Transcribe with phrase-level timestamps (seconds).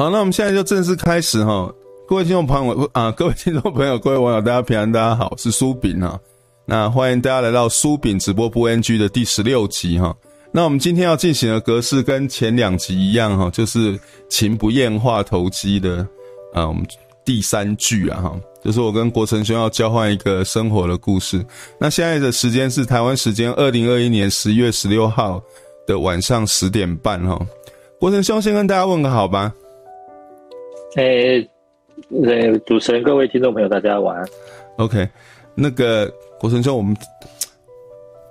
[0.00, 1.68] 好，那我们现在就正式开始哈。
[2.06, 6.16] 各位听众朋友啊，各位听众朋友，各位网友，大家平安，大家好，我是苏炳啊。
[6.64, 10.14] 那欢迎大家来到苏炳直播播 NG 的第十六集哈。
[10.52, 13.98] 那我们今天要进行的格式跟前两集一样哈，就是
[14.28, 16.06] 情不厌话投机的
[16.54, 16.86] 啊，我们
[17.24, 21.44] 第三句啊哈，就是我跟国成兄要交换一个生活的故事。
[21.76, 25.42] 那现在的时间是台湾时间二零二一年十一月十六号
[25.88, 27.36] 的晚上十点半哈。
[27.98, 29.52] 国成兄先跟大家问个好吧。
[30.96, 31.50] 诶、欸，
[32.24, 34.26] 呃，主持人、各位听众朋友，大家晚安。
[34.76, 35.06] OK，
[35.54, 36.96] 那个国成兄，我们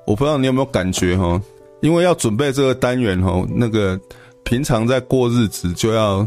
[0.06, 1.40] 我不知道你有没有感觉哈，
[1.82, 4.00] 因为要准备这个单元哈，那个
[4.44, 6.26] 平常在过日子就要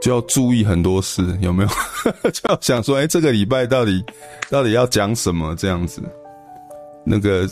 [0.00, 1.68] 就要注意很多事，有没有？
[2.30, 4.04] 就要想说，哎、这个礼拜到底
[4.48, 6.00] 到底要讲什么这样子？
[7.04, 7.48] 那个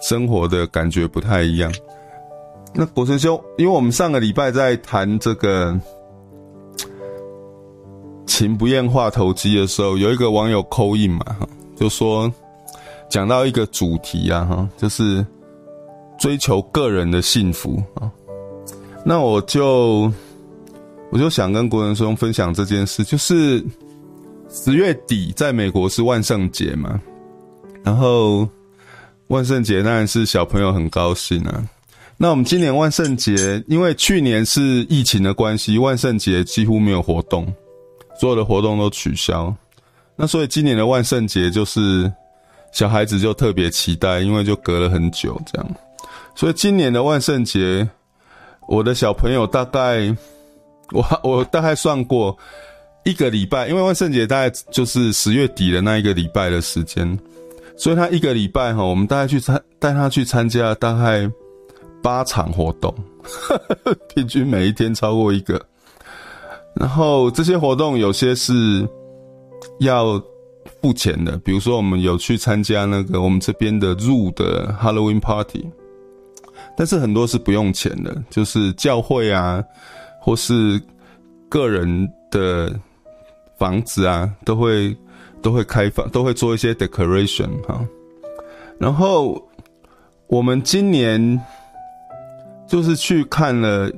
[0.00, 1.70] 生活的感觉不太一样。
[2.72, 5.78] 那国成兄，因为我们上个礼拜在谈这个。
[8.26, 12.32] 情不厌话投机的时候，有一个网友扣印嘛，哈，就说
[13.08, 15.24] 讲到一个主题啊，哈，就是
[16.18, 18.10] 追求个人的幸福啊。
[19.04, 20.10] 那我就
[21.10, 23.62] 我就想跟国人兄分享这件事，就是
[24.48, 27.00] 十月底在美国是万圣节嘛，
[27.82, 28.48] 然后
[29.28, 31.62] 万圣节当然是小朋友很高兴啊。
[32.16, 37.46] 那我们今年万圣节，因为去年是疫情的关系，万圣节几乎没有活动。
[38.18, 39.54] 所有的活动都取消，
[40.16, 42.10] 那所以今年的万圣节就是
[42.72, 45.68] 小孩子就特别期待，因为就隔了很久这样。
[46.34, 47.88] 所以今年的万圣节，
[48.68, 50.14] 我的小朋友大概
[50.92, 52.36] 我我大概算过
[53.04, 57.18] 一个礼拜，因为万圣节大概就是十月底的那一个礼拜的时间，
[57.76, 61.28] 所以他一个礼拜哈，我们大概去参带他去参加大概
[62.02, 62.94] 八场活动，
[64.14, 65.60] 平均每一天超过一个。
[66.74, 68.86] 然后这些活动有些是
[69.78, 70.20] 要
[70.82, 75.64] 付钱的，比如说我们有去参加那个我们这边的入的 Halloween Party，
[76.76, 79.62] 但是很多是不用钱的，就是教会啊，
[80.20, 80.80] 或是
[81.48, 82.74] 个人的
[83.56, 84.96] 房子啊，都会
[85.40, 87.80] 都会开放，都会做一些 decoration 哈。
[88.78, 89.40] 然后
[90.26, 91.40] 我们今年
[92.66, 93.88] 就是去看了。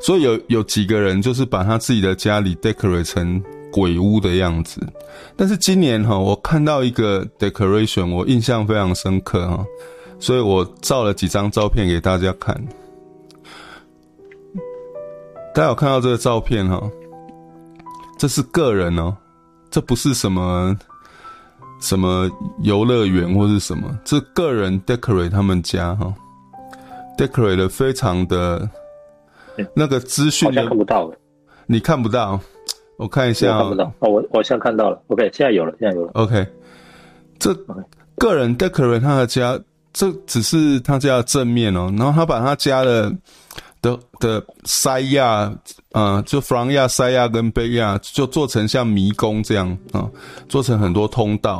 [0.00, 4.80] 所以有有几个人就是把他自己的家里 decorate 成鬼屋的样子，
[5.36, 9.64] 但是今年哈，我看到一个 decoration，我印象非常深刻哈，
[10.18, 12.60] 所以我照了几张照片给大家看。
[15.54, 16.80] 大家有看到这个照片哈？
[18.18, 19.14] 这是个人哦，
[19.70, 20.76] 这不是什么
[21.80, 22.28] 什么
[22.62, 26.12] 游乐园或是什么，这个人 decorate 他们家哈
[27.18, 28.68] ，decorate 的非常的。
[29.74, 31.10] 那个资讯看不到，
[31.66, 32.40] 你看不到，
[32.96, 33.84] 我看一下，看不到。
[34.00, 36.46] 哦，我我现在看到了，OK，现在有了，现在有了，OK。
[37.38, 37.54] 这
[38.16, 39.58] 个人 decorate 他的家，
[39.92, 43.10] 这只是他家的正面哦，然后他把他家的
[43.80, 45.52] 的的塞亚，
[45.92, 50.08] 呃，就 front 亚、塞亚跟贝亚，就做成像迷宫这样啊，
[50.48, 51.58] 做成很多通道，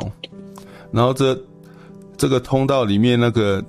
[0.91, 1.37] 然后这
[2.17, 3.63] 这个通道里面那个。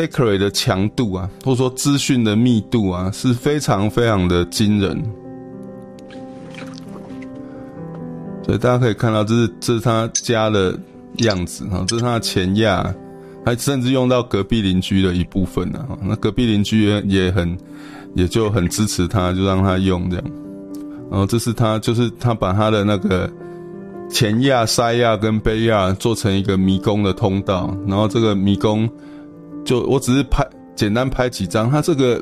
[0.00, 4.98] Decorate 的强度啊，或者说资讯的密度啊，是非常非常的惊人。
[8.42, 10.74] 所以大家可以看到，这是这是他家的
[11.18, 12.94] 样子哈，这是他的前亚，
[13.44, 15.86] 还甚至用到隔壁邻居的一部分呢。
[16.02, 17.58] 那隔壁邻居也很，
[18.14, 20.24] 也就很支持他，就让他用这样。
[21.10, 23.30] 然后这是他，就是他把他的那个
[24.08, 28.88] 前亚、塞亚跟贝亚做成一个迷宫的通道，然后这个迷宫。
[29.70, 30.44] 就我只是拍
[30.74, 32.20] 简单拍几张，它这个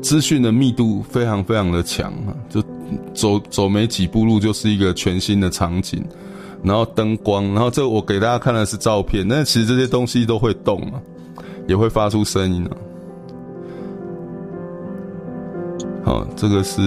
[0.00, 2.30] 资讯的密度非常非常的强啊！
[2.48, 2.62] 就
[3.12, 6.00] 走走没几步路就是一个全新的场景，
[6.62, 11.02] 然后灯光，然后这我给大家看的是照片，但其实这些东西都会动啊，
[11.66, 12.70] 也会发出声音啊。
[16.04, 16.80] 好，这个是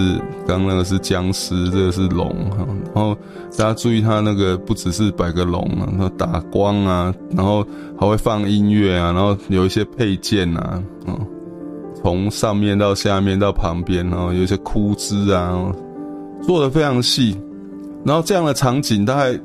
[0.46, 2.64] 刚刚那个是僵尸，这个是龙哈。
[2.94, 3.16] 然后
[3.56, 7.66] 大家注意，它那个不只是摆个龙啊，它打光啊，然后
[7.98, 11.18] 还会放音乐啊，然后有一些配件啊，嗯，
[12.00, 15.74] 从上面到下面到旁边，然后有一些枯枝啊，
[16.40, 17.36] 做的非常细。
[18.04, 19.36] 然后这样的场景，大概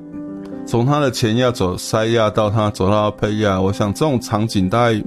[0.67, 5.03] 从它的前亚走塞亚到它走到佩亚，我想这种场景大概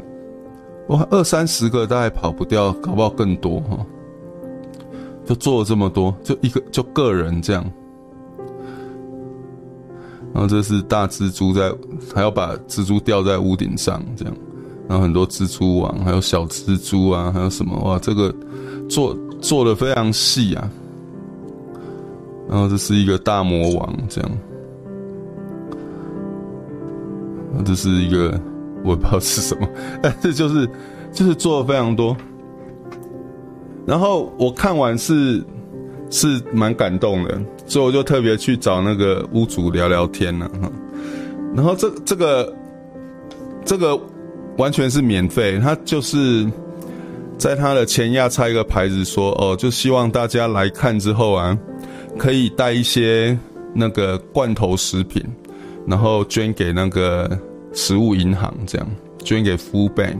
[0.88, 3.78] 哇二三十个大概跑不掉，搞不好更多哈。
[5.26, 7.64] 就做了这么多，就一个就个人这样，
[10.32, 11.72] 然后这是大蜘蛛在，
[12.14, 14.34] 还要把蜘蛛吊在屋顶上这样，
[14.88, 18.32] 然后很多蜘蛛网，还有小蜘蛛啊，还有什么哇，这个
[18.88, 20.70] 做做的非常细啊。
[22.48, 24.30] 然后这是一个大魔王这样，
[27.64, 28.40] 这是一个
[28.84, 29.68] 我不知道是什么，
[30.00, 30.70] 但是就是
[31.12, 32.16] 就是做了非常多。
[33.86, 35.42] 然后我看完是
[36.10, 40.70] 是蛮感动的，所以我就特别去找那个屋主聊聊天了哈。
[41.54, 42.52] 然后这这个
[43.64, 43.98] 这个
[44.56, 46.44] 完全是免费，他就是
[47.38, 51.56] 在他的前压插一个牌子说哦，就希望大家来看之后啊，
[52.18, 53.38] 可以带一些
[53.72, 55.22] 那个罐头食品，
[55.86, 57.38] 然后捐给那个
[57.72, 58.88] 食物银行，这样
[59.22, 60.18] 捐给 Food Bank。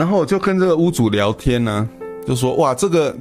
[0.00, 1.86] 然后我就跟这个屋主聊天呢、
[2.26, 3.14] 就说哇，这个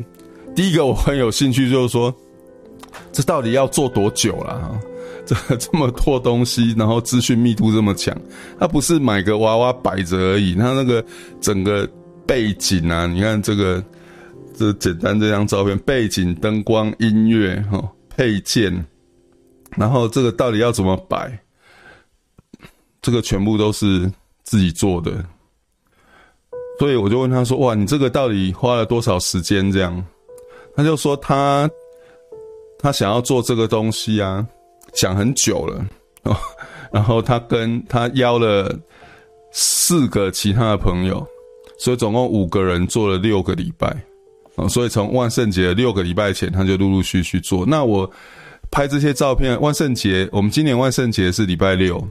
[0.55, 2.15] 第一个我很有兴趣，就是说
[3.11, 4.79] 这到底要做多久了啊？
[5.27, 8.17] 这这么多东西，然后资讯密度这么强，
[8.57, 11.03] 他不是买个娃娃摆着而已，他那个
[11.41, 11.85] 整个
[12.25, 13.83] 背景啊，你看这个
[14.57, 18.73] 这简单这张照片，背景、灯光、音乐哈、配件，
[19.75, 21.37] 然后这个到底要怎么摆？
[23.01, 24.09] 这个全部都是
[24.43, 25.11] 自己做的。
[26.79, 30.01] 所以我就问他说：“哇，你这个到底花了多少时间？”这样，
[30.73, 31.69] 他就说他
[32.79, 34.47] 他想要做这个东西啊，
[34.93, 35.85] 想很久了
[36.23, 36.35] 哦。
[36.89, 38.73] 然后他跟他邀了
[39.51, 41.27] 四个其他的朋友，
[41.77, 43.93] 所以总共五个人做了六个礼拜
[44.55, 44.67] 哦。
[44.69, 47.65] 所以从万圣节六个礼拜前，他就陆陆续续做。
[47.65, 48.09] 那我
[48.71, 52.01] 拍这些照片，万圣节我们今年万圣节是礼拜六。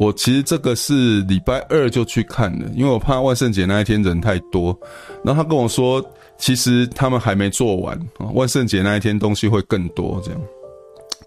[0.00, 4.74] 我其实这个是礼拜二就去看的，因为我怕万圣节那一天人太多。
[5.22, 6.02] 然后他跟我说，
[6.38, 10.40] 其实他们还没做完啊，万圣节那一天东西会更多这样。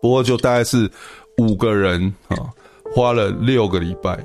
[0.01, 0.89] 不过就大概是
[1.37, 2.49] 五个人啊，
[2.95, 4.17] 花了六个礼拜。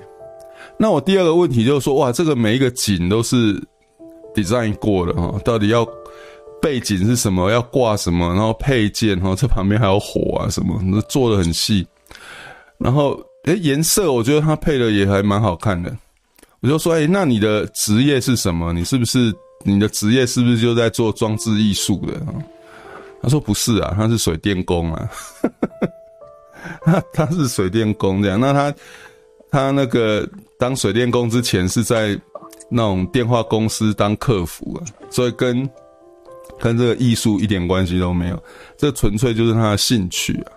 [0.78, 3.62] 那我第二个问题就是说，哇，这个每一个景都是
[4.34, 5.86] design 过的哈，到底要
[6.62, 11.86] 背景是什么，要挂什么，然后配件哈，这旁边还有火啊什么，那做的很细，
[12.78, 13.22] 然后。
[13.48, 15.90] 诶，颜色我觉得它配的也还蛮好看的。
[16.60, 18.74] 我就说，诶，那你的职业是什么？
[18.74, 19.34] 你是不是
[19.64, 22.20] 你的职业是不是就在做装置艺术的？
[23.22, 25.10] 他说不是啊，他是水电工啊。
[26.82, 28.38] 他他是水电工这样。
[28.38, 28.74] 那他
[29.50, 30.28] 他那个
[30.58, 32.20] 当水电工之前是在
[32.68, 35.66] 那种电话公司当客服啊，所以跟
[36.60, 38.42] 跟这个艺术一点关系都没有。
[38.76, 40.52] 这纯粹就是他的兴趣啊。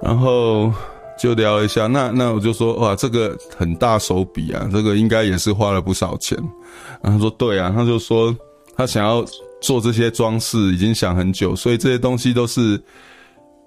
[0.00, 0.72] 然后。
[1.18, 6.38] 就聊一下，那那我就说哇，这个很大手笔啊，这个应该也是花了不少钱。
[7.02, 8.34] 然后他说对啊，他就说
[8.76, 9.24] 他想要
[9.60, 12.80] 做这些装饰，已经想很久，所以这些东西都是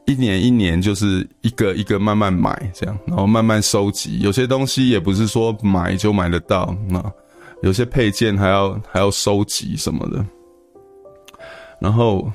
[0.06, 4.20] 一年一年就是一个一个慢慢买这样，然后慢慢收集。
[4.22, 7.04] 有些东西也不是说买就买得到，那
[7.62, 10.26] 有些配件还要还要收集什么的，
[11.80, 12.32] 然后。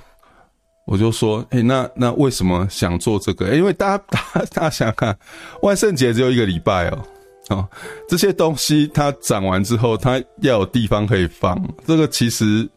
[0.86, 3.54] 我就说，诶、那那为什么想做这个？
[3.56, 5.18] 因为大家大家 大家想想看，
[5.60, 7.04] 万圣节只有一个礼拜哦，
[7.50, 7.68] 哦，
[8.08, 11.60] 这些东西它展完之后，它要有地方可以放。
[11.84, 12.68] 这个其实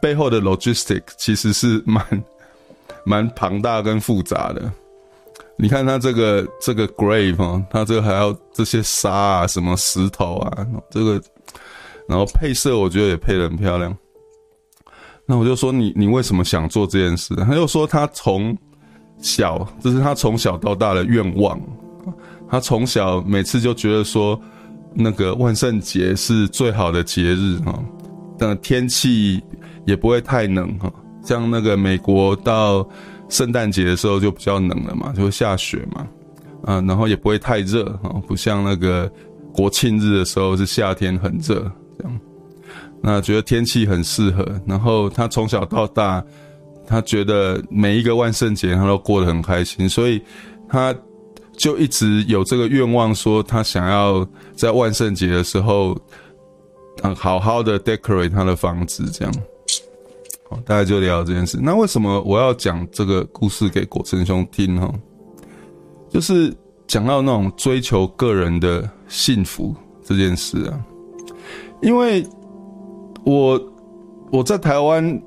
[0.00, 2.24] 背后的 logistic 其实是蛮
[3.04, 4.72] 蛮庞大跟复杂的。
[5.56, 11.22] 你看它这个这个 grave 哦，它这个还要这些沙啊，什么石头啊，这个，
[12.08, 13.94] 然后配色我觉得也配得很漂亮。
[15.30, 17.36] 那我就说你你为什么想做这件事？
[17.36, 18.56] 他又说他从
[19.18, 21.56] 小，这是他从小到大的愿望。
[22.48, 24.36] 他从小每次就觉得说，
[24.92, 27.80] 那个万圣节是最好的节日哈，
[28.36, 29.40] 但天气
[29.86, 30.92] 也不会太冷哈。
[31.22, 32.84] 像那个美国到
[33.28, 36.08] 圣诞节的时候就比较冷了嘛，就会下雪嘛，
[36.64, 39.08] 啊，然后也不会太热哈，不像那个
[39.54, 42.20] 国庆日的时候是夏天很热这样。
[43.02, 46.22] 那觉得天气很适合，然后他从小到大，
[46.86, 50.20] 他觉得每一个万圣节他都过得很开心，所以
[50.68, 50.94] 他
[51.56, 55.96] 就一直有这个愿望，说他想要在万圣节的时候，
[57.02, 59.34] 嗯，好好的 decorate 他的房子，这样。
[60.50, 61.58] 好，大家就聊这件事。
[61.62, 64.92] 那为什么我要讲这个故事给果成兄听哈？
[66.10, 66.54] 就是
[66.86, 70.84] 讲到那种追求个人的幸福这件事啊，
[71.80, 72.22] 因为。
[73.24, 73.60] 我
[74.30, 75.22] 我在台湾，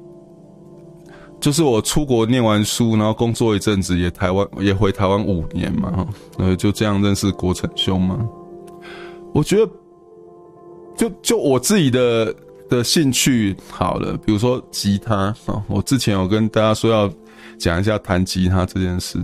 [1.39, 6.07] 就是我出国念完书，然后工作一阵子，也台湾也回台湾五年嘛，
[6.37, 8.19] 呃，就这样认识国成兄嘛。
[9.33, 9.71] 我觉得，
[10.95, 12.33] 就就我自己的
[12.69, 17.09] 的兴趣好了，比如说吉他啊，我之前有跟大家说要
[17.57, 19.19] 讲一下弹吉他这件事。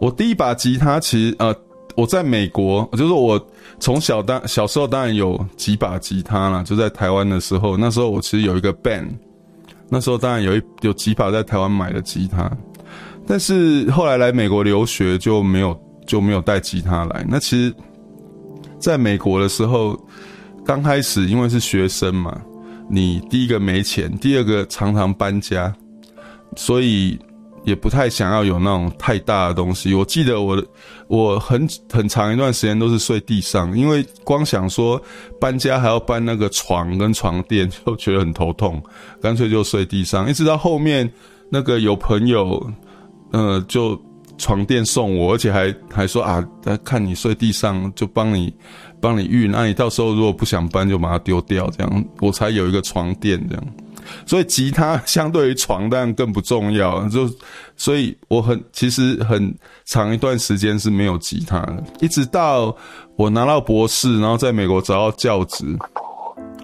[0.00, 1.54] 我第一把吉他其实呃。
[1.96, 3.40] 我在美国，就是我
[3.80, 9.08] 从小当小时候当然有几把吉他啦，就在台湾的时候，那时候我其实有一个 band，
[9.88, 12.50] 那时候当然有一有几把在台湾买的吉他，
[13.26, 17.24] 但是后来来美国留学就没有就没有带吉他来。
[17.28, 17.74] 那其实
[18.78, 19.98] 在美国的时候，
[20.64, 22.40] 刚开始因为是学生嘛，
[22.88, 25.74] 你第一个没钱，第二个常常搬家，
[26.56, 27.18] 所以。
[27.64, 29.94] 也不太想要有那种太大的东西。
[29.94, 30.62] 我记得我，
[31.08, 35.00] 我很很长一段时间都是睡地上，因为光想说
[35.40, 38.82] 搬家还要搬那个床跟床垫，就觉得很头痛，
[39.20, 40.28] 干脆就睡地上。
[40.28, 41.10] 一直到后面
[41.50, 42.70] 那个有朋友，
[43.32, 44.00] 呃，就
[44.36, 46.46] 床垫送我，而且还还说啊，
[46.84, 48.54] 看你睡地上，就帮你
[49.00, 49.50] 帮你运。
[49.50, 53.64] 那、你到时候如果不想搬，就把它丢掉，这样我才有一个床垫这样。
[54.26, 57.28] 所以吉他相对于床单更不重要，就
[57.76, 62.74] 所以我很其实很长一段时间是没有吉他的，一直到
[63.16, 65.64] 我拿到博士，然后在美国找到教职，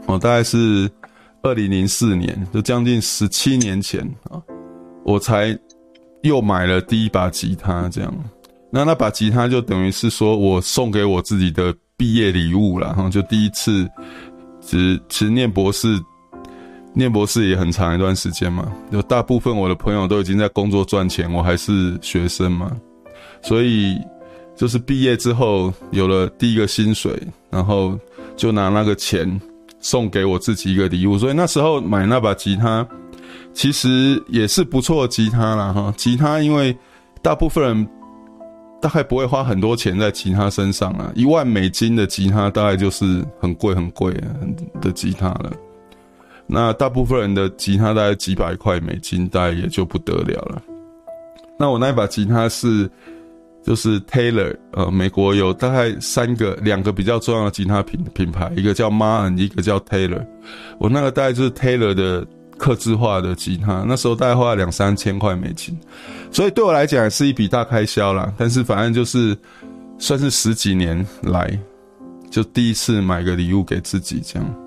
[0.07, 0.91] 我大概是
[1.43, 4.41] 二零零四年，就将近十七年前啊，
[5.05, 5.59] 我才
[6.23, 8.15] 又买了第一把吉他，这样，
[8.71, 13.89] 那那把吉他就等于是说我送给我自己的毕业礼物了，哈，就第一次，
[14.61, 16.01] 只只念博士。
[16.93, 22.71] 念博士也很长一段时间嘛，有大部分我的朋友都已经在工作赚钱，我还是学生嘛，
[23.43, 23.97] 所以
[24.57, 27.17] 就是毕业之后有了第一个薪水，
[27.49, 27.99] 然后
[28.37, 29.41] 就拿那个钱
[29.79, 32.87] 送给我自己一个礼物，所以那时候买那把吉他，
[33.55, 35.95] 其实也是不错的吉他啦哈。
[35.97, 36.77] 吉他因为
[37.23, 37.89] 大部分人
[38.83, 44.13] 大概不会花很多钱在吉他身上啊，一万美金的吉他大概就是很贵很贵
[44.81, 45.53] 的吉他了。
[46.53, 50.61] 那大部分人的吉他大概几百块美金，大概也就不得了了。
[51.57, 52.91] 那我那一把吉他是，
[53.63, 60.27] 就是 Taylor，呃，美国有大概三个、两个比较重要的吉他品品牌，一个叫 Martin，一个叫 Taylor。
[60.79, 62.27] 我那个大概就是 Taylor 的
[62.59, 65.79] 刻字化的吉他，那时候大概花了两三千块美金，
[66.33, 68.33] 所以对我来讲是一笔大开销啦。
[68.37, 69.37] 但是反正就是
[69.99, 71.57] 算是十几年来，
[72.29, 74.60] 就第一次买个礼物给自己这样。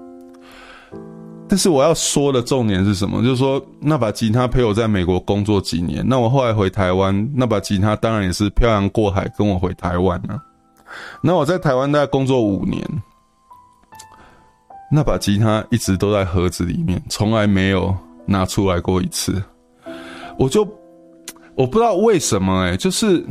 [1.54, 3.22] 但是我要说的重点是什么？
[3.22, 10.42] 就是说那把吉他陪我在美国工作几年，那我后来回台湾，那把吉他当然也是漂洋过海跟我回台湾了。
[11.22, 12.84] 那我在台湾大概工作五年，
[14.92, 17.96] 那把吉他一直都在盒子里面，从来没有
[18.26, 19.40] 拿出来过一次。
[20.40, 20.68] 我就
[21.54, 23.24] 我不知道为什么欸，就是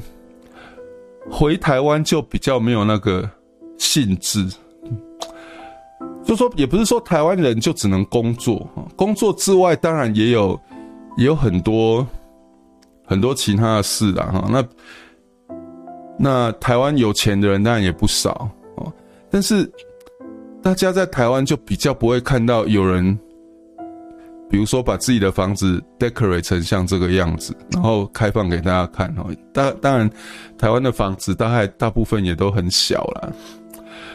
[1.28, 3.28] 回台湾就比较没有那个
[3.78, 4.46] 兴致。
[6.24, 10.58] 就说也不是说台湾人就只能工作，工作之外当然也有
[11.16, 12.06] 也有很多
[13.04, 14.48] 很多其他的事啦哈。
[14.50, 14.64] 那
[16.18, 18.92] 那台湾有钱的人当然也不少哦，
[19.30, 19.70] 但是
[20.62, 23.18] 大家在台湾就比较不会看到有人，
[24.48, 29.26] 比如说把自己的房子 decorate 成像这个样子，然后开放给大家看哦。
[29.52, 30.08] 当当然，
[30.56, 33.32] 台湾的房子大概大部分也都很小啦。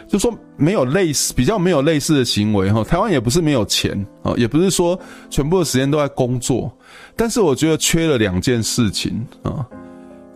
[0.07, 2.83] 就说没有类似，比较没有类似的行为哈。
[2.83, 4.97] 台湾也不是没有钱啊，也不是说
[5.29, 6.71] 全部的时间都在工作，
[7.15, 9.67] 但是我觉得缺了两件事情啊。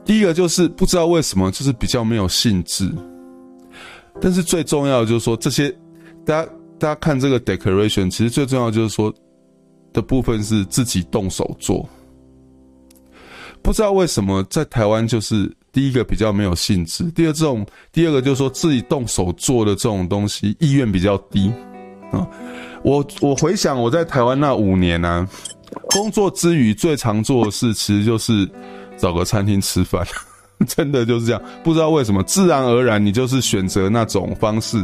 [0.04, 2.92] 第一个就是不知道为什么，就是比较没有兴致。
[4.20, 5.70] 但是最重要的就是说，这些
[6.26, 9.14] 大家大家看这个 decoration，其实最重要就是说
[9.94, 11.88] 的部分是自己动手做。
[13.62, 15.50] 不知道为什么在台湾就是。
[15.72, 21.52] 第一个比较没有兴致，第二这种，第二个就是说自己动手做的这种东西意愿比较低
[22.12, 22.28] 啊。
[22.84, 25.28] 我我回想我在台湾那五年啊，
[25.90, 28.50] 工作之余最常做的事其实就是
[28.98, 30.06] 找个餐厅吃饭，
[30.68, 31.42] 真的就是这样。
[31.64, 34.84] 不知道为什么，自然而然你就是选择那种方式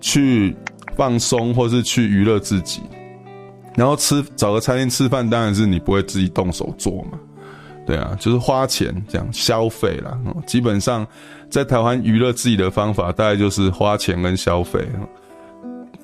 [0.00, 0.56] 去
[0.96, 2.80] 放松或是去娱乐自己，
[3.74, 7.18] 然后吃找个餐厅吃饭，当然是你不会自己动手做嘛。
[7.86, 10.18] 对啊，就是花钱这样消费啦。
[10.44, 11.06] 基本上，
[11.48, 14.84] 在台湾娱乐自己的方法，大概就是花钱跟消费。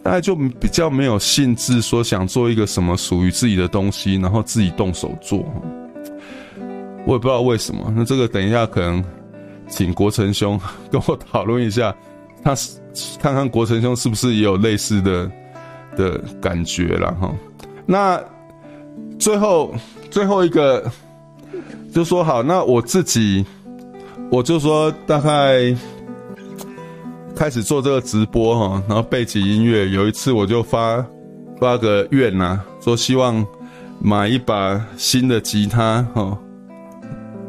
[0.00, 5.44] 大概就比较没有兴致说想做一个什么属于自己的东西，然后自己动手做。
[7.04, 7.92] 我也不知道为什么。
[7.96, 9.04] 那这个等一下可能
[9.68, 11.92] 请国成兄 跟我讨论一下，
[12.44, 12.54] 他
[13.20, 15.28] 看看国成兄是不是也有类似的
[15.96, 17.12] 的感觉啦。
[17.20, 17.34] 哈。
[17.86, 18.22] 那
[19.18, 19.74] 最后
[20.12, 20.88] 最后一个。
[21.92, 23.44] 就说好，那我自己，
[24.30, 25.74] 我就说大概
[27.36, 29.88] 开始做这个直播哈，然后背景音乐。
[29.90, 31.04] 有一次我就发
[31.60, 33.46] 发个愿呐，说希望
[34.00, 36.38] 买一把新的吉他哈。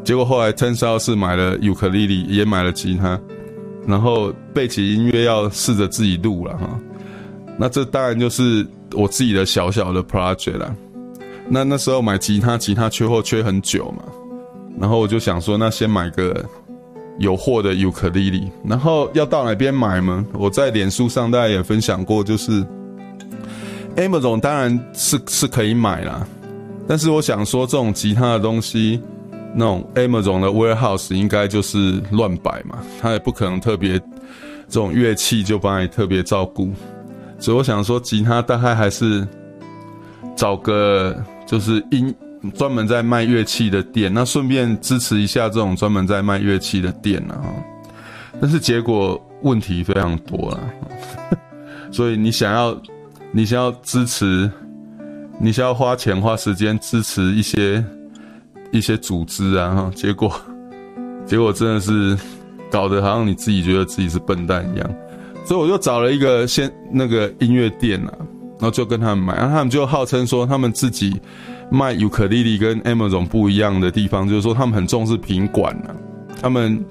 [0.03, 3.17] 结果后来 turns out 是买了尤克里里，也买了吉他，
[3.88, 6.69] 然后背景音乐要试着自己录了哈。
[7.57, 10.75] 那这当然就是我自己的小小的 project 啦。
[11.50, 14.03] 那那时候买吉他，吉他缺货缺很久嘛，
[14.79, 16.43] 然后我就想说，那先买个
[17.19, 18.50] 有货的尤克里里。
[18.65, 20.25] 然后要到哪边买吗？
[20.33, 22.65] 我在脸书上大家也分享过，就是
[23.97, 26.25] Amazon 当然是是可以买啦，
[26.88, 29.00] 但是我想说，这种吉他的东西，
[29.53, 36.71] 那种 Amazon 的 warehouse 应该就是乱摆嘛，他也不可能特别这种乐器就帮你特别照顾，
[37.38, 39.27] 所以我想说，吉他大概还是
[40.35, 41.15] 找个。
[41.45, 42.13] 就是音
[42.55, 47.39] 专门在卖乐器的店，那顺便支持一下这种专门在卖乐器的店啊。
[48.41, 50.59] 但是结果问题非常多了，
[51.91, 52.75] 所以你想要
[53.31, 54.50] 你想要支持，
[55.39, 57.83] 你想要花钱花时间支持一些
[58.71, 60.33] 一些组织啊，哈，结果
[61.25, 62.17] 结果真的是
[62.71, 64.95] 搞得好像你自己觉得自己是笨蛋一样，
[65.45, 68.13] 所以我就找了一个先那个音乐店啊。
[68.63, 71.20] 然后就跟他们买，然后他们就号称说他们自己
[71.70, 75.91] 卖尤克里里跟 Amazon 不一样的地方，就是说他们很重视品管啊。
[76.41, 76.82] 他们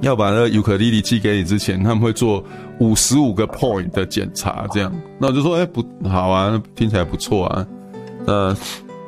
[0.00, 2.42] 要把那个尤克里里寄给你之前，他们会做
[2.78, 4.90] 五十五个 point 的检查，这样。
[5.18, 7.66] 那我就说，哎，不好啊，听起来不错啊。
[8.24, 8.56] 呃，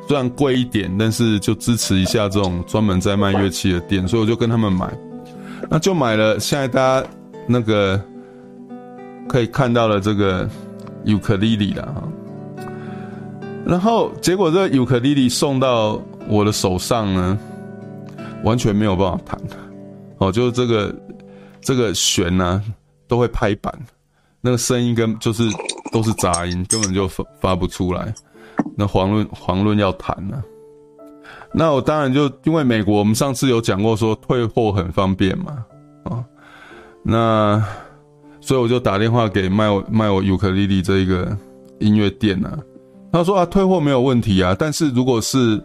[0.07, 4.87] 虽然贵一点，但是就支持一下这种专门在卖乐器的店，所以我就跟他们买。
[5.67, 7.07] 那就买了，现在大家
[7.47, 7.99] 那个
[9.27, 10.47] 可以看到了这个。
[11.07, 12.03] 尤克里里了哈，
[13.65, 17.39] 然后结果这尤克里里送到我的手上呢，
[18.43, 19.39] 完全没有办法弹，
[20.17, 20.93] 哦，就是这个
[21.61, 22.61] 这个弦呢、
[23.07, 23.73] 都会拍板，
[24.41, 25.43] 那个声音跟就是
[25.93, 28.13] 都是杂音，根本就发发不出来。
[28.75, 30.43] 那遑论遑论要弹呢、啊？
[31.53, 35.63] 那我当然就因为美国，我们上次有讲过说退货很方便嘛，
[36.03, 36.21] 啊，
[37.01, 37.63] 那。
[38.47, 41.37] 所以我就打电话给卖我卖我尤克里里这一个
[41.79, 42.57] 音乐店啊，
[43.11, 45.61] 他说啊，退货没有问题啊，但是如果是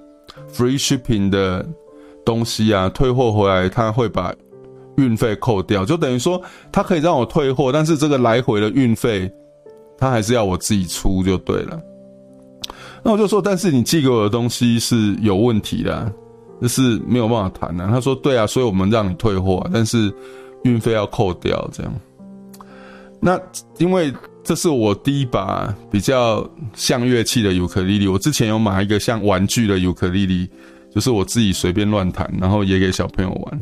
[0.52, 1.64] free shipping 的
[2.24, 4.34] 东西啊，退货回来他会把
[4.96, 6.42] 运费扣掉，就等于说
[6.72, 9.30] 他可以让我退货，但是这个来回的运费
[9.96, 11.80] 他还是要我自己出就对了。
[13.04, 16.12] 那我就说，但是你寄给我的东西是有问题的，
[16.60, 17.86] 这是没有办法谈的。
[17.86, 20.12] 他说对啊，所以我们让你退货，但是
[20.64, 21.94] 运费要扣掉这样。
[23.24, 23.40] 那
[23.78, 30.50] 因为这是我第一把比较像乐器的尤克里里，我之前有买一个像玩具的尤克里里，
[30.92, 33.60] 就是我自己随便乱弹，然后也给小朋友玩，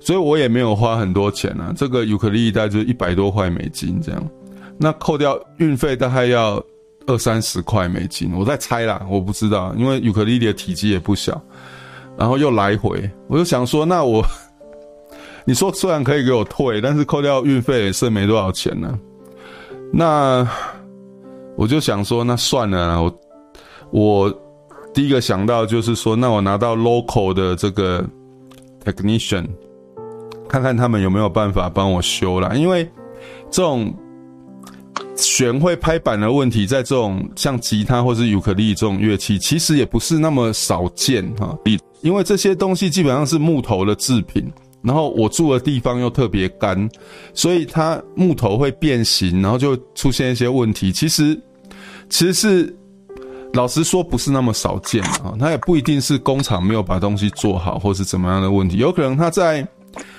[0.00, 1.72] 所以我也没有花很多钱啊。
[1.74, 4.22] 这个尤克里里大概就一百多块美金这样，
[4.76, 6.62] 那扣掉运费大概要
[7.06, 11.42] 二三十块美金，我在猜啦，我不知道，因为尤克里里的体积也不小，
[12.18, 14.22] 然后又来回，我就想说，那我。
[15.46, 18.98] 你说虽然可以给我退，但是扣掉运费也是没多少钱呢。
[19.92, 20.48] 那
[21.56, 23.20] 我就想说，那算了，我
[23.90, 24.42] 我
[24.92, 28.04] 第一个想到就是说，那我拿到 local 的这个
[28.84, 29.46] technician，
[30.48, 32.54] 看看他们有没有办法帮我修啦。
[32.54, 32.88] 因为
[33.50, 33.94] 这种
[35.14, 41.56] 弦会拍板的问题，在这种像吉他或是尤克里里这种乐器，其实也不是那么少见哈。
[42.00, 44.50] 因为这些东西基本上是木头的制品。
[44.84, 46.88] 然后我住的地方又特别干，
[47.32, 50.92] 所以它木头会变形，然后就出现一些问题。
[50.92, 51.34] 其实，
[52.10, 52.76] 其实是
[53.54, 55.34] 老实说不是那么少见啊。
[55.40, 58.76] 它也不一定是工厂没有把东西做好，或是怎么样的问题。
[58.76, 59.66] 有可能他在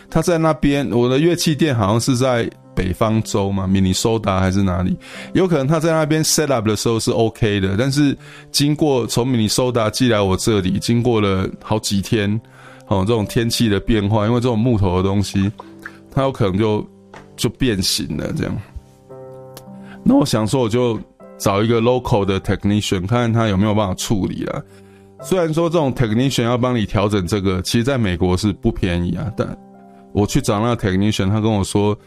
[0.09, 4.97] 他在那边，我的乐器店好像是在北方州嘛，明尼苏达还是哪里？
[5.33, 8.17] 有可能他在那边 set up 的时候是 OK 的，但是
[8.51, 12.41] 经过从明尼苏达寄来我这里，经过了好几天。
[12.87, 15.51] 哦，这种天气的变化，因为这种木头的东西，
[16.11, 16.87] 它有可能就
[17.35, 18.31] 就变形了。
[18.33, 18.55] 这样，
[20.03, 20.99] 那我想说，我就
[21.35, 24.61] 找一个 local 的 technician，看看他有没有办法处理啦。
[25.19, 29.33] 虽然说这种 technician 要帮你调整这个，其实在美国是不便宜啊。
[29.35, 29.57] 但
[30.11, 31.97] 我去找那个 technician，他跟我说，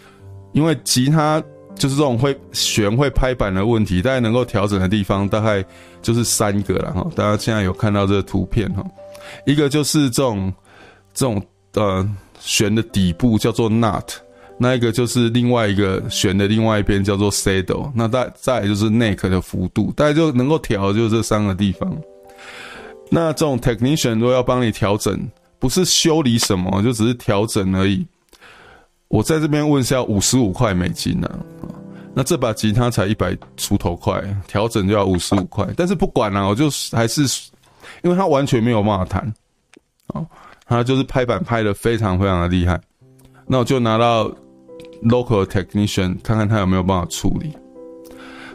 [0.53, 1.43] 因为吉他
[1.75, 5.65] 就是这种会弦会拍板的问题，大概能够调整的地方大概
[6.01, 7.05] 就是三个了哈。
[7.17, 8.85] 大家现在有看到这个图片哈，
[9.45, 10.55] 一个就是这种。
[11.19, 11.43] 这种
[11.75, 14.09] 呃弦的底部叫做 nut，
[14.57, 21.93] 那一个就是另外一个弦的另外一边叫做 saddle，那再再就是 neck 的幅度，大概就能够调就这三个地方。
[23.11, 25.29] 那这种 technician 如果要帮你调整，
[25.59, 28.07] 不是修理什么，就只是调整而已。
[29.09, 31.29] 我在这边问是要五十五块美金呢，
[31.63, 31.67] 啊，
[32.15, 35.67] 那这把吉他才一百出头块，调整就要五十五块。
[35.77, 37.23] 但是不管了，我就还是
[38.05, 39.35] 因为它完全没有办法弹，
[40.15, 40.25] 啊。
[40.69, 42.79] 他就是拍板拍得非常非常的厉害，
[43.47, 44.31] 那我就拿到
[45.03, 47.51] local technician 看看他有没有办法处理。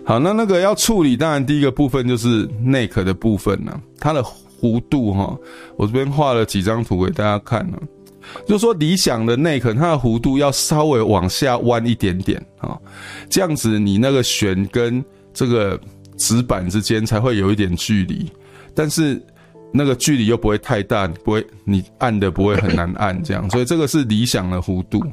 [0.05, 4.21] 好，那那个要处理，当然第一个部分就是 neck 的部分呢，它的
[4.61, 5.37] 弧度哈，
[5.77, 7.77] 我这边画了几张图给大家看呢，
[8.45, 12.77] 就说理想的 neck 它的弧度要稍微往下弯一点点啊，
[13.29, 15.79] 这样子你那个弦跟这个
[16.17, 18.29] 纸板之间才会有一点距离，
[18.75, 19.19] 但是
[19.73, 25.03] 那个距离又不会太大，不会你按的不会很难按这样，所以这个是理想的弧度。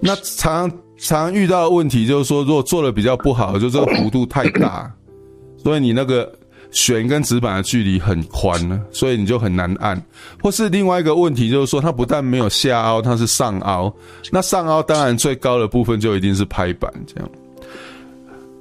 [0.00, 4.90] 那常常遇到的问题就是说，如果做的比较不好，就这个弧度太大，
[5.62, 6.30] 所以你那个
[6.70, 10.02] 弦跟指板的距离很宽了，所以你就很难按。
[10.42, 13.94] 或是另外一个问题就是说，它不但没有下凹，它是上凹。
[14.30, 17.30] 那上凹当然最高的部分就一定是拍板这样。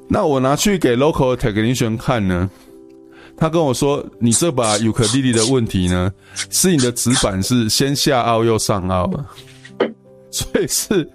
[0.07, 2.49] 那我拿去给 local technician 看呢，
[3.37, 6.11] 他跟我说，你这把尤克里里的问题呢，
[6.49, 9.11] 是你的指板是先下凹又上凹，
[10.31, 11.09] 所以是。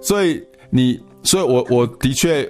[0.00, 2.44] 所以你，所以我我的确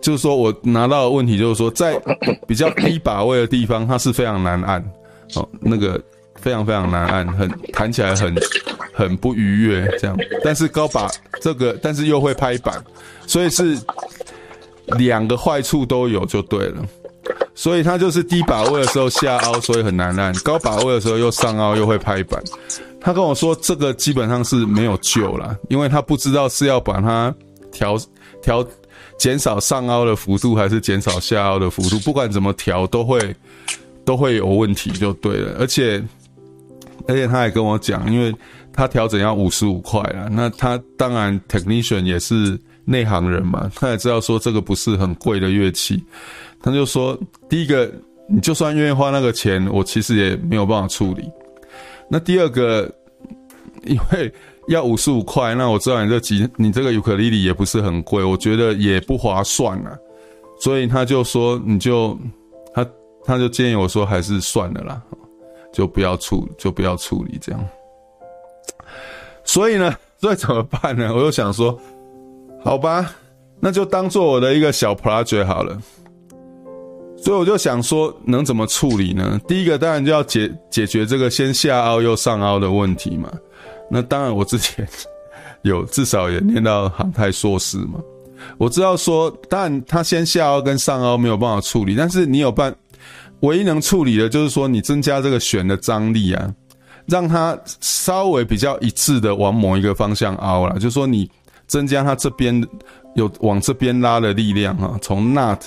[0.00, 2.00] 就是说，我拿到的问题就是说，在
[2.46, 4.80] 比较低把位的地方，它是非常难按，
[5.34, 6.00] 哦，那个
[6.36, 8.32] 非常非常难按，很弹起来很
[8.92, 10.16] 很不愉悦这样。
[10.44, 12.82] 但是高把这个，但是又会拍板，
[13.26, 13.76] 所以是
[14.98, 16.86] 两个坏处都有就对了。
[17.54, 22.42] 所以他就是低把位的时候下凹，所以很难按；高把位的时候又上凹，又会拍板。
[23.00, 27.34] 他跟我说，这个基本上是没有救了，因为他不知道是要把它
[27.72, 27.98] 调
[28.42, 28.66] 调
[29.18, 31.98] 减少上凹的幅度，还是减少下凹的幅度。
[32.00, 33.34] 不管怎么调，都会
[34.04, 35.56] 都会有问题，就对了。
[35.58, 36.02] 而且
[37.08, 38.34] 而且他还跟我讲，因为
[38.72, 46.02] 他调整要五十五块啊，那他当然 technician 也是内行人嘛，他也知道说这个不是很贵的乐器，
[46.62, 47.18] 他就说，
[47.48, 47.90] 第一个，
[48.28, 51.30] 你就算愿意花那个钱，我其实也没有办法处理。
[52.08, 52.90] 那第二个，
[53.84, 54.32] 因为
[54.68, 59.96] 要五十五块，那我知道你这吉你这个尤克里里也不是很贵，我觉得也不划算啊，
[60.60, 62.18] 所以他就说你就
[62.74, 62.86] 他
[63.24, 65.02] 他就建议我说还是算了啦，
[65.72, 67.68] 就不要处就不要处理这样。
[69.44, 71.12] 所以呢，所以怎么办呢？
[71.14, 71.80] 我又想说，
[72.62, 73.10] 好吧，
[73.60, 75.80] 那就当做我的一个小 project 好了。
[77.22, 79.38] 所以我就想说，能怎么处理呢？
[79.46, 83.30] 第一个当然就要解解决这个先下凹又上凹的问题嘛。
[83.90, 84.88] 那当然，我之前
[85.62, 88.00] 有至少也念到航太硕士嘛。
[88.56, 92.74] 我知道说，当然他先下凹跟上凹没有办法处理，但是你有办，
[93.40, 96.50] 唯一能处理的就是说，你增加这个弦的张力啊，
[97.06, 100.74] 让它稍微比较一致的往某一个方向凹了。
[100.76, 101.30] 就是说，你
[101.66, 102.66] 增加它这边
[103.14, 105.60] 有往这边拉的力量啊，从 nut。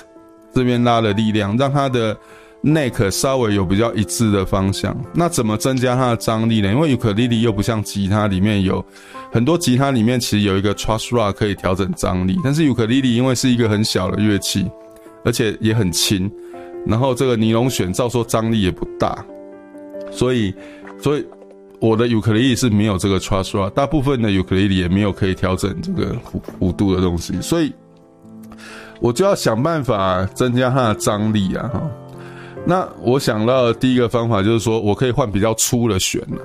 [0.54, 2.16] 这边拉的力量，让它的
[2.64, 4.96] neck 稍微有比较一致的方向。
[5.14, 6.72] 那怎么增加它的张力呢？
[6.72, 8.84] 因为尤克里里又不像吉他里面有
[9.32, 14.66] 很多吉他里面其实有一个 truss rod 可以调整张力，但是尤克里里因为是一个很小的乐器，
[15.26, 16.32] 而且也很轻，
[16.86, 19.26] 然后这个尼龙弦照说张力也不大，
[20.12, 20.54] 所以
[21.02, 21.26] 所以
[21.82, 27.74] 我的尤克里里是没有这个 truss rod，大部分的尤克里里也没有可以调整这个弧弧度的东西，所以。
[29.00, 31.70] 我就要想办法增加它的张力啊！
[31.74, 31.82] 哈，
[32.66, 36.38] 那我想到的第一个方法就是说，我可以换比较粗的弦了，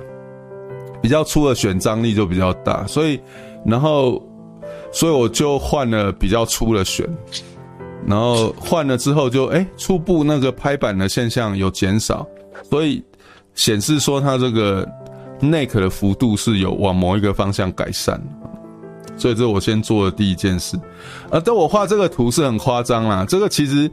[1.01, 3.19] 比较粗的弦张力就比较大，所以，
[3.65, 4.21] 然后，
[4.91, 7.07] 所以我就换了比较粗的弦，
[8.05, 12.27] 然后换了之后就哎，初步那个拍板的现象有减少，
[12.69, 13.01] 所以
[13.55, 14.85] 显示说它这个
[15.39, 18.21] neck 的幅度是有往某一个方向改善。
[19.19, 20.77] 所以这是我先做的第一件事，
[21.29, 23.25] 啊，但我画这个图是很夸张啦。
[23.27, 23.91] 这个其实，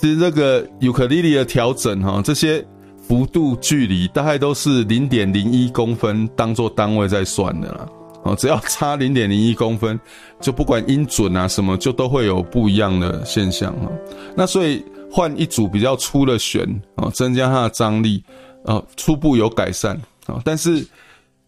[0.00, 2.64] 其实这个尤克里里的调整哈，这些
[3.06, 7.86] 幅度距离大概都是零点零一公分当做单位在算的啦。
[8.22, 9.98] 哦，只要差零点零一公分，
[10.40, 13.90] 就不管音准啊什么，就都会有不一样的现象哈。
[14.36, 16.62] 那所以换一组比较粗的弦
[16.96, 18.22] 啊，增加它的张力
[18.64, 20.86] 啊，初步有改善啊，但是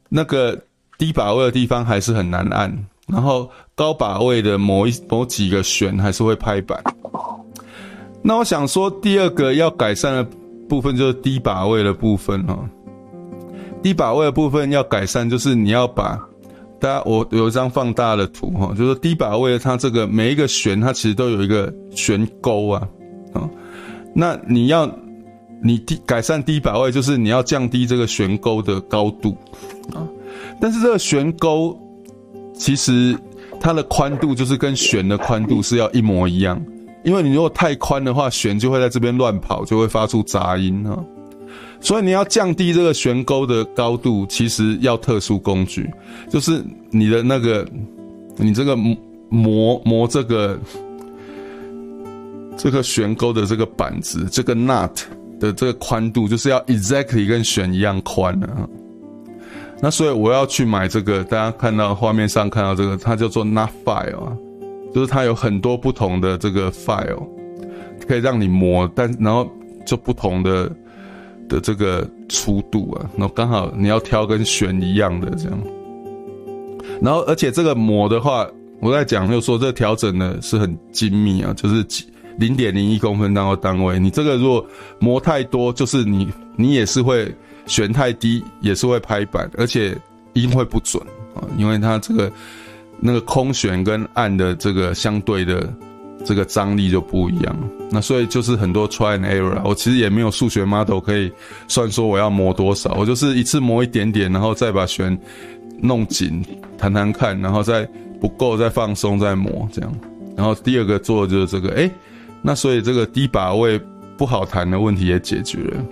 [0.08, 0.58] 那个
[0.96, 2.86] 低把位的地方还是很难按。
[3.12, 6.82] 然后高把位的某一某几个弦还是会拍板。
[8.22, 10.26] 那我想说，第二个要改善的
[10.66, 12.58] 部分就是低把位的部分哈。
[13.82, 16.18] 低把位的部分要改善，就是你要把
[16.80, 22.88] 大家我有一张放大的图哈，就是低把位它这个每一个弦它其实都有一个悬钩啊
[23.34, 23.46] 啊。
[24.14, 24.90] 那你要
[25.62, 29.36] 你低改善低把位，就是你要降低这个悬钩的高度
[29.92, 30.06] 啊。
[30.60, 31.76] 但是这个悬钩。
[32.62, 33.18] 其实
[33.60, 36.64] 它的宽度就是跟弦的宽度是要一模一样，
[37.02, 40.96] 因为你如果太宽的话，弦就会在这边乱跑，就会发出杂音哈。
[41.80, 45.90] 所以你要降低这个弦钩的高度，其实要特殊工具，
[46.30, 47.66] 就是你的那个，
[48.36, 48.76] 你这个
[49.28, 50.56] 磨磨这个
[52.56, 55.02] 这个悬钩的这个板子，这个 nut
[55.40, 58.68] 的这个宽度，就是要 exactly 跟弦一样宽的啊。
[59.82, 64.36] 那所以我要去买这个，大家看到画面上看到这个，它叫做 nut file 啊，
[64.94, 67.26] 就是它有很多不同的这个 file，
[68.06, 69.50] 可以让你磨，但然后
[69.84, 70.70] 就不同的
[71.48, 75.58] 的这个粗度啊，然后刚好你要挑跟弦一样的这样。
[77.00, 78.46] 然后而且这个磨的话，
[78.80, 82.06] 我在讲就说这调整呢是很精密啊，就是几。
[82.38, 84.66] 零点零一公分当做单位，你这个如果
[84.98, 87.30] 磨太多，就是你你也是会
[87.66, 89.96] 弦太低，也是会拍板，而且
[90.34, 91.02] 音会不准
[91.34, 92.32] 啊，因为它这个
[93.00, 95.72] 那个空弦跟按的这个相对的
[96.24, 97.56] 这个张力就不一样。
[97.90, 99.60] 那所以就是很多 try and error。
[99.64, 101.30] 我其实也没有数学 model 可以
[101.68, 105.16] 算说我要磨多少，我就是一次磨一点点，然后再把弦
[105.80, 106.44] 弄紧
[106.78, 107.88] 弹弹看，然后再
[108.20, 109.92] 不够再放松再磨这样。
[110.36, 111.90] 然后第二个做的就是这个，诶、欸
[112.40, 113.80] 那所以这个低把位
[114.16, 115.84] 不好弹的问题也解决了。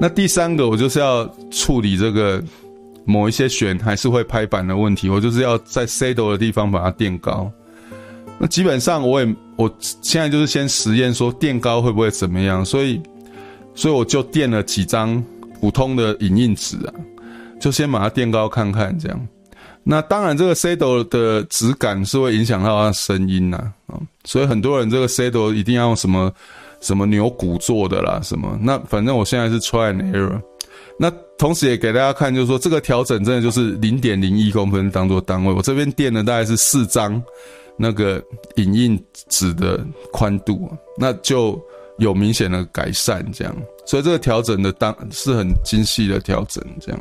[0.00, 2.42] 那第三个我就是要处理这个
[3.04, 7.52] 某一些弦还是会拍板的问题，我就是要在 saddle 的地方把它垫高。
[8.38, 12.98] 那基本上我也我现在就是先实验说垫高会不会怎么样，所以
[13.74, 15.22] 所以我就垫了几张
[15.60, 16.94] 普通的影印纸啊，
[17.60, 19.28] 就先把它垫高看看这样。
[19.82, 26.32] 那当然，这个 saddle 的质感是会影响到它的声音呐，啊，所以很多人这个 saddle 一定要用什么
[26.80, 28.58] 什么牛骨做的啦，什么。
[28.60, 30.40] 那反正我现在是 try and error。
[30.98, 37.22] 那同时也给大家看，就是说这个调整真的就是零点零一公分当做单位，我这边垫的大概是四张
[37.76, 38.22] 那个
[38.56, 41.58] 影印纸的宽度，那就
[41.96, 43.56] 有明显的改善这样。
[43.86, 47.00] 所以这个调整的当是很精细的调整这样。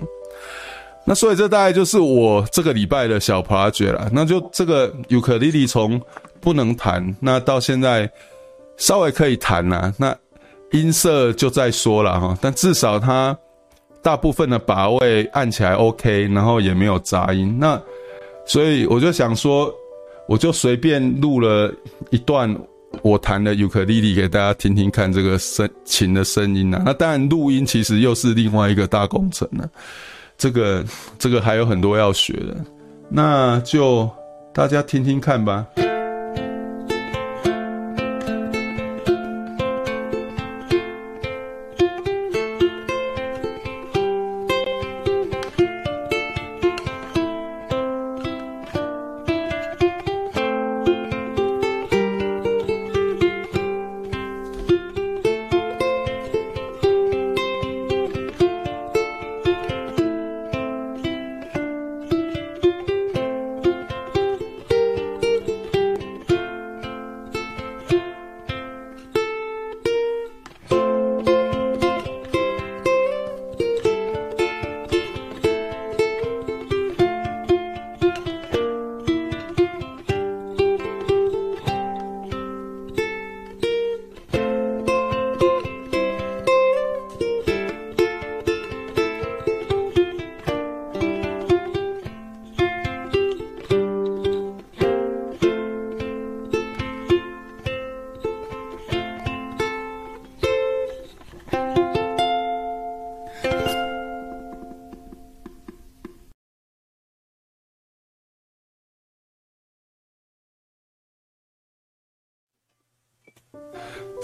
[1.05, 4.09] 那所以这大概就是我这个礼拜的小 project 了。
[4.13, 5.99] 那就这个尤克里里从
[6.39, 8.09] 不能弹，那到现在
[8.79, 9.93] 稍微可以弹了。
[9.97, 10.15] 那
[10.71, 13.37] 音色就再说了哈，但至少它
[14.01, 17.55] 大部分的把位按起来 OK，然后也没有杂音。
[17.59, 17.79] 那
[18.45, 19.71] 所以我就想说，
[20.27, 21.71] 我就随便录了
[22.09, 22.55] 一段
[23.01, 26.81] 我弹的尤克里里给大家听听看，这个声琴的声音啊。
[26.85, 29.69] 那当然录音其实又是另外一个大工程了。
[30.37, 30.85] 这个
[31.17, 32.55] 这个还有很多要学的，
[33.09, 34.09] 那就
[34.53, 35.65] 大家听听看吧。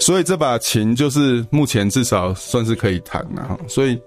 [0.06, 4.00] 所以这把琴就是目前至少算是可以弹了哈，所以，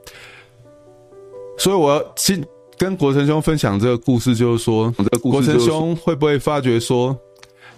[1.58, 2.42] 所以我要先
[2.78, 4.90] 跟国成兄分享这个故事，就是说，
[5.22, 7.14] 国成兄会不会发觉说，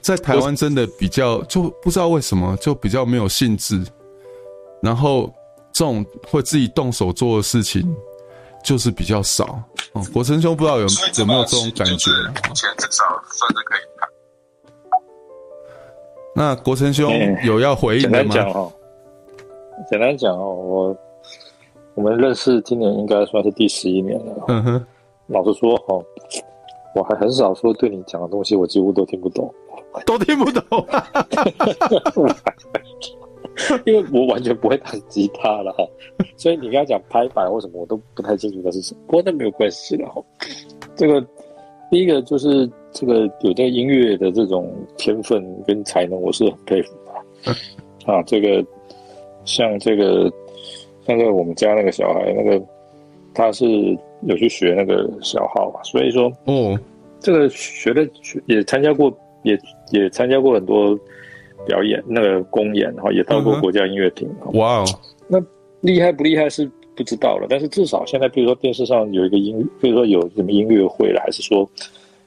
[0.02, 3.84] 在台湾真的比较就不知道为什么就比较没有兴致，
[4.84, 5.34] 然后
[5.74, 7.92] 这种会自己动手做的事情
[8.64, 9.60] 就是比较少。
[9.94, 10.86] 哦，国成兄不知道有
[11.18, 12.12] 有没有这种感觉？
[12.48, 13.04] 目前至少
[13.34, 13.91] 算是可以。
[16.34, 17.12] 那国成兄
[17.44, 18.34] 有要回应的吗？
[18.34, 18.72] 简单讲哦，
[19.90, 20.96] 简单讲哦，我
[21.96, 24.34] 我们认识今年应该算是第十一年了。
[24.48, 24.86] 嗯哼，
[25.28, 26.02] 老实说哦，
[26.96, 29.54] 我还很少说对你讲的东西，我几乎都听不懂，
[30.06, 30.64] 都听不懂，
[33.86, 35.86] 因为我完全不会弹吉他了哈，
[36.38, 39.02] 所以你跟他讲拍板或什么，我都不太清楚那是什么。
[39.08, 40.24] 不过那没有关系了哈，
[40.96, 41.22] 这个
[41.90, 42.70] 第一个就是。
[42.94, 48.12] 这个有这个音乐的这种天分跟才能，我是很佩服的。
[48.12, 48.66] 啊，这个
[49.46, 50.32] 像这个
[51.06, 52.64] 像这个我们家那个小孩，那个
[53.34, 53.66] 他是
[54.24, 56.80] 有去学那个小号嘛，所以说，哦，
[57.20, 58.08] 这个学的
[58.46, 59.12] 也参加过，
[59.44, 59.58] 也
[59.92, 60.98] 也参加过很多
[61.66, 64.30] 表演那个公演哈，也到过国家音乐厅。
[64.54, 64.86] 哇哦，
[65.28, 65.42] 那
[65.82, 71.68] 厉害不厉害是不知道了，但是至少现在，比如说电视上有一个音，比如说有什么音乐会了，还是说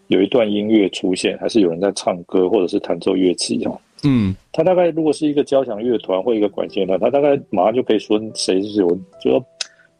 [0.09, 3.79] 有一段音乐出现，还是有人在唱歌，或者是弹奏乐器哈。
[4.05, 8.88] 嗯，他大概如果是一个交响乐团或一个管弦团，他大概马上就可以说谁是有，
[9.23, 9.45] 就说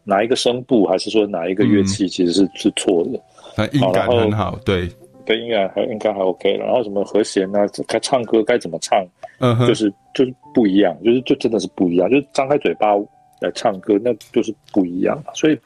[0.05, 3.21] 哪一个声部，还是说哪一个乐器其实是、嗯、是错的。
[3.57, 4.88] 那音感很好，对。
[5.27, 6.67] 对，应该还应该还 OK 了。
[6.67, 7.67] 然后什么和弦呢？
[7.88, 9.03] 该唱歌该怎么唱？
[9.38, 12.11] 嗯，就是就是不一样，就是就真的是不一样。
[12.11, 12.95] 就是张开嘴巴
[13.40, 15.19] 来唱歌，那就是不一样。
[15.33, 15.59] 所以，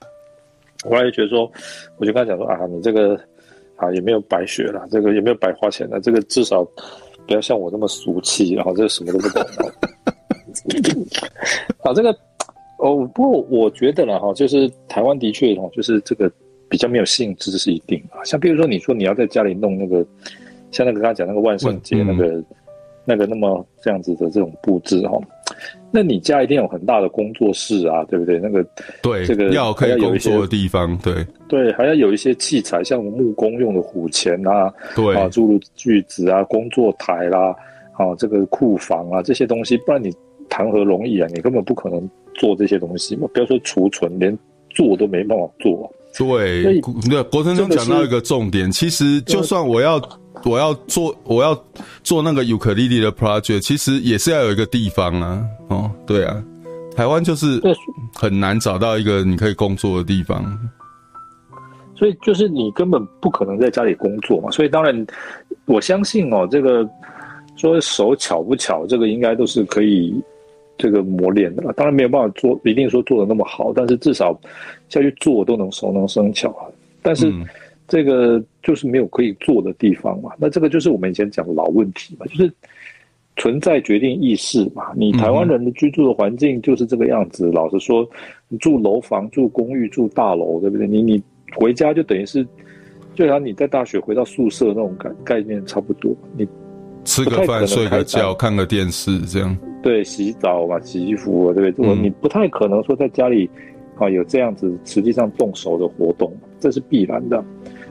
[0.85, 1.51] 我后来就觉得说，
[1.97, 3.19] 我就跟他讲说啊，你这个
[3.79, 6.63] 啊也没有白学了，这个也没有白花钱了，这个至少
[7.27, 9.43] 不要像我那么俗气，然后这个什么都不懂。
[11.83, 12.11] 啊，这个
[12.79, 16.31] 哦，不过我觉得了哈，就是台湾的确哦，就是这个。
[16.71, 18.23] 比较没有兴致，这是一定啊。
[18.25, 20.07] 像比如说，你说你要在家里弄那个，
[20.71, 22.45] 像那个刚才讲那个万圣节那个、嗯、
[23.07, 25.19] 那个那么这样子的这种布置哈，
[25.91, 28.39] 那你家一定有很大的工作室啊，对不对？
[28.39, 28.65] 那个
[29.03, 37.55] 对，这个要可以工作的地方，对对，还要有一些器材，像木工用的虎钳啊，对啊，诸如锯子啊，工作台啦，
[37.93, 40.13] 啊，这个库房啊这些东西，不然你
[40.49, 41.29] 谈何容易啊？
[41.35, 44.37] 你根本不可能做这些东西嘛，不要说储存，连
[44.71, 45.91] 做都没办法做。
[46.17, 50.01] 对，那国成兄讲到一个重点，其实就算我要
[50.45, 51.59] 我要做我要
[52.03, 55.45] 做那个尤克里里的 project，其实也是要有一个地方啊。
[55.69, 56.43] 哦，对啊，
[56.97, 57.61] 台湾就是
[58.15, 60.45] 很难找到一个你可以工作的地方，
[61.95, 64.51] 所以就是你根本不可能在家里工作嘛。
[64.51, 65.07] 所以当然，
[65.67, 66.89] 我相信哦，这个
[67.57, 70.15] 说手巧不巧，这个应该都是可以。
[70.81, 74.33] 这个磨练的，当然没有办法做，一定说做的那么好，但是至少
[74.89, 76.55] 下去做都能熟能生巧。
[77.03, 77.35] 但是
[77.89, 80.31] 这个就是没有可以做的地方嘛。
[80.39, 82.53] 那这个就是我们以前讲的老问题嘛，就是
[83.37, 84.93] 存在决定意识嘛。
[84.95, 87.51] 你台湾人的居住的环境就是这个样子。
[87.51, 88.09] 老实说，
[88.49, 90.87] 你住楼房、住公寓、住大楼，对不对？
[90.87, 91.23] 你你
[91.57, 92.47] 回家就等于是，
[93.15, 96.15] 就像你在大学回到宿舍那种概概念差不多。
[96.37, 96.47] 你
[97.05, 99.57] 吃个饭、睡个觉、看个电视这样。
[99.83, 101.95] 对，洗澡嘛，洗衣服，对不对？
[101.95, 103.49] 嗯、你不太可能说在家里
[103.97, 107.43] 啊有这样子实际上动手的活动，这是必然的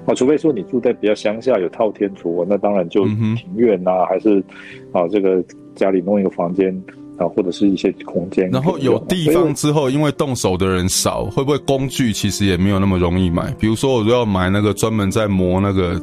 [0.08, 0.16] 啊。
[0.16, 4.44] 除非说你住在比较乡下，有套天厝，那当然就庭院呐、还是
[4.92, 5.44] 啊这个
[5.76, 6.76] 家里弄一个房间
[7.18, 8.50] 啊，或者是一些空间。
[8.50, 13.54] 然后有地方之后，因为动手的人少，会不会工具其实也没有那么容易买？
[13.60, 16.02] 比如说，我都要买那个专门在磨那个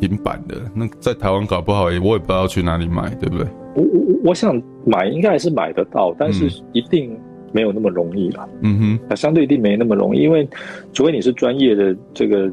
[0.00, 3.46] 平板的，那在台湾搞不好也我也不知道去哪里买，对不对？
[3.74, 7.18] 我我我想买应该还是买得到，但是一定
[7.52, 8.48] 没有那么容易了。
[8.62, 10.48] 嗯哼，那相对一定没那么容易，因为
[10.92, 12.50] 除非你是专业的这个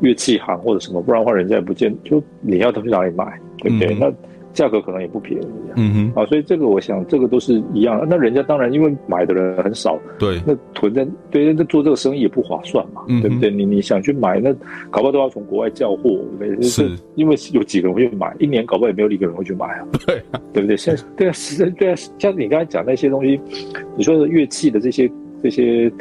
[0.00, 3.94] 乐器行或者什么，不然的话人家也不见就你要他去哪里买，对不对？
[3.94, 4.12] 嗯、那。
[4.56, 8.02] 价格可能也不便宜，嗯哼，啊，所以这个我想这个都是一样。
[8.08, 13.50] 那人家当然因为买的人很少，对，那囤在对，那做这个生意也不划算嘛，嗯、对不对？
[13.50, 14.50] 你你想去买，那
[14.90, 16.62] 搞不好都要从国外叫货，对不对？
[16.62, 20.22] 是，因为有几个人会去买，一年搞不好也没有一个人会去买啊， 对，
[20.54, 20.74] 对不对？
[20.74, 23.38] 现在对啊，是，对啊，像你刚才讲那些东西，
[23.94, 25.10] 你说的乐器的这些
[25.42, 25.92] 这些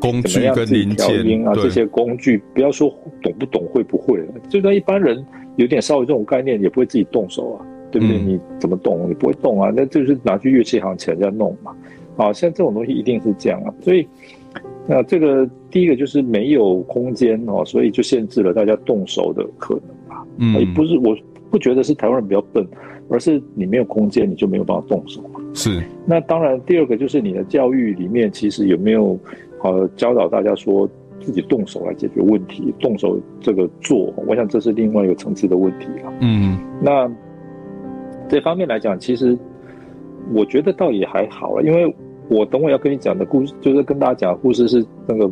[0.00, 2.92] 工具跟零件啊，这些工具，不要说
[3.22, 7.66] 懂不懂会不会了，就算一般人有点稍微这种概念，也不会自己动手啊。
[7.90, 8.18] 对不对？
[8.18, 9.08] 你怎么动？
[9.08, 9.72] 你不会动啊？
[9.74, 11.74] 那就是拿去乐器行请人家弄嘛。
[12.16, 13.72] 啊，像这种东西一定是这样啊。
[13.80, 14.06] 所以，
[14.86, 20.26] 那这个第一个就是没有空间哦，所以就限制了大家动手的可能吧。
[20.36, 21.16] 嗯，也不是，我
[21.50, 22.66] 不觉得是台湾人比较笨，
[23.08, 25.40] 而是你没有空间，你就没有办法动手嘛。
[25.54, 25.82] 是。
[26.04, 29.18] 那当然，第二个就是你的教育里面其实有没有
[29.62, 30.86] 呃教导大家说
[31.20, 36.12] 自己动手来解决问题，动手这个做，我想这是另外一个层次的问题了。
[36.20, 37.10] 嗯，那。
[38.30, 39.36] 这方面来讲，其实
[40.32, 41.94] 我觉得倒也还好了，因为
[42.28, 45.28] 我等会要跟你讲的故事，就是跟大家讲的故事是那个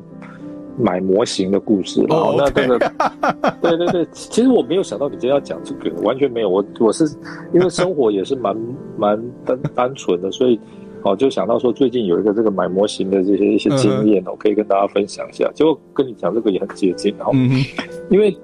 [0.76, 2.04] 买模型的故事。
[2.08, 2.78] 哦，那这个，
[3.62, 6.48] 对对对，其实我没有想到你今天要讲这个，完全没有。
[6.50, 7.04] 我我是
[7.52, 8.56] 因为生活也是蛮
[8.96, 10.58] 蛮单单纯的，所以
[11.04, 15.48] 哦就想到说最近有一个这个买模型的这些一些经验，我可以跟大家分享一下。
[15.54, 17.30] 结果跟你讲这个也很接近，哦，
[18.10, 18.36] 因为。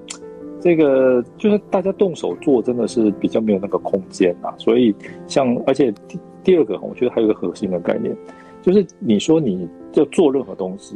[0.65, 4.51] 这个就是大家动手做，真的是比较没有那个空间啊。
[4.57, 4.95] 所以
[5.27, 8.17] 像，而且第第二个，我觉得还有一个核心的概念，
[8.63, 10.95] 就是你说你要做任何东西，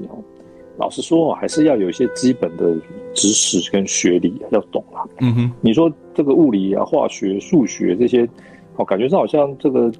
[0.80, 2.76] 老实说，还是要有一些基本的
[3.14, 5.08] 知识跟学历要懂啦。
[5.20, 8.28] 嗯哼，你说这个物理啊、化学、数学这些，
[8.76, 9.92] 哦，感觉上好像这个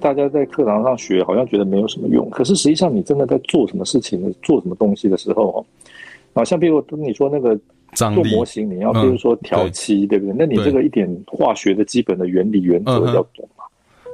[0.00, 2.30] 大家在课堂上学，好像觉得没有什么用。
[2.30, 5.62] 可是实际上，你真的在做什么事情、做什么东西的时候，
[6.32, 7.60] 啊，像比如你说那个。
[7.92, 10.34] 做模型，你要比如说调漆，对不对？
[10.38, 13.64] 那你这个一点化学的基本的原理原则要懂嘛？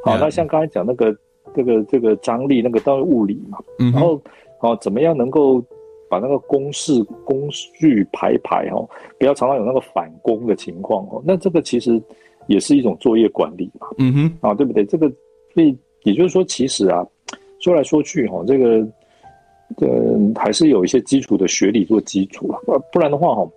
[0.04, 1.16] 好，那像刚才讲那个
[1.54, 3.58] 这个这个张力，那个当然物理嘛。
[3.78, 3.92] 嗯。
[3.92, 4.20] 然后，
[4.60, 5.60] 哦，怎么样能够
[6.08, 11.22] 把那个公式工序排排哦，不要常常有那个反攻的情况哦。
[11.24, 12.00] 那这个其实
[12.46, 13.88] 也是一种作业管理嘛。
[13.98, 14.38] 嗯哼。
[14.40, 14.84] 啊，对不对？
[14.84, 15.08] 这个
[15.54, 17.06] 所以也就是说，其实啊，
[17.60, 18.86] 说来说去哈，这个
[19.76, 22.60] 呃还是有一些基础的学理做基础了。
[22.92, 23.48] 不然的话哈，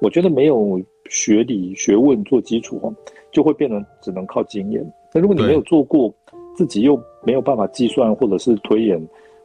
[0.00, 2.92] 我觉得没有学理学问做基础哈，
[3.30, 4.84] 就会变成只能靠经验。
[5.12, 6.12] 那如果你没有做过，
[6.56, 8.96] 自己又没有办法计算或者是推演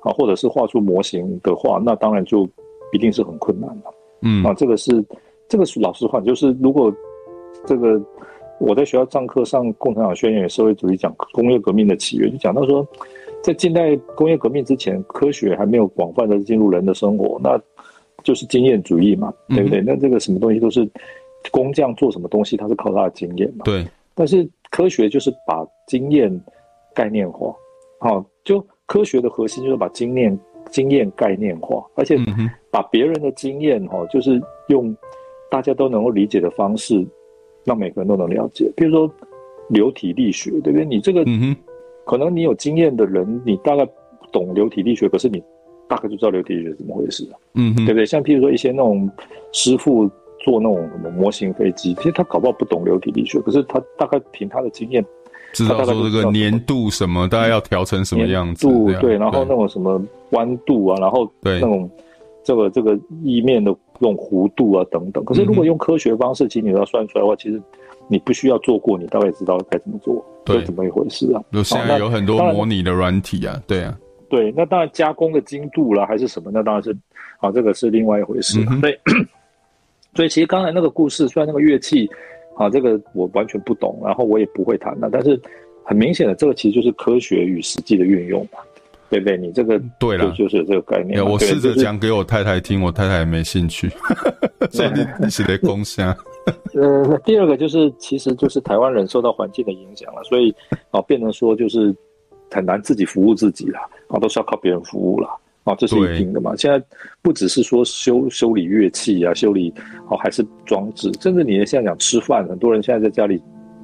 [0.01, 2.47] 啊，或者是画出模型的话，那当然就
[2.93, 3.93] 一定是很困难的。
[4.21, 5.03] 嗯，啊，这个是
[5.47, 6.93] 这个是老实话，就是如果
[7.65, 8.01] 这个
[8.59, 12.85] 我在学校上课上《共产党宣言》社会主义讲工业革命的起源，就讲到说，
[13.41, 17.59] 在近代工业革命之前，科学还没有广泛的进入人的生活，那
[18.23, 19.81] 就是经验主义嘛，对不对？
[19.81, 20.89] 嗯、那这个什么东西都是
[21.51, 23.63] 工匠做什么东西，他是靠他的经验嘛。
[23.65, 24.49] 对，但是。
[24.71, 26.31] 科学就是把经验
[26.93, 27.51] 概念化，
[27.99, 30.39] 好，就科学的核心就是把经验
[30.69, 32.15] 经验概念化，而且
[32.69, 34.95] 把别人的经验哈，就是用
[35.49, 37.03] 大家都能够理解的方式，
[37.63, 38.71] 让每个人都能了解。
[38.77, 39.11] 比如说
[39.69, 40.85] 流体力学，对不对？
[40.85, 41.25] 你这个
[42.05, 43.83] 可能你有经验的人，你大概
[44.31, 45.43] 懂流体力学，可是你
[45.89, 48.05] 大概就知道流体力学怎么回事，嗯，对不对？
[48.05, 49.09] 像譬如说一些那种
[49.51, 50.09] 师傅。
[50.41, 55.05] 做那种什么模型飞机，其实他搞不好不懂流体力学，可是他大概凭他的经验，
[55.51, 61.91] 知道说这个粘度什么，大概要调成什么样子，度对，然后那种什么弯度啊，然后对那种
[62.41, 65.21] 这个这个翼面的这种弧度啊等等。
[65.25, 67.61] 可是如果用科学方式，其实你要算出来的话，其实
[68.07, 71.43] 你不需要做过，你大概知道该怎么做，对，怎么一回事啊？
[71.51, 73.93] 就现在有很多模拟的软体啊，对啊，
[74.29, 76.95] 对，那当然加工的精度啦，还是什么，那当然是
[77.39, 78.99] 啊，这个是另外一回事，对。
[80.15, 82.09] 所以其实刚才那个故事，虽然那个乐器，
[82.57, 85.39] 啊，这个我完全不懂，然后我也不会弹的，但是
[85.83, 88.57] 很明显的，这个其实就是科学与实际的运用嘛，
[89.07, 89.37] 对不对？
[89.37, 91.23] 你这个对了，就是有这个概念。
[91.23, 93.87] 我试着讲给我太太听，我太太也没兴趣。
[94.71, 96.09] 所以你你是得共享。
[96.73, 100.53] 呃，那第二个就是，其实就是台湾人受到环境的影响了，所以
[100.89, 101.95] 啊，变成说就是
[102.49, 103.79] 很难自己服务自己了，
[104.09, 105.29] 啊，都是要靠别人服务啦。
[105.65, 106.55] 啊，这是一定的嘛。
[106.55, 106.83] 现在
[107.21, 109.71] 不只是说修修理乐器啊，修理
[110.07, 113.39] 哦，还是装置，甚至你现在讲吃饭，很多人现在在家里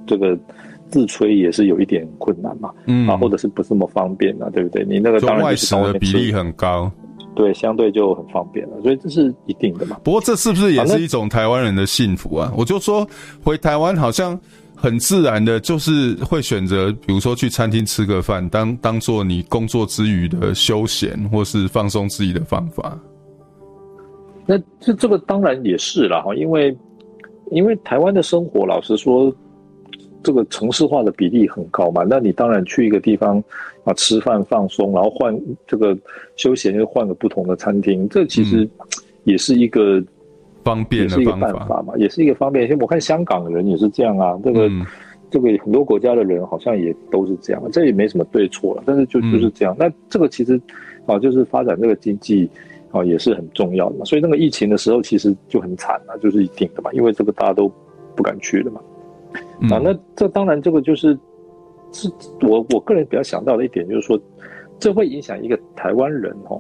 [0.07, 0.36] 这个
[0.89, 2.71] 自炊也是有一点困难嘛。
[2.88, 4.84] 嗯，啊，或者是不是那么方便啊，对不对？
[4.86, 6.91] 你那个当然是外食的比例很高，
[7.36, 9.99] 对，相对就很方便了，所以这是一定的嘛。
[10.03, 12.51] 不过这是不是也是一种台湾人的幸福啊？
[12.57, 13.07] 我就说
[13.43, 14.39] 回台湾好像。
[14.86, 22.95] 很自然的，就是会选择，比如说去餐厅吃个饭，当当做你工作之余的休闲或是放松自己的方法。
[24.45, 26.77] 那这这个当然也是啦，哈，因为
[27.49, 29.36] 因为台湾的生活，老实说，
[30.21, 32.03] 这个城市化的比例很高嘛。
[32.07, 33.43] 那你当然去一个地方
[33.86, 35.97] 啊吃饭放松，然后换这个
[36.36, 38.69] 休闲又换个不同的餐厅，这其实
[39.23, 39.99] 也是一个。
[39.99, 40.07] 嗯
[40.66, 42.66] 方便的是一个办法嘛，也是一个方便。
[42.66, 44.84] 因为我看香港的人也是这样啊，这个、嗯、
[45.30, 48.84] 这个很多国家的人好像也都是这样，这也没什么对错了。
[48.84, 49.76] 但是就就是这样。
[49.76, 50.59] 嗯、那这个其实
[51.05, 52.49] 啊，就是发展这个经济
[52.89, 54.03] 啊，也是很重要的嘛。
[54.05, 57.72] 所以那个疫情的时候其实就很惨啊，就是一定的嘛，因为这个大家都
[58.16, 58.82] 不敢去了嘛。
[59.61, 61.16] 嗯、啊，那这当然这个就是
[61.91, 62.09] 是
[62.41, 64.20] 我我个人比较想到的一点，就是说
[64.80, 66.59] 这会影响一个台湾人哦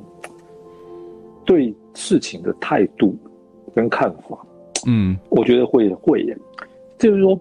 [1.43, 3.17] 对事情的态度。
[3.75, 4.37] 跟看法，
[4.87, 6.37] 嗯，我觉得会会耶，
[6.97, 7.37] 就是说，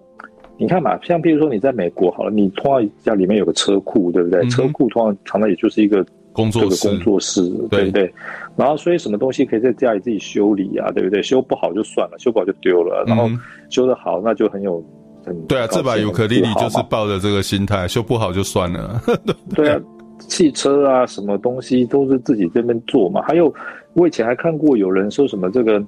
[0.59, 4.41] 你看嘛，像比如说你在美国好了，你通常家里面有个车库，对不对？
[4.41, 8.12] 嗯、车库通常常常也就是一个工作室，工作室，对不对？
[8.57, 11.22] 然后所以什么东西可以在家里自己修理啊，对不对？
[11.22, 13.30] 修不好就算了，修不好就丢了，然后
[13.70, 14.85] 修得好那就很有
[15.24, 19.01] 很对啊，这把尤克里里就是抱着这个心态，修不好就算了，
[19.55, 19.80] 对啊，
[20.18, 23.22] 汽车啊什么东西都是自己这边做嘛。
[23.22, 23.55] 还有
[23.93, 25.80] 我以前还看过有人说什么这个。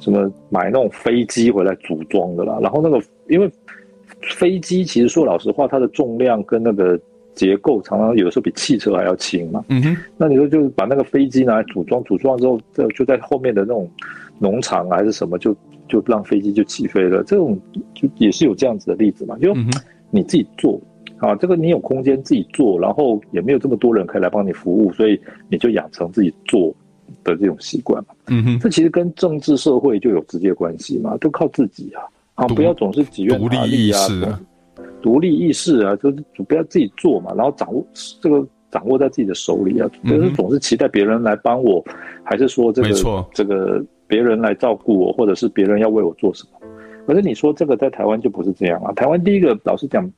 [0.00, 3.48] 什么买那种飞机回来组装的啦，然后那个因为
[4.22, 6.98] 飞机其实说老实话，它的重量跟那个
[7.34, 9.64] 结构常常有的时候比汽车还要轻嘛。
[9.68, 13.88] 嗯哼，那你说就是把那个飞机拿来组装，组装之后就就在后面的那种
[14.38, 15.54] 农场还是什么，就
[15.88, 17.22] 就让飞机就起飞了。
[17.24, 17.58] 这种
[17.94, 19.54] 就也是有这样子的例子嘛，就
[20.10, 20.80] 你自己做
[21.18, 26.74] 啊，这个你有空间自己做，然后也没有这么多人可以来帮你服务，所以你就养成自己做。
[27.24, 32.02] 的这种习惯嘛，嗯哼，这其实跟政治社会就有直接关系嘛，都靠自己啊，
[32.34, 34.40] 啊，不要总是己愿他利啊，
[35.02, 37.84] 独立意识啊，就是不要自己做嘛，然后掌握
[38.20, 41.84] 这个掌握在自己的手里啊，就是总是期待别人来帮我，
[42.22, 46.60] 还是说这个这个别人来照顾我，或者是别人要为我做什么？
[47.06, 50.08] 可是你说这个在台湾就不是这样啊，台湾第一个老实讲，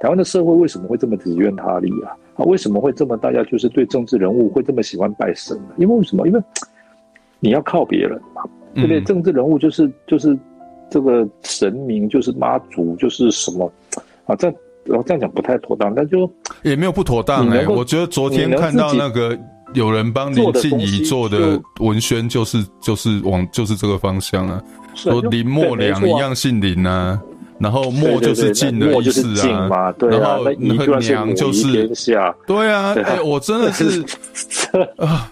[0.00, 2.14] 台湾的社会为什么会这么己怨他力啊？
[2.38, 5.74] 啊，为什么会这么大家就是对政治人物会这么喜欢拜神呢？
[5.76, 6.26] 因为为什么？
[6.26, 6.40] 因为
[7.40, 8.42] 你要靠别人嘛，
[8.74, 9.00] 对不对？
[9.02, 10.38] 政治人物就是就是
[10.88, 13.70] 这个神明，就是妈祖，就是什么
[14.24, 14.36] 啊？
[14.36, 16.30] 这样然后这样讲不太妥当，但就
[16.62, 17.66] 也没有不妥当哎、欸。
[17.66, 19.38] 我觉得昨天看到那个
[19.74, 24.62] 有人帮林静怡做的文宣，就是就是往就是这个方向啊，
[24.94, 27.20] 说林默良一样姓林啊。
[27.58, 34.02] 然后墨就是静的意思啊，对对对，然后那个娘就是天 对啊，哎、欸，我真的是
[34.96, 35.30] 啊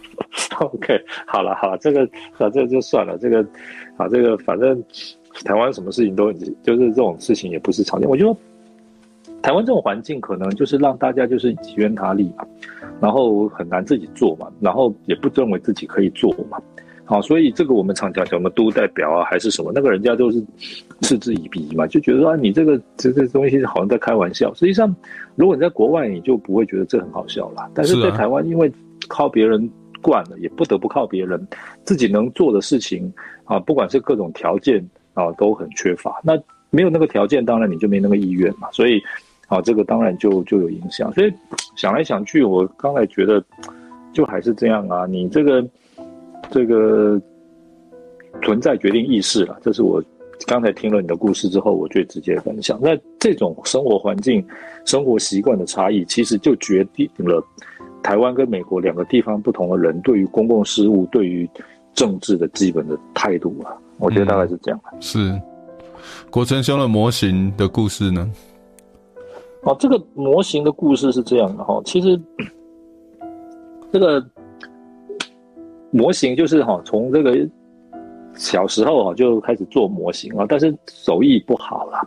[0.58, 3.44] ，OK，好了好了，这个反正就算了，这个
[3.96, 4.82] 啊这个反正
[5.44, 8.36] 台湾什么事情都就是这种事情也不是常见，我觉得
[9.42, 12.44] 台湾这种环境可能就是让大家就是己怨他利嘛，
[13.00, 16.58] 然后很难自己做嘛，然后也不认为自己可以做嘛。
[17.08, 20.44] 好，所以这个我们常讲什么都代表啊，还是什么，那个人家都是
[21.02, 24.52] 嗤之以鼻嘛，就觉得说啊，你这个这这东西好像在开玩笑。
[24.54, 24.92] 实际上，
[25.36, 27.70] 如果你在国外，你就不会觉得这很好笑啦。
[27.72, 28.68] 但是在台湾，因为
[29.06, 29.70] 靠别人
[30.02, 31.46] 惯了，也不得不靠别人，
[31.84, 33.12] 自己能做的事情
[33.44, 34.84] 啊，不管是各种条件
[35.14, 36.20] 啊，都很缺乏。
[36.24, 36.36] 那
[36.70, 38.68] 没有那个条件，当然你就没那个意愿嘛。
[38.72, 39.00] 所以
[39.46, 41.12] 啊，这个当然就就有影响。
[41.14, 41.32] 所以
[41.76, 43.40] 想来想去，我刚才觉得
[44.12, 45.64] 就还是这样啊，你这个。
[46.50, 47.20] 这个
[48.42, 50.02] 存在决定意识了，这是我
[50.46, 52.78] 刚才听了你的故事之后，我最直接分享。
[52.80, 54.46] 那这种生活环境、
[54.84, 57.42] 生活习惯的差异，其实就决定了
[58.02, 61.48] 台湾跟美国两个地方不同的人对于公共事务、对于
[61.94, 63.76] 政治的基本的态度啊。
[63.98, 64.80] 我觉得大概是这样。
[64.92, 65.40] 嗯、是
[66.30, 68.30] 国成兄的模型的故事呢？
[69.62, 72.20] 哦，这个模型的故事是这样的哈，其实
[73.90, 74.24] 这个。
[75.90, 77.48] 模型就是哈，从这个
[78.34, 82.06] 小时候哈就开始做模型啊，但是手艺不好啦，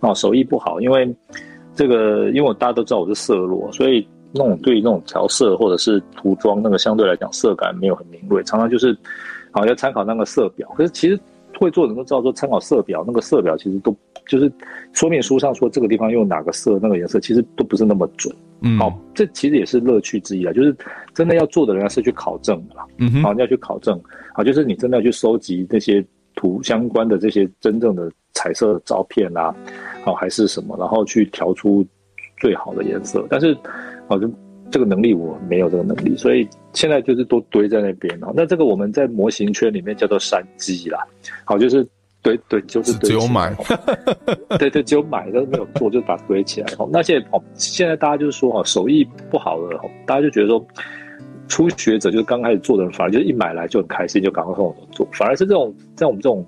[0.00, 1.14] 啊，手艺不好，因为
[1.74, 8.96] 这个，因为我大家都知道我是色弱，所以那种对于那种调色或者是涂装那个相对来讲色感没有很敏锐，常常就是
[9.52, 11.18] 好要参考那个色表，可是其实
[11.58, 13.94] 会做的人都知道说参考色表，那个色表其实都
[14.26, 14.50] 就是
[14.92, 18.34] 说明书上说这个地方用哪个色那个颜色，其实都不是那么准。
[18.60, 20.76] 嗯，好，这其实也是乐趣之一啊，就是
[21.14, 22.84] 真的要做的人是去考证的啦。
[22.98, 24.00] 嗯哼，好，你要去考证，
[24.34, 26.04] 好，就是你真的要去收集那些
[26.34, 29.54] 图相关的这些真正的彩色的照片啊，
[30.04, 31.86] 好，还是什么，然后去调出
[32.40, 33.26] 最好的颜色。
[33.30, 33.56] 但是，
[34.08, 34.28] 好，就
[34.70, 38.32] 这个能力我没有这个能力，所以现在就是都堆在那边啊。
[38.34, 40.98] 那这个我们在模型圈里面叫做山鸡啦，
[41.44, 41.86] 好，就是。
[42.20, 43.54] 对对，就是堆只有买，
[44.58, 46.66] 对对，只有买，但是没有做，就把它堆起来。
[46.90, 50.66] 那现在哦，现在大家就是说哦，手艺不好的，大家就觉得说，
[51.46, 55.06] 初学者就是刚开始做的人，反而就是一买来就很开心，就赶快跟我做。
[55.12, 56.44] 反而是这种像我们这种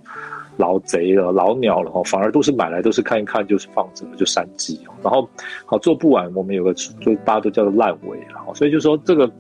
[0.57, 4.79] 老贼了、老鸟了哈，反而都是买来都是看一看，就是放着就山鸡。
[5.03, 5.27] 然后
[5.65, 9.31] 好做不完，我们有个就大家都叫做烂尾，然后所以就说这个，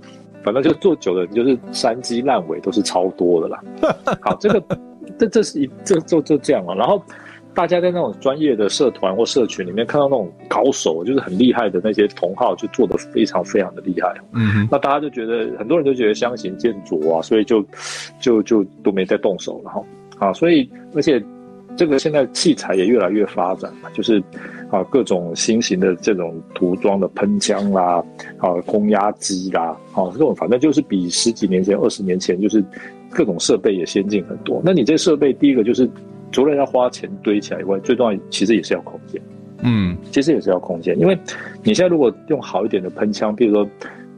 [0.44, 3.60] 反正就做久了，你就是山鸡烂尾都是超多的啦。
[4.22, 4.62] 好，这个。
[5.18, 7.02] 这这是一这就就这样了，然后
[7.52, 14.14] 大家在那种专业的社团或社群里面看到那种高手，就是很厉害的那些同好，就做得非常非常的厉害。
[14.32, 17.64] 嗯哼，那大家就觉得很多人都觉得相形见拙啊，所以就
[18.20, 19.82] 就就都没再动手了哈。
[20.18, 21.22] 啊，所以而且
[21.76, 24.22] 这个现在器材也越来越发展嘛，就是
[24.70, 28.02] 啊各种新型的这种涂装的喷枪啦，
[28.38, 32.64] 啊空压机啦，啊这种反正就是比十几年前、二十年前就是。
[33.10, 34.62] 各种设备也先进很多。
[34.64, 35.88] 那你这设备，第一个就是
[36.32, 39.20] 除了要花钱堆起来以外，最重要其实也是要空间。
[39.62, 41.18] 嗯，其实也是要空间，因为
[41.62, 43.68] 你现在如果用好一点的喷枪，比如说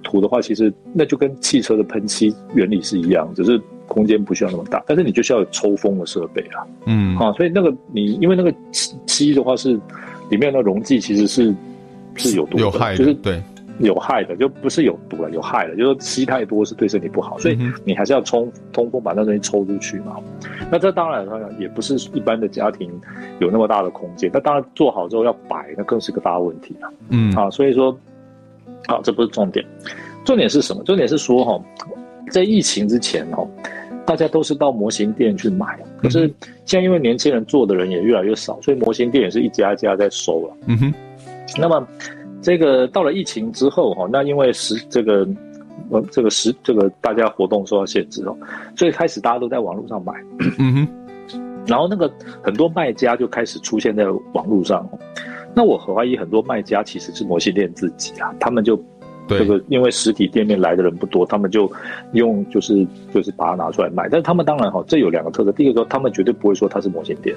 [0.03, 6.62] 涂的话，其实那就跟汽车的喷漆原理是一样，只是空间不需要那么大，但是你就需要有抽风的设备啊。
[6.86, 9.80] 嗯，啊，所以那个你因为那个漆漆的话是
[10.30, 11.53] 里面的溶剂其实是
[12.14, 13.43] 是有毒的，有害的，就是对。
[13.79, 20.16] 有害的就不是有毒了，有害的，就是说吸太多是对身体不好，所以你还是要冲通风把那东西抽出去嘛。
[20.70, 21.27] 那这当然
[21.59, 22.91] 也不是一般的家庭
[23.41, 26.93] 有那么大的空间，那当然做好之后要摆，那更是个大问题了。
[27.09, 27.97] 嗯，啊，所以说，
[28.87, 29.64] 啊，这不是重点，
[30.25, 30.83] 重点是什么？
[30.85, 31.61] 重点是说哈，
[32.31, 33.49] 在疫情之前哦，
[34.05, 36.29] 大家都是到模型店去买，可是
[36.66, 40.57] 现在因为年轻人做的人也越来越少，所以模型店也是一家一家在收了。
[40.66, 40.95] 嗯哼，
[41.59, 41.87] 那么。
[42.43, 45.26] 这个到了疫情之后哈，那因为实这个，
[45.90, 48.36] 呃，这个时这个大家活动受到限制哦，
[48.76, 50.12] 所以开始大家都在网络上买，
[50.59, 50.88] 嗯哼，
[51.66, 52.12] 然后那个
[52.43, 54.86] 很多卖家就开始出现在网络上，
[55.55, 58.76] 那我怀疑很多卖家其实是模型店自己啊，他们就
[59.28, 61.70] 这个因为实体店面来的人不多，他们就
[62.12, 62.84] 用就是
[63.14, 67.36] 就是把它拿出来卖，但是他们当然哈，这有两个特色，第一个说他们绝对不会说它是模型店，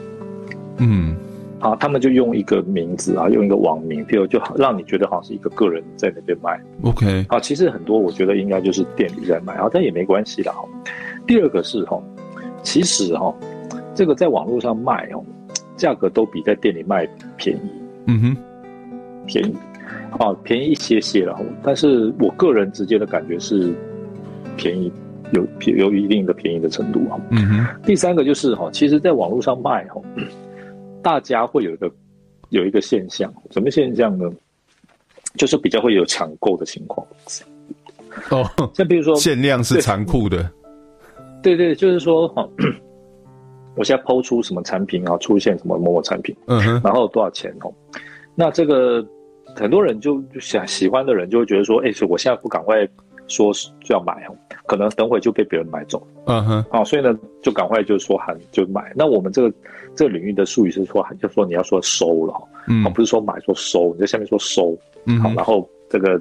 [0.78, 1.16] 嗯。
[1.60, 6.60] 啊，他们就用一个名字啊，用一个网名，譬如就让你觉得好像是一个个人在那边卖。
[6.84, 10.68] OK，啊，其实很多我觉得应该就是店里在卖啊，但也没关系啦哈。
[11.26, 12.02] 第二个是哈，
[12.62, 13.34] 其实哈，
[13.96, 15.24] 这个在网络上卖哦，
[15.78, 17.70] 价格都比在店里卖便宜。
[18.08, 18.38] 嗯哼，
[19.26, 19.56] 便宜
[20.20, 21.40] 啊，便宜一些些了。
[21.64, 23.74] 但是我个人直接的感觉是
[24.58, 24.92] 便宜，
[25.32, 27.18] 有有一定的便宜的程度啊。
[27.32, 27.66] 嗯哼。
[27.84, 30.02] 第三个就是哈，其实在网络上卖哈。
[31.06, 31.92] 大家会有一个
[32.50, 34.28] 有一个现象，什么现象呢？
[35.36, 37.06] 就是比较会有抢购的情况。
[38.32, 38.44] 哦，
[38.74, 40.50] 像比如说限量是残酷的。
[41.44, 42.50] 对，对对，就是说哈，
[43.78, 47.72] 我现在抛出什么产品啊，出现什么某某产品，嗯哼，然后多少钱哦？
[48.34, 49.06] 那这个
[49.56, 52.78] 很多人就想喜欢的人就会觉得说，哎，我现在不赶快
[53.28, 53.52] 说
[53.82, 54.36] 就要买哦。
[54.66, 58.92] 可能等会就被别人买走，嗯哼，好，所以呢，就赶快就说喊就买。
[58.96, 59.54] 那我们这个
[59.96, 62.34] 这个领域的术语是说喊，就说你要说收了，
[62.68, 66.20] 嗯，不是说买说收，你在下面说收，嗯，好，然后这个。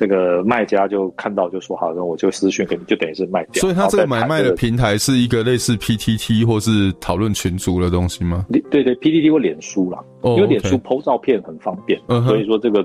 [0.00, 3.60] 这个卖家就看到就说好，那我就私讯给你，就等于是卖掉。
[3.60, 8.46] 所以他这个买卖的平台是一个类似 PTT 或是讨论群组的东西吗？
[8.70, 12.80] 对对，PTT 或脸书啦，oh, 因为脸书 PO 照片很方便.所以说这个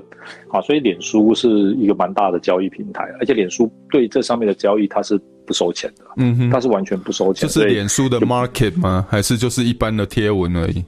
[0.50, 7.48] 啊，所以脸书是一个蛮大的交易平台，而且脸书对这上面的交易它是不收钱的，嗯哼，它是完全不收钱。
[7.48, 9.06] 就是脸书的 market 吗？
[9.08, 10.84] 还是就是一般的贴文而已？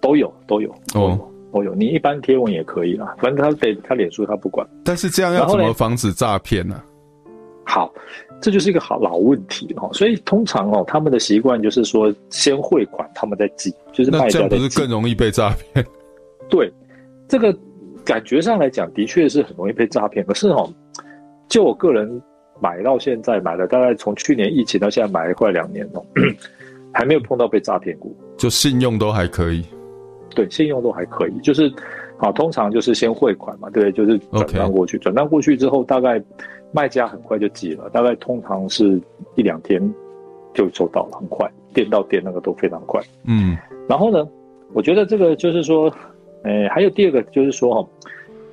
[0.00, 1.18] 都有，都有，哦。
[1.52, 1.60] Oh.
[1.60, 4.66] 哦哟，你一般贴文也可以啦，反正他得他脸书他不管。
[4.84, 6.82] 但是这样要怎么防止诈骗呢？
[7.64, 7.92] 好，
[8.40, 9.88] 这就是一个好老问题哦。
[9.92, 14.24] 所以通常哦，他们的习惯就是说先汇款，他们再寄，就是卖家。
[14.24, 15.86] 那这样不是更容易被诈骗？
[16.48, 16.72] 对，
[17.28, 17.54] 这个
[18.04, 20.24] 感觉上来讲，的确是很容易被诈骗。
[20.24, 20.72] 可是哦，
[21.48, 22.20] 就我个人
[22.60, 26.02] 买到现在买了，大概从去年疫情到现在买了快两年哦，
[26.94, 29.64] 还没有碰到被诈骗过，就信用都还可以。
[30.34, 31.72] 对，信用都还可以，就是，
[32.18, 36.22] 啊，通常就是先汇款嘛，对，就是转账过去，转账.过去之后，大概
[36.72, 39.00] 卖家很快就寄了，大概通常是
[39.34, 39.80] 一两天
[40.54, 43.00] 就收到了，很快，店到店那个都非常快。
[43.24, 43.56] 嗯，
[43.88, 44.26] 然后呢，
[44.72, 45.92] 我觉得这个就是说，
[46.44, 47.88] 呃，还有第二个就是说哈，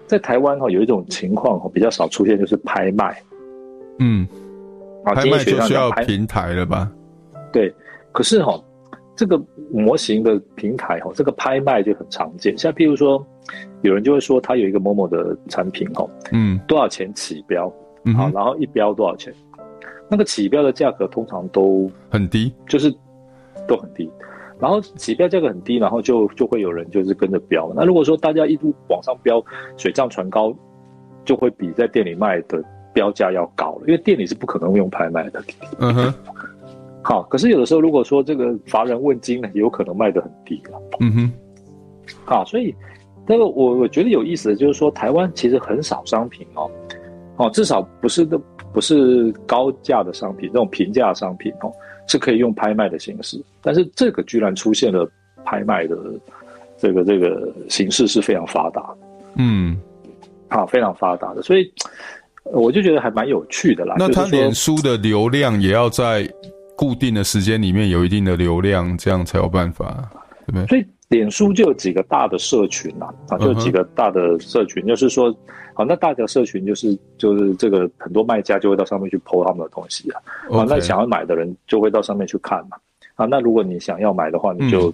[0.05, 3.21] 在台湾哈有一种情况哈比较少出现，就是拍卖。
[3.99, 4.27] 嗯，
[5.03, 6.91] 啊拍卖就需要平台了吧？
[7.51, 7.73] 对，
[8.11, 8.59] 可是哈。
[9.19, 9.37] 这个
[9.69, 12.57] 模型的平台哈，这个拍卖就很常见。
[12.57, 13.21] 像譬如说，
[13.81, 17.69] 有人就会说他有一个某某的产品哈，嗯，多少钱起标，
[18.05, 19.33] 嗯，好，然后一标多少钱，
[20.09, 22.89] 那个起标的价格通常都很低，就是
[23.67, 24.09] 都很低。
[24.57, 27.69] 然后起标价格很低，然后就就会有人就是跟着标。
[27.75, 29.43] 那如果说大家一路往上标，
[29.75, 30.55] 水涨船高，
[31.25, 32.63] 就会比在店里卖的
[32.93, 35.43] 标价要高了，因为店里是不可能用拍卖的。
[35.79, 36.13] 嗯哼。
[37.09, 40.79] 好，可是有的时候，如果说这个乏人问津呢，也有可能卖得很低了。
[40.99, 41.33] 嗯哼。
[42.23, 42.71] 好，所以
[43.25, 46.69] 那个我我觉得有意思的就是说，台湾其实很少商品哦，
[47.37, 48.39] 哦，至少不是的，
[48.71, 51.73] 不是高价的商品，这种平价商品哦，
[52.05, 53.43] 是可以用拍卖的形式。
[53.59, 55.09] 但是这个居然出现了
[55.43, 55.97] 拍卖的
[56.77, 58.87] 这个这个形式是非常发达。
[59.33, 59.75] 嗯。
[60.47, 61.73] 好，非常发达的，所以
[62.43, 63.95] 我就觉得还蛮有趣的啦。
[63.97, 66.31] 那他脸书的流量也要在。
[66.79, 70.09] 固定的时间里面有一定的流量，这样才有办法，
[70.47, 70.65] 对不对？
[70.67, 75.29] 所以脸书就有几个大的社群啊，啊，就有几个大的社群，就是说，
[75.73, 80.21] 好，那大的社群就是就是这个很多卖家就会到上面去 po 他们的东西啊，
[80.51, 82.77] 啊，那想要买的人就会到上面去看嘛，
[83.15, 84.93] 啊，那如果你想要买的话，你就、嗯、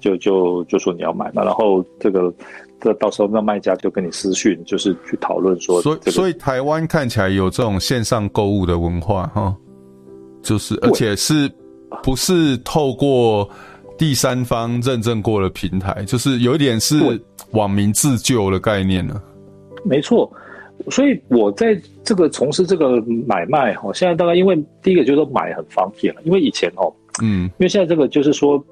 [0.00, 2.32] 就就就说你要买嘛，然后这个
[2.80, 9.56] 这到时候那卖家就跟你私讯，就是去讨论说、这个，所以所以台湾看起来有这种线上购物的文化哈。
[10.46, 11.50] 就是，而且是
[12.02, 13.48] 不是透过
[13.98, 16.04] 第三方认证过的平台？
[16.04, 17.00] 就是有一点是
[17.50, 19.20] 网民自救的概念呢。
[19.84, 20.30] 没错，
[20.88, 26.92] 所以我在这个从事这个买卖哈，现在大概因为第一个就是说买很方便了，因为以前哦，
[27.22, 28.64] 嗯，因为现在这个就是说，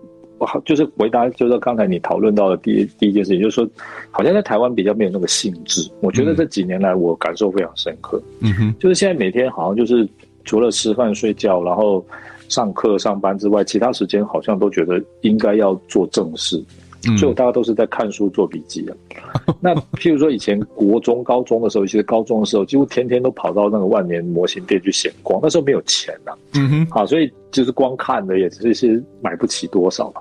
[0.64, 3.68] 就是回答就是刚才你讨论到的第一第一件事情，就是说，
[4.10, 5.90] 好像在台湾比较没有那个性质。
[6.00, 8.22] 我觉得这几年来我感受非常深刻。
[8.40, 10.08] 嗯哼，就是现在每天好像就是。
[10.44, 12.04] 除了吃饭睡觉，然后
[12.48, 16.62] 上课上班之外，其他时间好像都觉得应该要做正事，
[17.08, 18.96] 嗯、所以大家都是在看书做笔记的。
[19.60, 30.20] 那譬如说以前国中、高中的时候，其实高中的时候几乎天天都跑到那个万年模型店去闲逛，那时候没有钱呐、啊，嗯哼，好，所以就是光看的也只是些买不起多少嘛。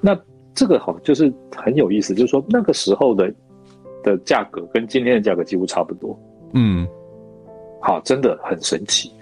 [0.00, 0.18] 那
[0.54, 3.32] 这个好就是很有意思，就是说那个时候的
[4.02, 6.18] 的价格跟今天的价格几乎差不多，
[6.54, 6.86] 嗯，
[7.80, 9.12] 好，真的很神奇。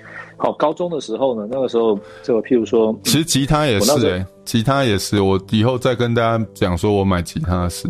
[0.41, 7.89] 好，高中的时候呢，那个时候，就譬如说，其实吉他也是诶、欸，吉他也是，我以后再跟大家讲说我买吉他的事，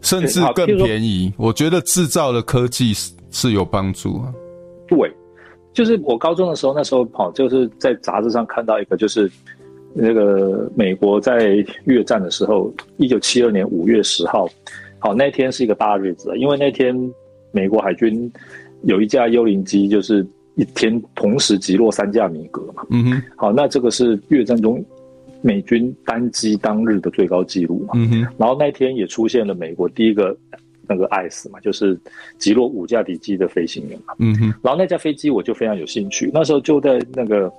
[0.00, 1.30] 甚至更便宜。
[1.36, 4.32] 我觉得制造的科技是是有帮助啊。
[4.88, 5.14] 对，
[5.74, 9.30] 就是我高中的时候，那时候跑就是在杂志上看到一个，就是
[9.92, 14.48] 那个美国在越战的时候，一九七二年五月十号，
[14.98, 16.96] 好，那天是一个大日子，因为那天
[17.52, 18.32] 美国海军
[18.84, 20.26] 有一架幽灵机，就是。
[20.60, 24.84] 一天同时击落三架米格嘛，嗯哼，好，那这个是越战中
[25.40, 30.36] 美军单机当日的最高纪录嘛，嗯哼，然后那一天也出现了美国第一个
[30.86, 31.98] 那个艾斯嘛，就是
[32.36, 37.50] 击落五架敌机的飞行员嘛，嗯哼，然后那架飞机我就非常有兴趣，那时候就在那个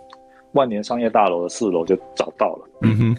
[0.51, 3.17] 万年商业大楼的四楼就找到了，嗯哼，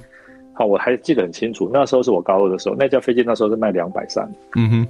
[0.53, 4.89] 好，我还记得很清楚，那时候是我高二的时候，那架飞机那时候是卖两百三，嗯哼，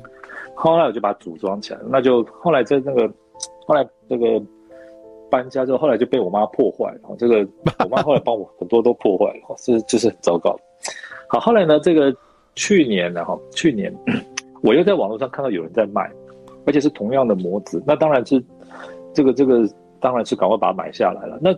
[0.54, 3.10] 后来我就把它组装起来，那就后来在那个
[3.64, 4.42] 后来这个。
[5.32, 7.16] 搬家之后，后来就被我妈破坏了。
[7.18, 7.36] 这个
[7.82, 10.54] 我妈后来帮我很多都破坏了，这就是很糟糕。
[11.26, 12.14] 好，后来呢，这个
[12.54, 13.90] 去年呢，哈，去年
[14.62, 16.10] 我又在网络上看到有人在卖，
[16.66, 17.82] 而且是同样的模子。
[17.86, 18.44] 那当然是
[19.14, 19.66] 这个这个，
[19.98, 21.38] 当然是赶快把它买下来了。
[21.40, 21.50] 那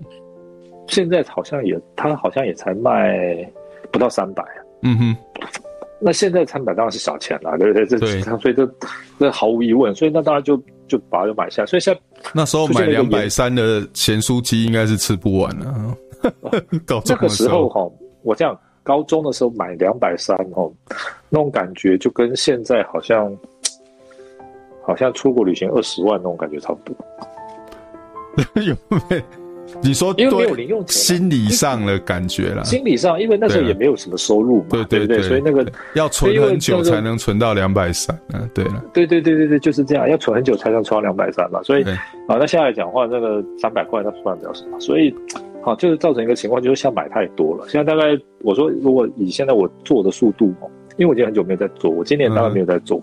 [0.86, 3.44] 现在好像也，他好像也才卖
[3.90, 4.44] 不到三百。
[4.82, 5.16] 嗯哼。
[6.00, 7.86] 那现在三百当然是小钱了，对不对？
[7.86, 8.68] 这对，所以这
[9.18, 9.94] 这毫无疑问。
[9.94, 11.64] 所以那当然就就把它就买下。
[11.66, 12.00] 所以现在。
[12.32, 15.96] 那时候买两百三的咸酥鸡应该是吃不完了。
[17.04, 17.86] 这个时候哈，
[18.22, 20.72] 我这样高中的时候买两百三哦，
[21.28, 23.36] 那种感觉就跟现在好像
[24.82, 26.96] 好像出国旅行二十万那种感觉差不多。
[28.62, 28.74] 有
[29.10, 29.22] 没？
[29.82, 32.64] 你说因为没有零用钱，心理上的感觉了。
[32.64, 38.16] 心理上，因为那时候也没有什么收入嘛，对对对，所以那个要存很久才能存到两百三。
[38.32, 41.62] 嗯，对了，对对对对对，就是这样，要存很久才能存到两百三嘛。
[41.62, 41.84] 所以
[42.28, 44.78] 啊，那现在来讲的话，那个三百块那算不了什么。
[44.78, 45.14] 所以
[45.62, 47.66] 好，就是造成一个情况，就是像买太多了。
[47.68, 53.02] 现在大概我说，如果以现在我做的速度哦，因为我已经很久没有在做，我今年大概没有在做。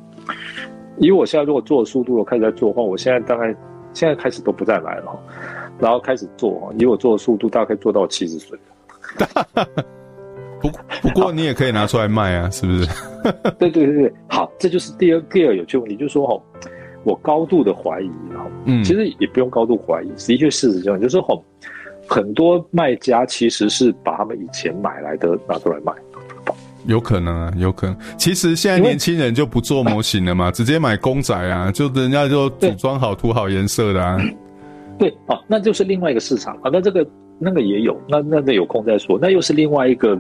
[0.98, 3.56] 以我现在如果做的速度，我开始在做的话，我现在大概
[3.94, 5.20] 现在开始都不再买了。
[5.82, 8.58] 然后开始做，以我做的速度，大概做到七十岁。
[10.62, 10.70] 不
[11.02, 12.88] 不过你也可以拿出来卖啊， 是不是？
[13.58, 16.40] 对对对对，好，这就是第二第二有趣问题，就是说哈，
[17.04, 21.36] 我高度的怀疑，哈嗯，其实也不用高度怀疑，的确事实上就是说哈，
[22.08, 25.92] 很多卖家其实是把他们以前买来的拿出来卖，
[26.86, 27.98] 有可能啊，有可能。
[28.16, 34.20] 其实现在年轻人就不做模型了嘛，直接买公仔啊，就人家就组装好涂好颜色的啊。
[35.02, 36.70] 对，哦，那就是另外一个市场啊。
[36.72, 37.04] 那这个
[37.40, 39.18] 那个也有，那那那有空再说。
[39.20, 40.16] 那又是另外一个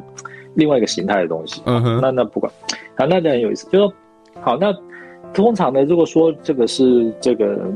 [0.55, 1.61] 另外一个形态的东西。
[1.67, 1.99] 嗯哼。
[2.01, 2.51] 那那不管，
[2.95, 3.69] 啊，那这很有意思。
[3.69, 3.93] 就说
[4.39, 4.75] 好，那
[5.35, 7.71] 通常呢，如果说这个是这个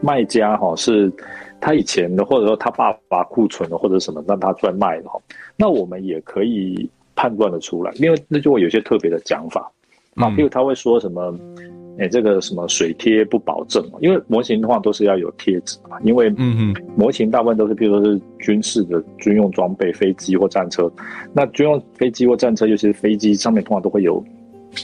[0.00, 1.12] 卖家哈，是
[1.60, 5.20] 他以前的，或者说他爸爸库存的，或者什么让他出来卖的哈，
[5.56, 9.68] 那我们也可以判断的出来，因为那就会有些特别的讲法
[10.14, 11.36] 啊，比如他会说什么。
[11.98, 15.96] 哎、欸，这个什么水贴不保证，因为模型的话都是要有贴纸嘛。
[16.02, 20.92] 因为嗯嗯，模型大部分都是，比如说是军事的军用装备，飞机或战车。
[21.32, 24.22] 那军用飞机或战车，尤其是飞机上面通常都会有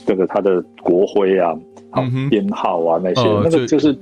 [0.07, 1.55] 这个它的国徽啊、
[1.91, 3.95] 好编号啊那些，嗯、那个就是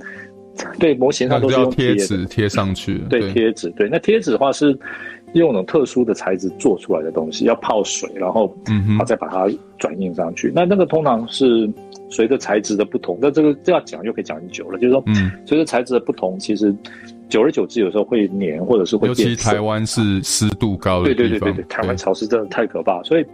[0.79, 2.99] 对模型上都是用贴纸贴上去。
[3.09, 4.67] 对贴纸，对那贴纸的话是
[5.33, 10.49] 用那种特殊的材质做出来的东西，要泡水，然后嗯哼，再把它转印上去。
[10.55, 11.69] 那那个通常是。
[12.11, 14.77] 随着材质的不同，那这个这要讲又可以讲很久了。
[14.77, 16.75] 就是说，嗯，随着材质的不同，其实
[17.29, 23.01] 久而久之，有时候会黏，或者是会变其台湾是湿度高的地方，对对对对对，台湾潮湿真的太可怕。
[23.03, 23.25] 所以，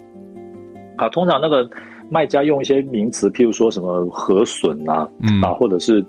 [0.95, 1.67] 啊，通常那个
[2.07, 6.05] 卖家用一些名词，譬如说什么核损啊，嗯啊，或者是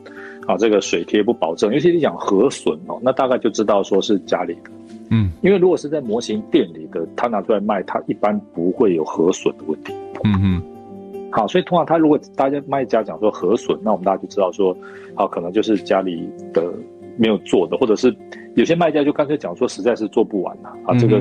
[0.47, 4.71] 啊这个水贴不保证，尤其是讲核损哦，那大概就知道说是家里的，
[5.11, 9.95] 嗯，因为如果是在模型店里的，他拿出来卖，他一般不会有核损的问题。
[10.25, 10.63] 嗯哼。
[11.31, 14.75] 好，所以通常他如果大家卖家讲说核损，那我们大家就知道说，
[15.15, 16.73] 好，可能就是家里的
[17.17, 18.15] 没有做的，或者是
[18.55, 21.19] 有些卖家就干脆讲说实在是做不完了，啊，这个，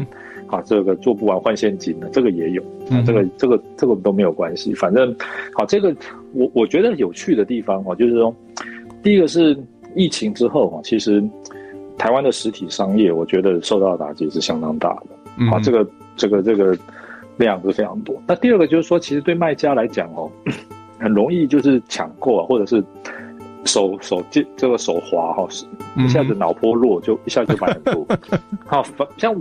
[0.48, 5.14] 啊，这个做不完换现金的，这个也有，啊，这个这个这个都没有关系，反正
[5.54, 5.94] 好，这个
[6.34, 8.34] 我我觉得有趣的地方哦，就是说，
[9.04, 9.58] 第一个是
[9.94, 11.22] 疫情之后啊，其实
[11.98, 15.86] 台湾的实体商业，我觉得受到的打击是相当大的，啊，这个
[16.16, 16.78] 这个这个。
[17.38, 18.22] 量是非常多。
[18.28, 20.30] 那第二个就是说，其实对卖家来讲哦，
[21.00, 22.84] 很容易就是抢购啊，或者是
[23.66, 25.48] 手手这这个手滑哈，
[25.98, 28.06] 一下子脑波弱就一下就买很多。
[28.66, 29.36] 好，反像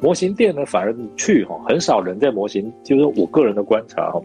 [0.00, 4.20] 模型店呢，反而你去哈，很少人在模型，就是我个人的观察哈，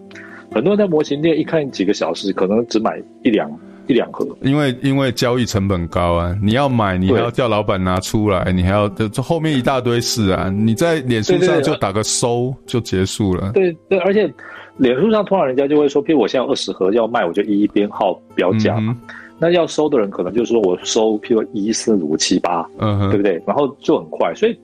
[0.51, 3.51] 很多人在模型店一看几个小时，可能只买一两
[3.89, 13.51] 一两盒，因为因为交易成本高啊，你要买，你还要叫老板拿出来，你还要这这后面一大堆事啊，你在脸书上就打个收就结束了。
[13.51, 14.31] 对对，而且
[14.77, 18.95] 脸书上通常人家就会说，譬如我现在有二十盒要卖，我就一一编号标价嘛。
[18.95, 23.41] 嗯、那要收的人可能就是说我收，譬如一四五七八，嗯哼，对不对？
[23.47, 24.55] 然后就很快，所以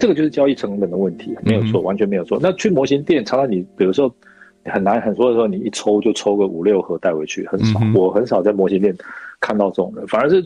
[0.00, 2.40] 这个就是交易成本的问题，没有错，嗯、完全没有错。
[2.42, 4.12] 那去模型店，常常你比如说。
[4.64, 7.78] 很难很多的时候，你一抽就抽个五六盒带回去，很少。
[7.82, 8.96] 嗯、我很少在模型店
[9.40, 10.44] 看到这种人，反而是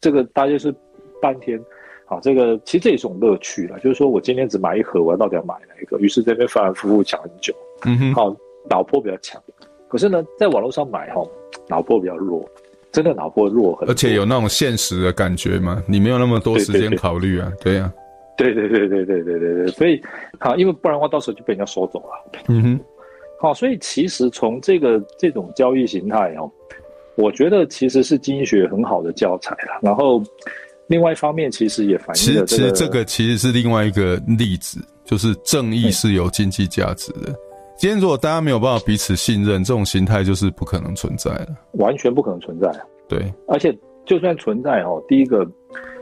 [0.00, 0.74] 这个大家是
[1.20, 1.60] 半天。
[2.08, 5.98] 好，这个其实这也是一种乐趣了，就是说我今天只买一盒，我要到底要买哪一个？
[5.98, 7.52] 于是这边反反复复讲很久。
[7.84, 8.36] 嗯哼，好，
[8.70, 9.42] 脑波比较强，
[9.88, 11.20] 可是呢，在网络上买哈，
[11.66, 12.48] 脑波比较弱，
[12.92, 13.88] 真的脑波弱很。
[13.88, 15.82] 而且有那种现实的感觉吗？
[15.88, 17.92] 你没有那么多时间考虑啊，对呀。
[18.36, 20.00] 对对对对对对对对，所以
[20.38, 22.40] 好，因为不然的话，到时候就被人家收走了。
[22.48, 22.80] 嗯哼。
[23.38, 26.50] 好，所以其实从这个这种交易形态哦，
[27.16, 29.78] 我觉得其实是经济学很好的教材了。
[29.82, 30.22] 然后，
[30.86, 37.30] 另外一方面其实也反映了、这个、其实其实这个其实是另外一个例子，就是正义是有经济价值的。
[37.30, 37.36] 嗯、
[37.76, 42.72] 今天如果大家没有办法彼此信任，这种形态就是不可能存在的，完全不可能存在。
[43.06, 45.46] 对，而且就算存在哦，第一个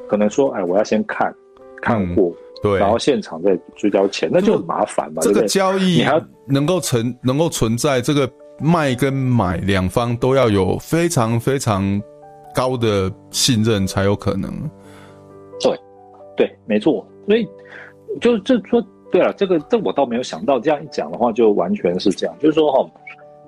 [0.09, 1.35] 可能说，哎，我要先看
[1.83, 2.33] 看货。
[2.65, 5.21] 嗯对，然后现场再追交钱，那就很麻烦嘛。
[5.21, 8.27] 这个交易你还能够存能够存在，这个
[8.59, 12.01] 卖跟买两方都要有非常非常
[12.55, 14.51] 高的信任才有可能。
[15.61, 15.79] 对，
[16.39, 17.07] 对，没错。
[17.27, 17.47] 所以
[18.19, 22.35] 就就说对了，这个这我倒没有想到，这样一讲的话，就完全是这样。
[22.41, 22.91] 就是说哈，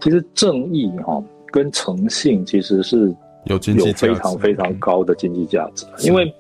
[0.03, 3.15] 其实正义哈跟诚信其实是
[3.47, 6.31] 有经济有非常非常高的经济价值，因为。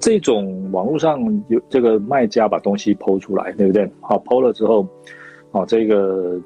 [0.00, 3.88] 这种网络上有这个卖家把东西抛出来，对不对？
[4.00, 4.86] 好，抛了之后，
[5.52, 6.40] 好，这个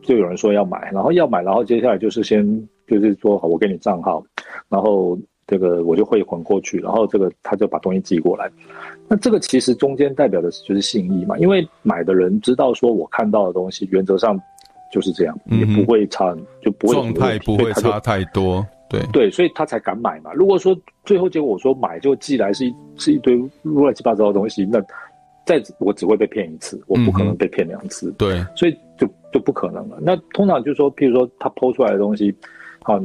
[0.00, 4.22] 就有人说要买，然后要买，然后接下来就是先就是说好，我给你账号，
[4.68, 8.48] 然后这个我就汇款过去，然后这个他就把东西寄过来。
[9.08, 14.40] 那这个其实中间代表的就是信义嘛，因为买的人知道说我看到的东西原则上
[14.92, 16.32] 就是这样，也不会差，
[16.62, 18.64] 就不会状态不会差太多。
[18.90, 20.32] 对对，所以他才敢买嘛。
[20.34, 24.82] 如果说最后结果我说买就寄来是一是一堆乱七八糟的东西，那
[25.46, 28.10] 再我只会被骗一次，我不可能被骗两次。
[28.10, 29.98] 嗯、对，所以就就不可能了。
[30.02, 32.34] 那通常就是说，譬如说他 PO 出来的东西，
[32.82, 33.00] 好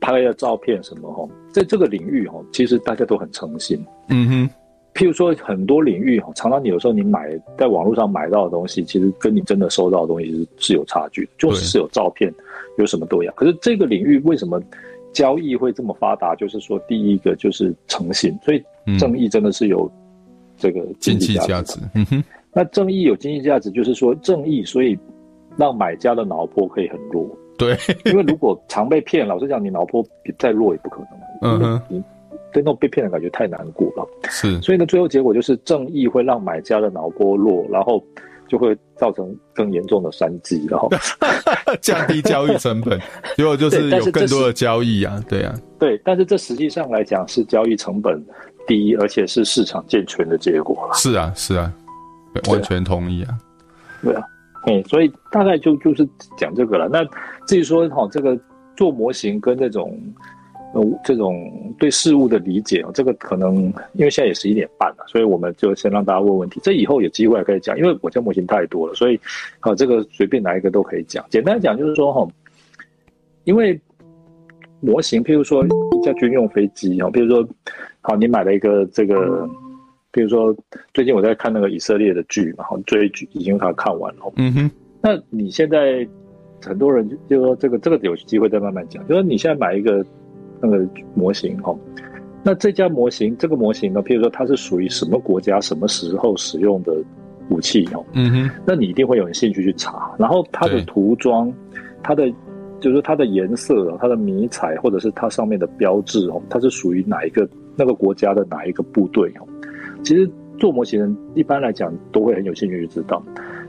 [0.00, 3.78] 拍的照片什么哈，在这个领域哈，其实大家都很诚信。
[4.08, 4.50] 嗯哼，
[4.94, 12.32] 譬如说很多领域哈，常常你有时候你买在网络上买到的东西，其实跟你真的收到的东西是是有差距，就是是有照片，
[12.76, 13.32] 有什么都一样。
[13.36, 14.60] 可是这个领域为什么？
[15.12, 18.62] 交易会这么发达，就是说，第一个就是诚信，所以
[18.98, 19.90] 正义真的是有
[20.56, 21.80] 这个经济价值。
[21.94, 24.98] 嗯哼，那正义有经济价值，就是说正义，所以
[25.56, 27.28] 让买家的脑波可以很弱。
[27.56, 30.04] 对，因为如果常被骗，老实讲，你脑波
[30.38, 31.10] 再弱也不可能。
[31.42, 32.00] 嗯哼，你
[32.52, 34.06] 对那种被骗的感觉太难过了。
[34.28, 38.02] 是，所以呢，最后结果就是正义会让买家的脑波弱，然后。
[38.48, 40.88] 就会造成更严重的商机，然 后
[41.80, 42.98] 降低交易成本，
[43.36, 48.24] 结果就是有更多的交易啊，对啊，对，但是这实际上来讲是交易成本
[48.66, 50.94] 低，而且是市场健全的结果了。
[50.94, 51.72] 是啊，是啊，
[52.48, 53.38] 完全同意啊。
[54.02, 54.22] 对啊，
[54.66, 56.88] 嗯，所以大概就就是讲这个了。
[56.88, 57.04] 那
[57.46, 58.38] 至于说哈，这个
[58.76, 59.96] 做模型跟那种。
[60.74, 63.56] 呃，这种对事物的理解，这个可能
[63.94, 66.60] 因为现在也十一点半了，所以我们就先让大家问问题。
[66.62, 69.18] 这以后有机会还可以讲，因为我家模型太多了，所以
[69.60, 71.24] 啊，这个随便哪一个都可以讲。
[71.30, 72.28] 简单讲就是说哈，
[73.44, 73.80] 因为
[74.80, 77.48] 模型，譬如说一架军用飞机哈，譬如说
[78.02, 79.48] 好，你买了一个这个，
[80.12, 80.54] 譬如说
[80.92, 84.32] 最近我在看那个以色列的剧嘛，追剧已经把它看完了。
[84.36, 86.06] 嗯哼，那你现在
[86.62, 90.04] 很多人就说这个这个有机会再慢慢讲，就说你现在买一个。
[90.60, 91.74] 那个模型哈，
[92.42, 96.92] 那这家模型，这个模型呢，譬如说它是属于什么国家、什么时候使用的
[97.50, 100.10] 武器哦，嗯哼，那你一定会有兴趣去查。
[100.18, 101.52] 然后它的涂装，
[102.02, 102.32] 它的
[102.80, 109.46] 就是它的颜色、它的迷彩，或者是它上面的标志哦，它是属于哪一个那个国家的哪一个部队哦？
[110.02, 113.22] 其实做模型人一般来讲都会很有兴趣去知道。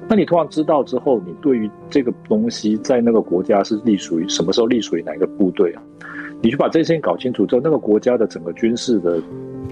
[0.10, 5.84] 那你突然知道之后，你对于这个东西在那个国家是隶属于什么时候隶属于哪一个部队啊？
[6.42, 9.22] 你去把这些搞清楚之后，那个国家的整个军事的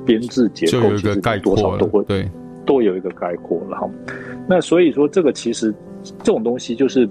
[0.06, 2.30] 编制结构，其实多少都会对，
[2.66, 3.90] 都有一个概括了哈。
[4.48, 5.74] 那所以说，这个其实
[6.04, 7.10] 这种东西就是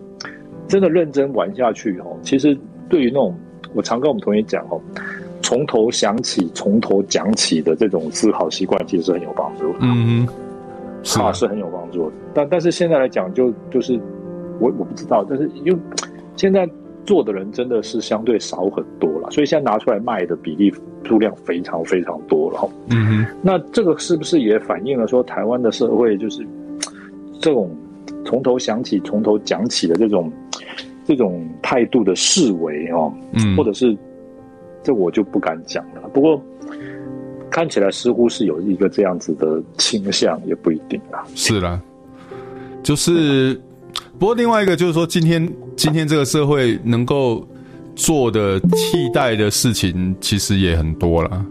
[0.69, 2.17] 真的认真玩下去哦。
[2.23, 2.57] 其实
[2.89, 3.35] 对于那种
[3.75, 4.81] 我常跟我们同学讲哦，
[5.43, 9.79] 从头想起、从头讲起的这种思考习惯，其实是很有帮助的。
[9.81, 10.33] 嗯，是
[11.21, 12.17] 啊，是很有帮助的。
[12.35, 14.01] 但但是现在来讲，就就是
[14.59, 15.79] 我我不知道，但是因为
[16.37, 16.69] 现在。
[17.07, 22.69] 做的人真的是相对少很多了，所以现在拿出来卖的比例数量非常非常多了。
[22.91, 26.45] 嗯哼，那这个是不是也反映了说台湾的社会就是
[27.39, 27.71] 这种
[28.25, 30.33] 从头想起、从头讲起的这种
[31.05, 33.13] 这种态度的式微哦？
[33.35, 33.97] 嗯，或者是
[34.83, 36.09] 这我就不敢讲了。
[36.13, 36.43] 不过
[37.57, 41.25] 看起来似乎是有一个这样子的倾向，也不一定啦。
[41.35, 41.81] 是啦，
[42.83, 43.59] 就是。
[44.19, 47.47] 不过另外一个就是说，今天今天这个社会能够
[47.95, 51.47] 做的替代的事情，其实也很多了。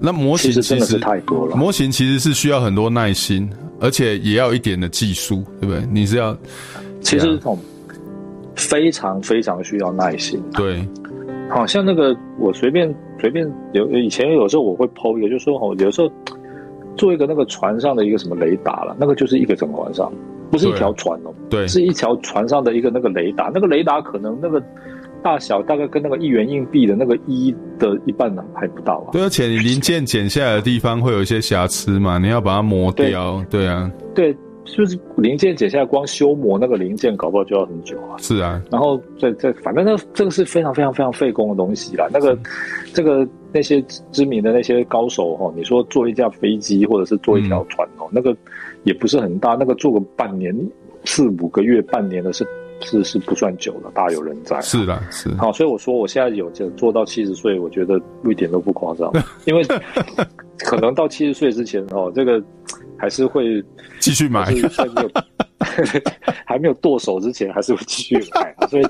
[0.00, 1.54] 那模型其实，真的是太多了。
[1.54, 3.48] 模型其实是需要很多耐心，
[3.80, 5.86] 而且也要一点的技术，对不对？
[5.88, 6.36] 你是要，
[7.00, 7.40] 其实
[8.56, 10.42] 非常非常需要耐心。
[10.52, 10.84] 对，
[11.54, 16.10] 好像那个我随便随便有以前有时候我会一个，就是说哦，有时候
[16.96, 20.12] 做一个那个船上的一个什么雷达了，那个就是一个整个晚上。
[20.50, 24.62] 不是一条船哦，对，是一条船上的一个那个雷达，那个雷达可能那个
[25.20, 29.10] 大小大概跟那个一元硬币的那个一的一半呢还不到啊。
[29.10, 38.16] 对，而且你零件剪下来的地方会有一些瑕疵嘛，你要把它磨掉，对，对啊，对，就是零件剪下来光修磨那个零件，搞不好就要很久啊。
[38.18, 42.08] 是啊，然后这这反正那这个是非常非常非常费工的东西啦。
[42.12, 42.38] 那个
[42.92, 48.36] 这个那些知名的那些高手哈，你说做一架飞机或者是做一条船哦，嗯，那个。
[48.84, 50.54] 也不是很大，那个做个半年、
[51.06, 52.46] 四五个月、半年的是
[52.80, 54.60] 是是不算久了，大有人在。
[54.60, 55.32] 是的，是。
[55.36, 59.10] 好，所以我说我现在有这做到七十岁，我觉得一点都不夸张，
[59.46, 59.62] 因为
[60.58, 62.42] 可能到七十岁之前哦，这个
[62.98, 63.64] 还是会
[64.00, 65.10] 继续买，还没有
[66.44, 68.84] 还没有剁手之前，还是会继续买，所以。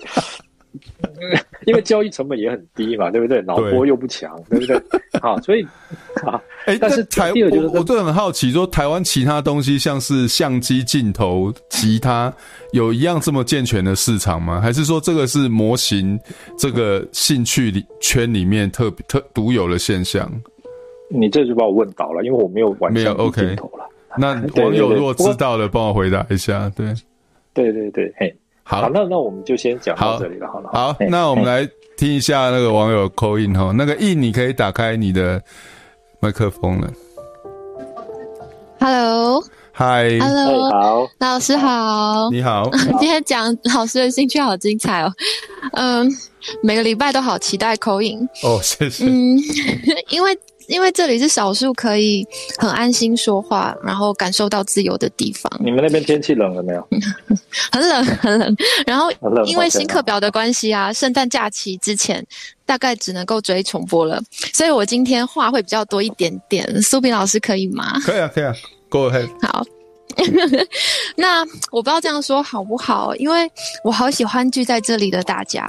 [1.67, 3.41] 因为交易成本也很低嘛，对不对？
[3.43, 4.81] 脑波又不强，对不对？
[5.23, 5.63] 好，所以
[6.27, 12.33] 啊，哎、欸，但是台我我就很好奇，说台湾其他东西，像是相机镜头、吉他，
[12.73, 14.61] 有一样这么健全的市场吗？
[14.61, 16.19] 还是说这个是模型
[16.59, 20.31] 这个兴趣里圈里面特别特独有的现象？
[21.09, 23.89] 你这就把我问倒了，因为我没有玩相机镜头了。
[24.17, 26.71] 那网友如果知道了，帮我回答一下。
[26.77, 26.93] 对，
[27.53, 28.35] 对对对，嘿。
[28.67, 30.71] 好，好，那那我们就先讲到这里了，好了。
[30.73, 35.41] 好，那我们来听一下那个网友 call in 哈，那个 in 你可以打开你的
[36.19, 36.91] 麦克风了。
[38.81, 42.69] Hello，Hi，Hello，好，老师好，你好。
[42.99, 45.13] 今天讲老师的兴趣好精彩哦，
[45.75, 46.11] 嗯，
[46.63, 48.27] 每个礼拜都好期待 call in。
[48.43, 49.05] 哦，谢谢。
[49.05, 49.39] 嗯，
[50.09, 50.35] 因为。
[50.69, 52.27] 因为这里是少数可以
[52.59, 55.51] 很安心说话，然后感受到自由的地方。
[55.63, 56.89] 你们那边天气冷了没有？
[57.71, 58.57] 很冷，很冷。
[58.87, 59.11] 然后
[59.47, 62.25] 因为新课表的关系啊，圣诞假期之前
[62.65, 64.21] 大概只能够追重播了，
[64.53, 66.83] 所以我今天话会比较多一点点。
[66.83, 67.99] 苏炳老师可以吗？
[68.01, 68.55] 可以啊，可以啊
[68.89, 69.29] ，Go ahead。
[69.43, 69.65] 好，
[71.17, 71.41] 那
[71.71, 73.51] 我不知道这样说好不好，因为
[73.85, 75.69] 我好喜欢聚在这里的大家，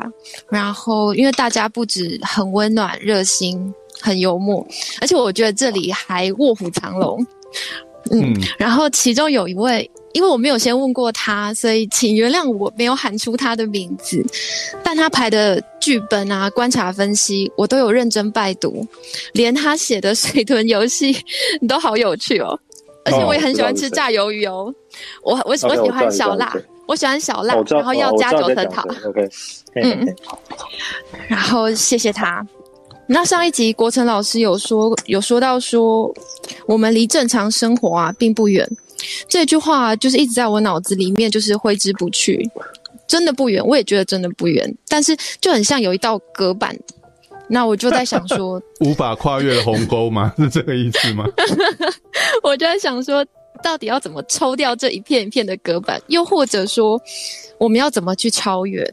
[0.49, 3.73] 然后因为大家不止很温暖、热心。
[4.01, 4.65] 很幽默，
[5.01, 7.25] 而且我觉得这里还卧虎藏龙，
[8.11, 14.23] 嗯，嗯，然后其中有一位，因为我没有先问过他，所以请原谅我没有喊出他的名字，
[14.83, 18.85] 但他排的剧本啊、观察分析，我都有认真拜读，
[19.33, 21.15] 连他写的水豚游戏
[21.67, 22.59] 都好有趣哦，
[23.05, 24.73] 而且我也很喜欢吃炸鱿鱼哦，
[25.23, 26.55] 我我我喜欢小辣，
[26.87, 29.27] 我喜欢小辣，然后要加九层塔，OK，
[29.81, 30.15] 嗯，
[31.27, 32.45] 然后谢谢他。
[33.07, 36.11] 那上一集国成老师有说有说到说，
[36.67, 38.67] 我们离正常生活啊并不远，
[39.27, 42.49] 这句话就是一直在我脑子里面就是挥之不去，
[43.07, 46.75] 真的不远，我也觉得真的不远，但是就很像有一道隔板，
[47.47, 50.33] 那我就在想说，无法跨越的鸿沟吗？
[50.37, 51.25] 是这个意思吗？
[52.41, 53.23] 我就在想说，
[53.61, 56.99] 到底要怎么抽掉这一片一片的隔板，又或者说，
[57.59, 58.83] 我们要怎么去超越？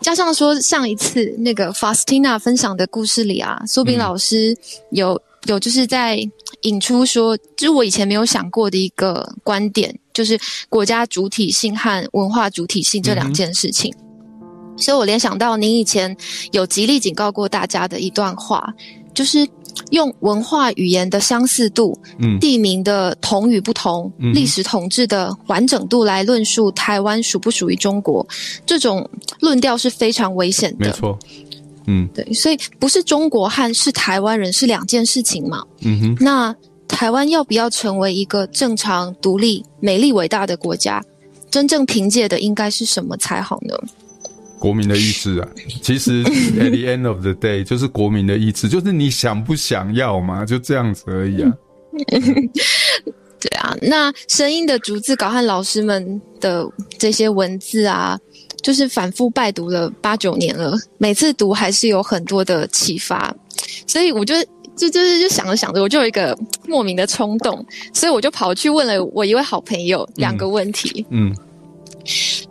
[0.00, 4.56] 加上说，上一次那个 Faustina 分享的故事里啊，苏炳老师
[4.90, 6.18] 有、嗯、有就是在
[6.62, 13.94] 引出说，就是我以前没有想过的一个观点，就是国家主体性和文化主体性这两件事情。
[13.98, 16.16] 嗯、所以我联想到您以前
[16.52, 18.72] 有极力警告过大家的一段话，
[19.14, 19.46] 就是。
[19.90, 28.26] 用文化语言的相似度、嗯，地名的同与不同、嗯、历史统治的完整度来论述台湾属不属于中国，
[28.64, 29.08] 这种
[29.40, 30.86] 论调是非常危险的。
[30.86, 31.18] 没错，
[31.86, 35.62] 嗯，对，所以不是中国和是台湾人是两件事情嘛。
[35.80, 36.54] 嗯哼，那
[36.88, 41.02] 台湾要不要成为一个正常、独立、美丽、伟大的国家？
[41.48, 43.74] 真正凭借的应该是什么才好呢？
[44.58, 45.48] 国民的意志啊，
[45.82, 46.24] 其实
[46.58, 51.52] at the end of the day 就是国民的意志，就是你想不想要嘛，就这样子而已啊。
[53.38, 56.66] 对啊，那声音的逐字稿和老师们的
[56.98, 58.18] 这些文字啊，
[58.62, 63.34] 就是反复拜读了八九年了，每次读还是有很多的启发，
[63.86, 64.34] 所以我就
[64.74, 66.36] 就就是就想着想着，我就有一个
[66.66, 71.36] 莫名的冲动，所以我就跑去问了我一位好朋友两个问题，嗯，嗯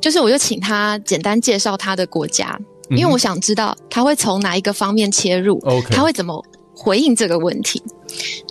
[0.06, 2.56] 就是我就请他简单介绍他的国家，
[2.92, 6.46] 因为我想知道他会从哪一个方面切入他会怎么
[6.76, 7.82] 回应这个问题。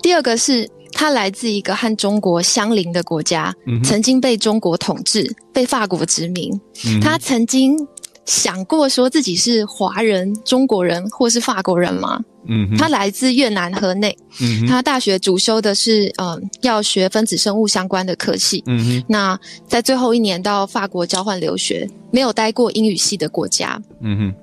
[0.02, 0.68] 第二个是。
[0.96, 6.48] 他来自一个和中国相邻的国家，嗯、曾经被中国统治，被法国殖民。
[6.86, 7.76] 嗯、他曾经
[8.24, 12.20] 想过说自己是华人、中国人或是法国人吗？
[12.46, 14.16] 嗯，他来自越南河内。
[14.40, 18.62] 嗯，他大学主修的是嗯要学分子生物相关的科系。
[18.66, 23.80] 嗯，那在最后一年到法国交换留学，没有待过英语系的国家。
[24.00, 24.34] 嗯哼，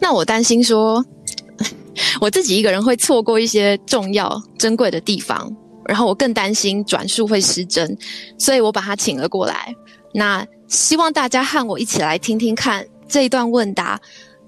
[0.00, 1.04] 那我担心说，
[2.20, 5.54] 我自己一个人会错过一些重要珍贵的地方。
[5.88, 7.96] 然后我更担心转述会失真，
[8.38, 9.72] 所以我把他请了过来。
[10.12, 14.00] 那希望大家和我一起来听听看这一段问答，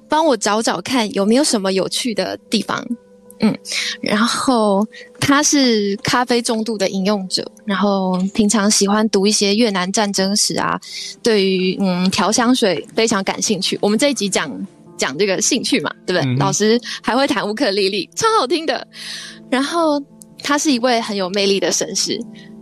[0.08, 2.84] 帮我找找看有没有什么有趣的地方。
[3.40, 3.56] 嗯，
[4.00, 4.86] 然后
[5.20, 10.80] 他是咖啡重度的饮用者，然后平常喜欢读一些越南战争史啊，
[11.22, 13.78] 对于嗯调香水非常感兴趣。
[13.80, 16.22] 我们这一集讲讲这个兴趣嘛，对不对？
[16.22, 18.86] 嗯、老师还会弹乌克丽丽，超好听的。
[19.50, 20.02] 然后。
[20.40, 22.16] 他是一位很有魅力的绅士，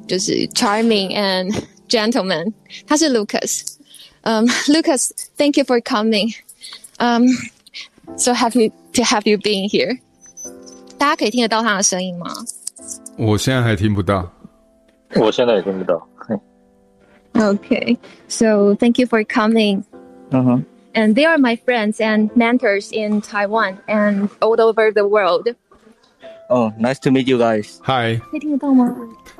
[0.09, 1.55] 就是 charming and
[1.91, 2.51] gentleman。
[2.87, 3.61] 他是 Lucas。
[4.23, 6.35] 嗯、um,，Lucas，thank you for coming。
[6.98, 10.00] 嗯、um,，so happy to have you being here。
[10.98, 12.28] 大家可以听得到他的声音吗？
[13.18, 14.32] 我现在还听不到。
[15.16, 16.08] 我现在也听不到。
[17.34, 17.98] Okay,
[18.28, 19.84] so thank you for coming.
[20.32, 20.62] Uh-huh.
[20.94, 25.48] And they are my friends and mentors in Taiwan and all over the world.
[26.50, 27.80] Oh, nice to meet you guys.
[27.84, 28.20] Hi.
[28.30, 28.94] 可以听得到吗？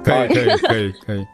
[0.04, 1.28] 可以，可以，可以，可以。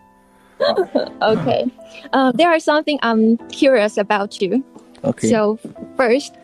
[1.20, 1.70] Okay.
[2.12, 4.64] Uh, there are something I'm curious about you.
[5.05, 5.29] Okay.
[5.29, 5.59] So
[5.97, 6.35] first,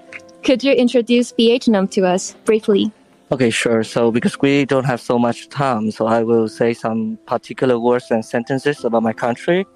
[0.42, 2.92] could you introduce Vietnam to us briefly?
[3.30, 3.84] Okay, sure.
[3.84, 8.10] So because we don't have so much time, so I will say some particular words
[8.10, 9.66] and sentences about my country.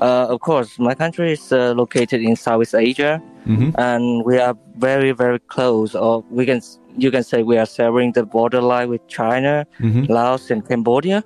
[0.00, 3.70] Uh, of course, my country is uh, located in Southeast Asia, mm-hmm.
[3.78, 6.60] and we are very, very close, or we can
[6.96, 10.04] you can say we are sharing the borderline with China, mm-hmm.
[10.12, 11.24] Laos, and Cambodia,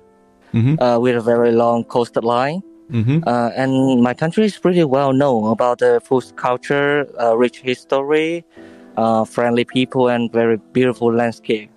[0.53, 0.81] mm-hmm.
[0.81, 2.61] uh, with a very long coastline.
[2.91, 3.27] Mm-hmm.
[3.27, 8.43] Uh, and my country is pretty well known about the food culture, uh, rich history,
[8.97, 11.69] uh, friendly people, and very beautiful landscape.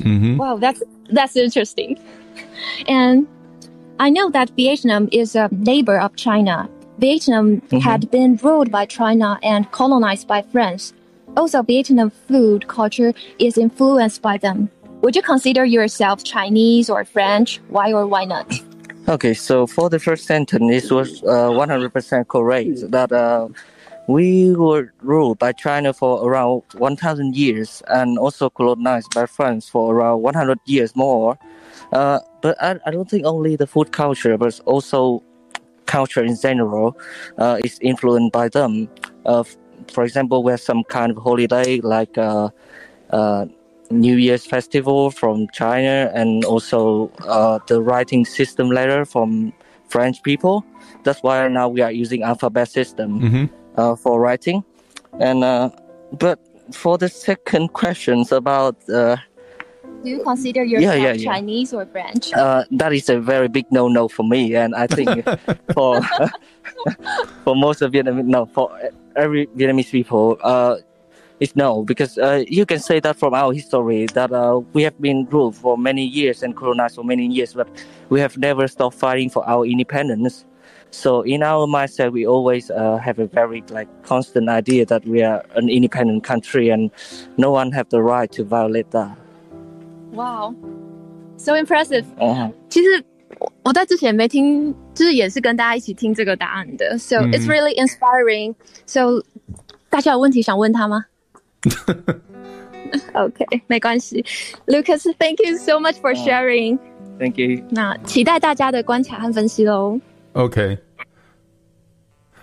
[0.00, 0.36] Mm-hmm.
[0.36, 1.98] Wow, that's that's interesting.
[2.88, 3.26] And
[3.98, 6.68] I know that Vietnam is a neighbor of China.
[6.98, 7.78] Vietnam mm-hmm.
[7.78, 10.92] had been ruled by China and colonized by France
[11.36, 14.70] also Vietnam food culture is influenced by them.
[15.02, 17.60] Would you consider yourself Chinese or French?
[17.68, 18.50] Why or why not?
[19.08, 23.46] Okay, so for the first sentence, it was uh, 100% correct that uh,
[24.08, 29.94] we were ruled by China for around 1,000 years and also colonized by France for
[29.94, 31.38] around 100 years more.
[31.92, 35.22] Uh, but I, I, don't think only the food culture, but also
[35.86, 36.98] culture in general
[37.38, 38.88] uh, is influenced by them.
[39.24, 39.44] Uh,
[39.92, 42.48] for example, we have some kind of holiday like uh,
[43.90, 49.52] New Year's festival from China, and also uh, the writing system letter from
[49.88, 50.64] French people.
[51.04, 53.44] That's why now we are using alphabet system mm-hmm.
[53.76, 54.64] Uh, for writing.
[55.20, 55.68] And uh,
[56.12, 56.40] but
[56.72, 59.16] for the second questions about uh,
[60.02, 61.24] do you consider yourself yeah, yeah, yeah.
[61.24, 62.32] Chinese or French?
[62.32, 65.24] Uh, that is a very big no-no for me, and I think
[65.74, 66.00] for
[67.44, 68.70] for most of Vietnamese, no, for
[69.16, 70.76] every Vietnamese people, uh,
[71.39, 74.99] it's no, because uh, you can say that from our history that uh, we have
[75.01, 77.67] been ruled for many years and colonized for many years, but
[78.09, 80.45] we have never stopped fighting for our independence.
[80.91, 85.23] So in our mindset, we always uh, have a very like constant idea that we
[85.23, 86.91] are an independent country and
[87.37, 89.17] no one have the right to violate that.
[90.11, 90.53] Wow,
[91.37, 92.05] so impressive.
[92.19, 92.51] Uh-huh.
[92.69, 93.03] 其实
[93.63, 98.53] 我在之前没听，就是也是跟大家一起听这个答案的，so it's really inspiring.
[98.85, 99.23] So
[99.89, 101.05] 大家有问题想问他吗
[103.14, 104.24] OK，没关系。
[104.66, 106.78] Lucas，thank you so much for sharing.
[107.18, 107.62] Thank you.
[107.70, 109.98] 那期待大家的观察和分析喽。
[110.32, 110.78] OK，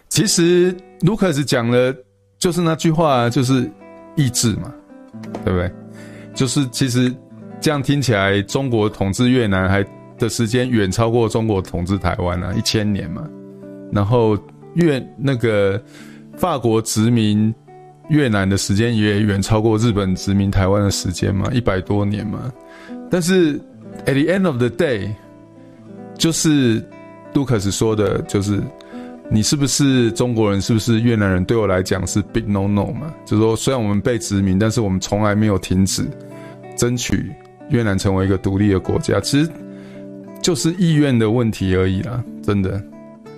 [0.10, 1.96] 其实 Lucas 讲了，
[2.38, 3.70] 就是那句话，就是
[4.16, 4.74] 意志嘛，
[5.46, 5.72] 对不对？
[6.34, 7.14] 就是其实
[7.62, 9.86] 这样听起来，中国统治越南还。
[10.20, 13.28] 的时间远超过中国统治台湾啊，一千年嘛。
[13.92, 14.38] 然后
[14.76, 15.84] 越那个
[16.38, 17.54] 法国殖民
[18.14, 22.54] 越南的时间也远超过日本殖民台湾的时间嘛，一百多年嘛。
[23.10, 23.60] 但是
[24.06, 25.10] at the end of the day，
[26.16, 26.80] 就是
[27.34, 28.62] 杜克斯说的，就是
[29.32, 30.62] 你是不是中国人？
[30.62, 31.44] 是不是越南人？
[31.44, 33.12] 对我来讲是 big no no 嘛。
[33.26, 36.06] 就是说，虽然我们被殖民，但是我们从来没有停止
[36.78, 37.32] 争取
[37.70, 39.20] 越南成为一个独立的国家。
[39.22, 39.50] 其实
[40.40, 42.80] 就是意愿的问题而已啦，真的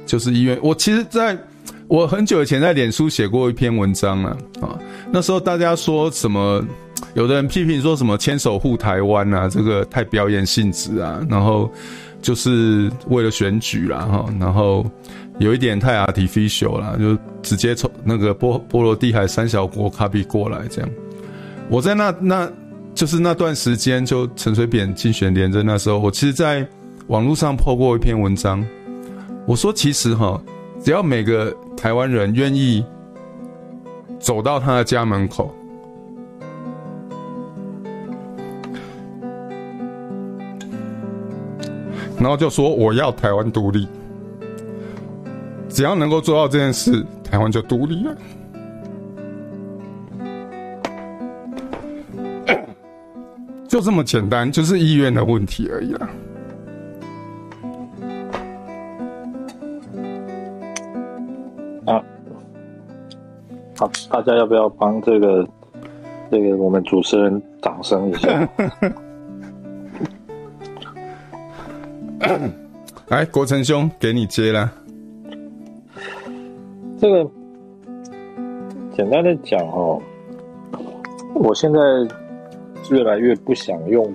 [0.05, 0.59] 就是意愿。
[0.61, 1.37] 我其实在
[1.87, 4.29] 我很久以前在脸书写过一篇文章了
[4.61, 4.77] 啊，
[5.11, 6.63] 那时候大家说什么？
[7.13, 11.69] 有的人批评说什么牵手护台湾啊，这个太表演性质啊，然后
[12.21, 14.85] 就是为了选举啦哈，然后
[15.39, 20.89] 有一点太 artificial 啦，就直接从那个波波罗的海三小国卡比过来这样。
[21.69, 22.51] 我在那那
[22.93, 26.67] 就是那段时间，就陈水扁竞选连任那时候，我其实在
[27.07, 28.65] 网络上破过一篇文章，
[29.45, 30.41] 我说其实哈，
[30.85, 32.85] 只要每个台湾人愿意
[34.19, 35.51] 走到他的家门口。
[42.19, 43.87] 然后就说我要台湾独立，
[45.67, 48.15] 只要能够做到这件事，台湾就独立了。
[53.67, 56.07] 就这么简单，就是意愿的问题而已啦。
[64.25, 65.47] 家要不要帮这个
[66.31, 68.49] 这个我们主持人掌声一下？
[73.07, 74.71] 来，国成兄，给你接了。
[76.97, 77.29] 这个
[78.91, 80.01] 简单的讲哦，
[81.35, 81.79] 我现在
[82.89, 84.11] 越来越不想用，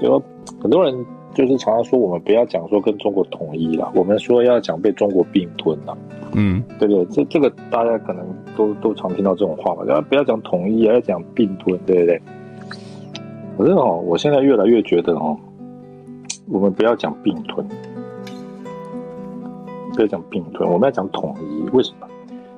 [0.00, 0.22] 就
[0.60, 0.94] 很多人
[1.34, 5.98] 就是常常说我们不要讲说跟中国统一了，我们说要讲被中国并吞了。
[6.34, 7.04] 嗯，对不对？
[7.06, 8.26] 这这个大家可能
[8.56, 12.22] 都都常听到这种话嘛，要不要讲统一，要讲并吞，对不对？
[13.58, 15.36] 可是哦，我现在越来越觉得哦。
[16.48, 17.66] 我们不要讲并吞，
[19.94, 21.70] 不要讲并吞，我们要讲统一。
[21.70, 22.06] 为什么？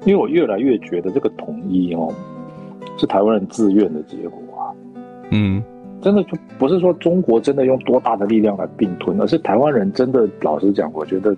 [0.04, 2.10] 因为我越来越觉得这个统一哦，
[2.96, 4.72] 是台湾人自愿的结果啊。
[5.30, 5.62] 嗯，
[6.04, 11.34] 真的就不是说中国真的用多大的力量来并吞，而是台湾人真的老实讲，我觉得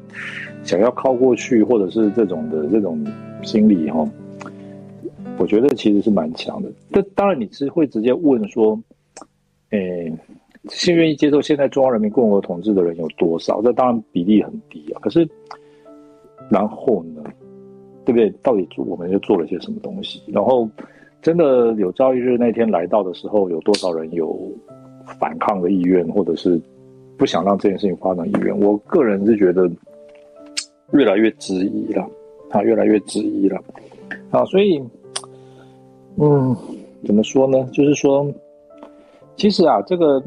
[0.65, 3.03] 想要靠过去，或者是这种的这种
[3.43, 4.05] 心理哈，
[5.39, 6.69] 我觉得其实是蛮强的。
[6.91, 8.79] 这当然你是会直接问说，
[9.71, 10.13] 诶。
[10.69, 13.63] 先愿意接受现在中华人民共和国统治的人有多少？
[13.63, 14.99] 这当然比例很低啊。
[15.01, 15.25] 可是，
[16.51, 17.23] 然后呢，
[18.05, 18.29] 对不对？
[18.43, 20.21] 到底我们又做了些什么东西？
[20.27, 20.69] 然后，
[21.23, 24.39] 真的有朝一日那天来到的时候，有多少人有
[25.19, 26.61] 反抗的意愿，或者是
[27.17, 28.59] 不想让这件事情发生意愿？
[28.61, 29.71] 我个人是觉得
[30.93, 32.09] 越来越质疑了，
[32.51, 33.61] 啊，越来越质疑了，
[34.31, 34.83] 啊，所以，
[36.17, 36.57] 嗯，
[37.05, 37.69] 怎么说呢？
[37.73, 38.27] 就是说，
[39.37, 40.23] 其实啊，这个。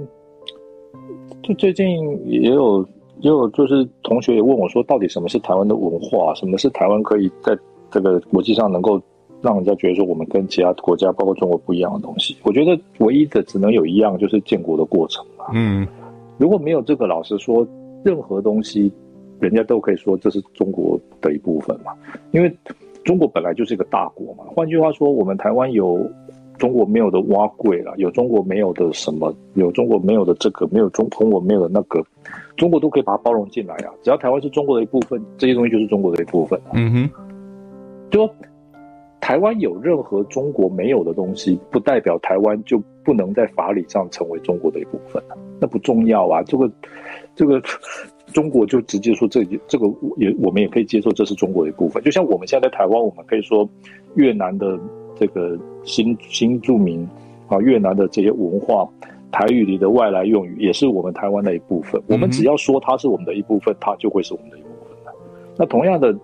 [1.42, 1.86] 就最近
[2.30, 2.86] 也有
[3.22, 6.32] 也有，就是同学也问我说，到底什么是台湾的文化？
[6.36, 7.58] 什么是台湾可以在
[7.90, 9.02] 这个国际上能够
[9.42, 12.38] 让人家觉得说我们跟其他国家，包括中国不一样的东西？
[12.44, 15.46] 我觉得唯一的只能有一样，就是建国的过程嘛。
[15.54, 15.88] 嗯，
[16.38, 17.68] 如果没有这个，老实说，
[18.04, 18.92] 任何东西
[19.40, 21.94] 人家都可以说这是中国的一部分嘛，
[22.32, 22.54] 因为
[23.04, 24.44] 中国本来就是一个大国嘛。
[24.56, 26.10] 换句话说，我们台湾有。
[26.58, 32.04] 中国没有的碗粿了，有中国没有的什么，有中国没有的这个，没有中中国没有的那个，
[32.58, 33.94] 中国都可以把它包容进来啊！
[34.04, 36.60] 只要台湾是中国的一部分，这些东西就是中国的一部分。
[36.74, 37.10] 嗯哼，
[38.12, 38.36] 就说
[39.22, 45.22] 台湾有任何中国没有的东西，不代表台湾就不能在法理上成为中国的一部分，
[45.60, 46.42] 那不重要啊！
[46.44, 46.72] 这个
[47.36, 47.62] 这个
[48.34, 49.88] 中国就直接说这这个
[50.18, 52.02] 也我们也可以接受，这是中国的一部分。
[52.04, 53.70] 就像我们现在在台湾，我们可以说
[54.16, 54.80] 越南的。
[55.16, 57.06] 这个新新住民
[57.50, 58.88] 啊，越南的这些文化，
[59.34, 62.02] 台语里的外来用语，也是我们台湾的一部分。
[62.08, 65.14] 我们只要说它是我们的一部分，它就会是我们的一部分。
[65.58, 66.18] 那同样的，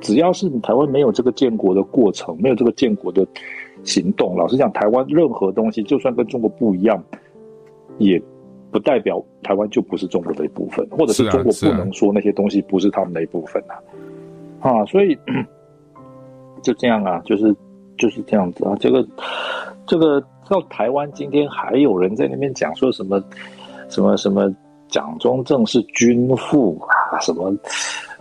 [0.00, 3.26] 只要是你台湾没有这个建国的过程，没有这个建国的
[3.84, 7.02] 行动，老实讲，台湾任何东西，就算跟中国不一样，
[7.98, 8.20] 也
[8.70, 13.74] 不代表台湾就不是中国的一部分，或者是中国不能说那些东西不是他们的一部分啊。
[14.60, 15.16] 啊，所以
[16.62, 17.54] 就这样啊，就是。
[18.00, 19.04] 就是这样子啊，这个，
[19.84, 23.20] 这个到台湾今天还有人在那边讲说什么，
[23.88, 24.48] 什么什么
[24.86, 27.52] 蒋中正是军父啊，什么，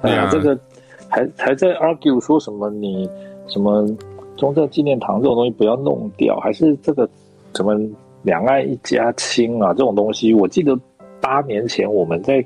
[0.02, 0.60] 哎呀，这个
[1.10, 3.10] 还还在 argue 说什么你
[3.48, 3.86] 什么
[4.36, 7.10] 中正纪念堂这种东西不要弄掉，还是这个
[7.56, 7.76] 什么
[8.24, 10.78] 两岸一家亲啊这种东西，我记得。
[11.20, 12.46] 八年前我们在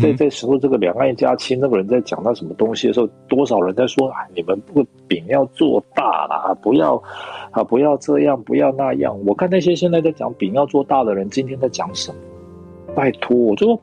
[0.00, 6.94] 在在时候这个两岸一家亲那个人在讲到什么东西的时候，多少人在说啊，你们不饼要做大啦，不要
[7.50, 9.14] 啊，不要这样，不要那样。
[9.26, 12.18] 我看那些现在在讲饼要做大的人，今天在讲什么？
[12.94, 13.78] 拜托，我就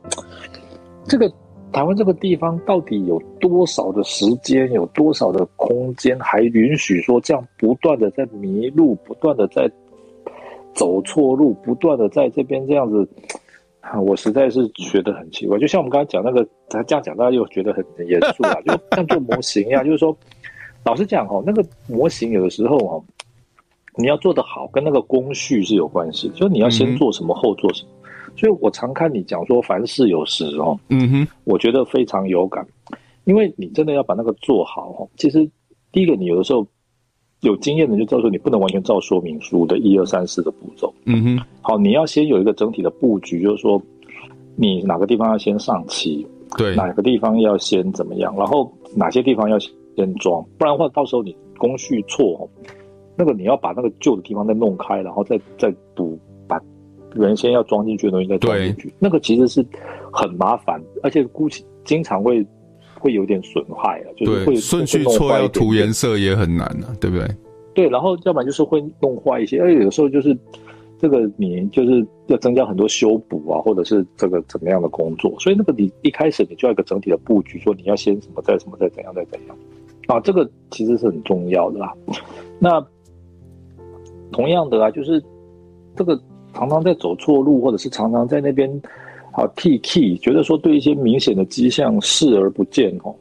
[1.04, 1.30] 这个
[1.74, 9.68] 台湾这个地方到底有多少的时间，有多少的空间，还允许说这样不断的在迷路，不断的在
[10.72, 13.08] 走错路，不断的在这边这样子，
[14.04, 15.58] 我实在是觉得很奇怪。
[15.58, 20.16] 就像我们刚才讲那个，他这样讲，大家又觉得很严肃啊， 就像做模型一样，就是说，
[20.84, 23.04] 老实讲哦，那个模型有的时候哦，
[23.96, 27.88] 你要做得好，跟那个工序是有关系，就是你要先做什么，后做什么。
[28.36, 32.66] 所以我常看你讲说凡事有时哦，嗯哼，我觉得非常有感，
[33.24, 35.08] 因为你真的要把那个做好哦。
[35.16, 35.48] 其实
[35.92, 36.66] 第一个，你有的时候
[37.40, 41.44] 有经验的就知道说，你不能完全照说明书的一二三四的步骤，嗯哼。
[41.62, 43.80] 好，你要先有一个整体的布局，就是说
[44.56, 46.26] 你哪个地方要先上漆，
[46.58, 52.48] 对，哪个地方要先怎么样，然后哪些地方要先装，不然的话到时候你工序错哦，
[53.16, 56.18] 那个你要把那个旧的地方再弄开，然后再再补。
[57.14, 59.64] 原先要装进去的东西再装进去，那个其实是
[60.12, 62.44] 很麻烦，而且估计经常会
[62.98, 67.28] 会有点损害啊，就是会顺序错要涂颜色也很难啊，对不对？
[67.74, 70.36] 对，然后要不然就是会弄坏一些，而且有时候就是
[70.98, 79.56] 这个你就是要增加很多修补啊，或者是这个怎么样的工作，所以那个你一开始你就要一个整体的布局，说你要先什么再什么再怎样再怎样
[80.06, 81.92] 啊，这个其实是很重要的啦。
[82.58, 82.84] 那
[84.32, 85.22] 同样的啊，就是
[85.96, 86.20] 这个。
[86.54, 88.70] 常常在走错路，或者是常常在那边
[89.32, 93.14] 啊替 key，觉得说对一些明显的迹象视而不见哦。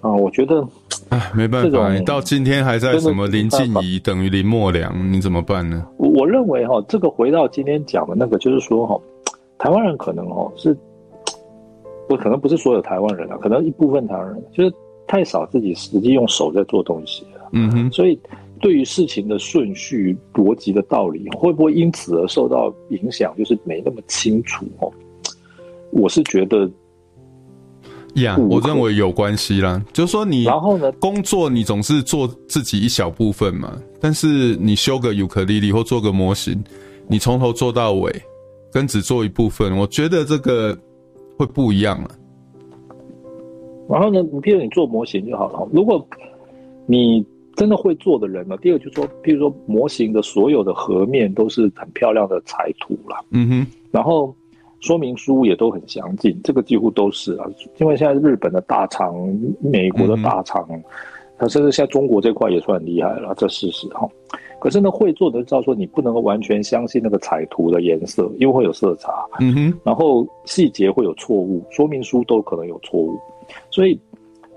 [0.00, 0.66] 啊，我觉得
[1.08, 5.86] 哎，没办法，你到今天还在什么林静怡等于林默良，你怎么办呢？
[5.96, 9.00] 我我认为哈，这个回到今天讲的那个，就是说哈，
[9.58, 10.76] 台湾人可能哦是，
[12.08, 14.74] 不可能不是所有台湾人啊，可能一部分台湾人就是
[15.06, 17.48] 太少自己实际用手在做东西了。
[17.52, 18.18] 嗯哼，所以。
[18.60, 23.34] 对于事情的顺序、逻辑的道理，会不会因此而受到影响？
[23.36, 24.90] 就是没那么清楚哦。
[25.90, 26.70] 我是觉得，
[28.14, 29.84] 呀，我认为有关系啦。
[29.92, 36.62] 就是说，你然后呢，工作你总是做自己一小部分嘛，但是你修个尤克里里或做个模型，
[37.06, 38.12] 你从头做到尾，
[38.72, 40.76] 跟只做一部分，我觉得这个
[41.36, 42.10] 会不一样了。
[43.88, 45.68] 然后呢，你譬如你做模型就好了。
[45.70, 46.04] 如果
[46.86, 47.24] 你
[47.56, 48.56] 真的会做的人呢？
[48.56, 54.34] 第二就是说，譬如说模型的所有的盒面都是很漂亮的彩图啦，嗯哼，然后
[54.80, 57.46] 说明书也都很详尽，这个几乎都是啊。
[57.78, 59.14] 因为现在日本的大厂、
[59.60, 60.68] 美国的大厂，
[61.38, 64.08] 它、嗯、甚至现在中国这块也算很厉害了，这事实哈。
[64.60, 73.16] 可是呢，会做的知道说，你不能够完全相信那个彩图的颜色，因为会有色差，嗯哼，然后细节会有错误，说明书都可能有错误，
[73.70, 73.98] 所以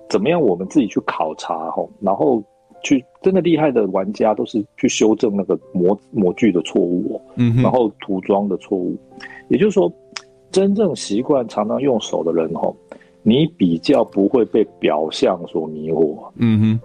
[0.09, 2.43] 怎么样，我们自己去考察哈，然后。
[2.83, 8.95] 去真的厉害的玩家都是去修正那个模模具的错误哦，嗯，然后涂装的错误，
[9.49, 9.91] 也就是说，
[10.51, 12.75] 真正习惯常常用手的人吼，
[13.23, 16.79] 你比较不会被表象所迷惑，嗯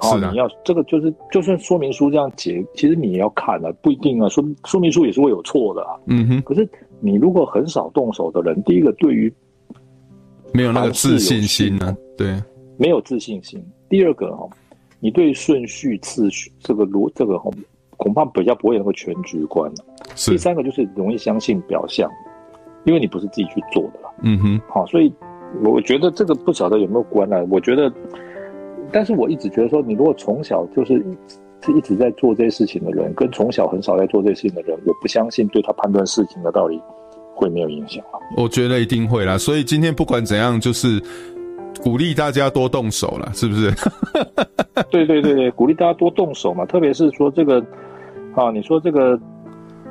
[0.00, 6.68] 哼，是的，你要这个就是就算说明书这样解，其实你也要看啊，不一定啊，说说明书也是会有错的啊，嗯哼，可是
[7.00, 9.32] 你如果很少动手的人，第一个对于
[10.52, 12.40] 没有那个自信心呢，对，
[12.76, 14.48] 没有自信心，第二个哈。
[15.00, 17.52] 你对顺序、次序这个逻这个恐
[17.96, 19.70] 恐怕比较不会有那个全局观。
[20.14, 22.10] 第三个就是容易相信表象，
[22.84, 24.10] 因为你不是自己去做的了。
[24.22, 25.12] 嗯哼，好，所以
[25.62, 27.44] 我觉得这个不晓得有没有关呢？
[27.50, 27.92] 我觉得，
[28.92, 31.04] 但是我一直觉得说，你如果从小就是
[31.64, 36.80] 是一直在做这些事情的人，跟从小很少在做这些事情的人，我不相信对他判断事情的道理
[37.34, 38.04] 会没有影响。
[38.36, 39.38] 我觉得一定会啦。
[39.38, 41.00] 所以今天不管怎样，就是。
[41.82, 43.72] 鼓励大家多动手了，是不是？
[44.90, 46.64] 对对对对，鼓励大家多动手嘛。
[46.66, 47.60] 特别是说这个，
[48.34, 49.18] 啊，你说这个，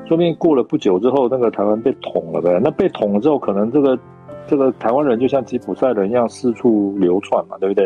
[0.07, 2.59] 说不定过了不久之后，那个台湾被捅了呗。
[2.64, 3.97] 那被捅了之后，可能这个
[4.47, 7.85] 这个台湾人就像吉普赛人一样四处流窜嘛，对不对？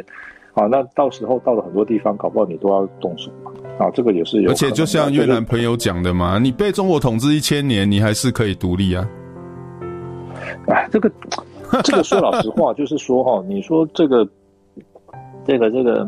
[0.54, 3.52] 啊，那到时候到了很多地方，搞不好你都要动手嘛。
[3.80, 4.52] 啊，这个也是有。
[4.52, 9.08] 而且就像越南朋友讲的嘛，你被中国统治一千年，你还是可以独立啊。
[10.68, 11.12] 哎，这个。
[11.84, 14.28] 这个说老实话，就是说哈，你说这个，
[15.46, 16.08] 这个这个，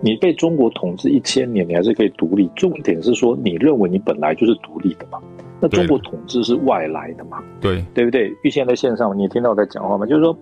[0.00, 2.50] 你被中国统治一千年，你还是可以独立。
[2.56, 5.20] 重点是说，你认为你本来就是独立的嘛？
[5.60, 7.38] 那中国统治是外来的嘛？
[7.60, 8.34] 对，对不对？
[8.42, 10.06] 玉现在在线上，你也听到我在讲话吗？
[10.06, 10.36] 就是说，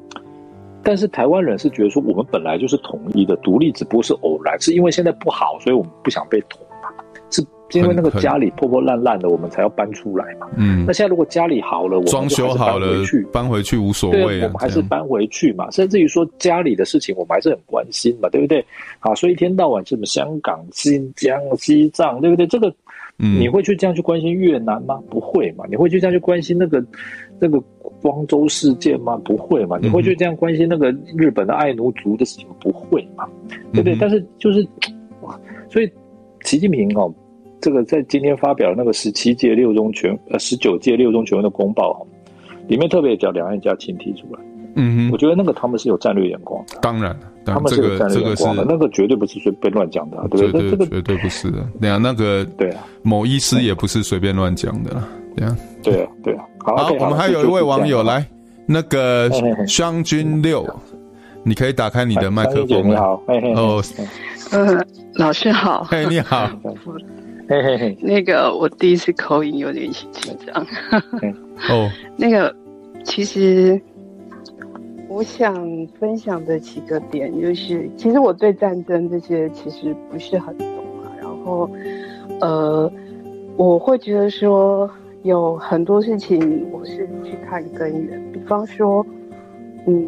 [0.83, 6.68] 但是台湾人是觉得说，我们本来就是统一的，独立只不过是偶然，是因为现在不好，所以我们不想被统嘛？
[7.71, 7.79] 是。
[7.79, 10.49] 因为那个家里破破烂烂的，我们才要搬出来嘛。
[10.57, 12.87] 嗯，那现在如果家里好了，我们装修好了，
[13.33, 14.39] 搬回去无所谓。
[14.39, 15.71] 对，我们还是搬回去嘛。
[15.71, 18.65] 甚至于说家里的事情，我们还是很关心嘛，对不对？
[19.01, 22.47] 啊，所以一天到晚什么香港、新疆、西藏，对不对？
[22.47, 22.73] 这个
[23.19, 25.01] 嗯，你会去这样去关心越南吗？
[25.11, 25.65] 不会嘛？
[25.69, 26.85] 你会去这样去关心那个
[27.41, 27.61] 那个
[28.01, 29.21] 光州事件吗？
[29.25, 29.77] 不会嘛？
[29.83, 32.47] 你会去这样关心那个日本的爱奴族的事情？
[32.61, 33.29] 不会嘛？
[33.73, 33.95] 对不对？
[33.95, 34.67] 嗯、但是就是
[35.23, 35.39] 哇，
[35.69, 35.91] 所以
[36.45, 37.13] 习近平哦，
[37.61, 42.07] 这个在今天发表那个十七届六中全呃十九届六中全会的公报
[42.67, 44.41] 里面特别讲两岸一家亲提出来。
[44.81, 46.79] 嗯哼，我觉得那个他们是有战略眼光的。
[46.81, 47.19] 当然。
[47.51, 50.71] 他们是有战略眼光的，那个绝对不是随便乱讲的，对不对？
[50.71, 51.67] 这个绝对不是的。
[51.81, 55.03] 对啊，那个对啊，某医师也不是随便乱讲的，
[55.35, 56.45] 对啊，对啊，对啊。
[56.59, 58.23] 好，我们还有一位网友来，
[58.67, 59.31] 那个
[59.67, 60.69] 湘军六，
[61.43, 62.87] 你可以打开你的麦克风。
[62.87, 63.15] 你好，
[63.57, 63.83] 哦，
[64.53, 66.51] 嗯，老师好，嘿，你好，
[67.49, 70.67] 嘿嘿嘿，那个我第一次口音有点紧张，
[71.71, 72.55] 哦，那个
[73.05, 73.81] 其实。
[75.11, 75.55] 我想
[75.99, 80.67] 分享的几个点就是，其实我对战争这些其实不是很懂
[81.03, 81.09] 啊。
[81.19, 81.69] 然后，
[82.41, 82.93] 呃，
[83.57, 84.89] 我会觉得说
[85.23, 89.05] 有很多事情我是去看根源，比方说，
[89.87, 90.07] 嗯，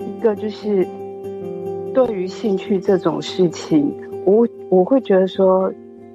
[0.00, 0.84] 一个就是
[1.92, 3.94] 对于兴趣这种事情，
[4.24, 5.72] 我我会觉得说，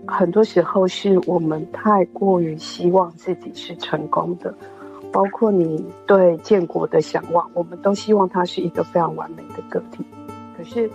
[0.08, 4.54] 很多时候是我们太过于希望自己是成功的。
[5.12, 10.04] 包括你对建国的向往，我们都希望他是一个非常完美的个体。
[10.58, 10.90] 可是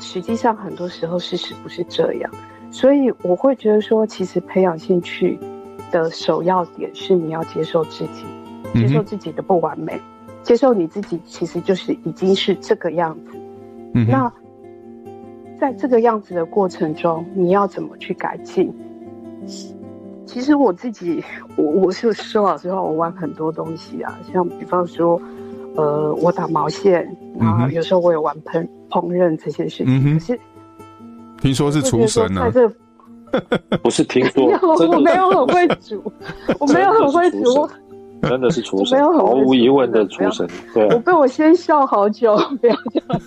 [0.00, 2.30] 实际上很多时候事实不是这样，
[2.70, 5.38] 所以我会觉得说，其实培养兴趣
[5.90, 8.24] 的首要点是你要接受自己，
[8.72, 13.38] 接受自己的不完美，嗯、接受你自己其实就是已经是这个样子。
[13.92, 14.32] 嗯、那
[15.60, 18.72] 在这个样子的过程中，你要怎么去改进？
[20.26, 21.24] 其实我自己，
[21.56, 25.20] 我我是说老实话，我玩很多东西啊，像比方说，
[25.74, 29.86] 呃，我打毛线，然后有时候我也玩烹烹饪这些事情。
[29.88, 30.40] 嗯、哼可是
[31.40, 32.50] 听说是厨神呢、啊？
[32.50, 32.70] 这
[33.82, 34.44] 不是听说，
[34.86, 36.12] 我没有很会煮，
[36.58, 37.68] 我没有很会煮，
[38.22, 40.48] 真的是厨神， 毫无疑问的厨神。
[40.74, 43.20] 对，我被我先笑好久， 不要这样。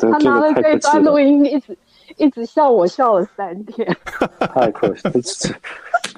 [0.10, 1.76] 他拿了这一段录音，一直。
[2.16, 3.86] 一直笑我笑了三天，
[4.40, 5.54] 太可惜了。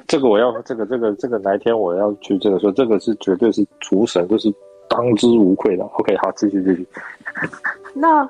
[0.06, 4.50] 这个我要，这个这个这个哪一天我要去这个说，这个是绝对是厨神，就是
[4.88, 5.84] 当之无愧的。
[5.84, 6.86] OK，好，继续继续。
[7.92, 8.26] 那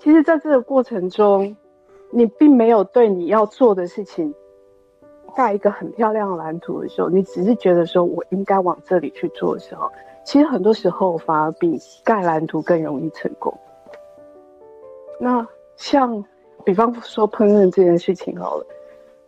[0.00, 1.54] 其实，在这个过程中，
[2.10, 4.34] 你并没有对你要做的事情
[5.30, 9.90] 盖一个很漂亮的蓝图的时候，你只是觉得说我应该往这里去做的时候，
[10.24, 13.52] 其实很多时候反而比盖蓝图更容易成功。
[15.18, 15.46] 那
[15.76, 16.24] 像。
[16.62, 18.66] 比方说烹饪这件事情好了，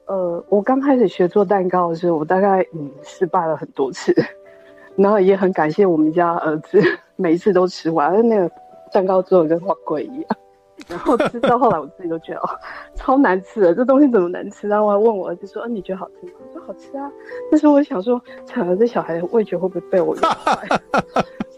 [0.05, 4.15] 呃，我刚开始学做蛋糕的时候，我大概嗯失败了很多次，
[4.97, 6.79] 然后也很感谢我们家儿子，
[7.16, 8.51] 每一次都吃完，那个
[8.93, 10.27] 蛋糕做的跟画鬼一样，
[10.89, 12.49] 然后吃到后来我自己都觉得哦
[12.95, 14.69] 超难吃的，这东西怎么难吃？
[14.69, 16.33] 然后我还问我儿子说，啊，你觉得好吃吗？
[16.39, 17.11] 我说好吃啊，
[17.51, 20.81] 但是我想说，惨了，这小孩的味觉会不会被我养坏？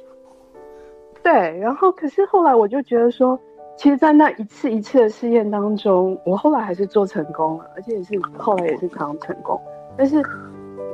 [1.22, 3.38] 对，然后可是后来我就觉得说。
[3.76, 9.60] 其实，在那一次一次的试验当中，我后来还是做成功了，而且也是后来也是常常成功。
[9.96, 10.22] 但是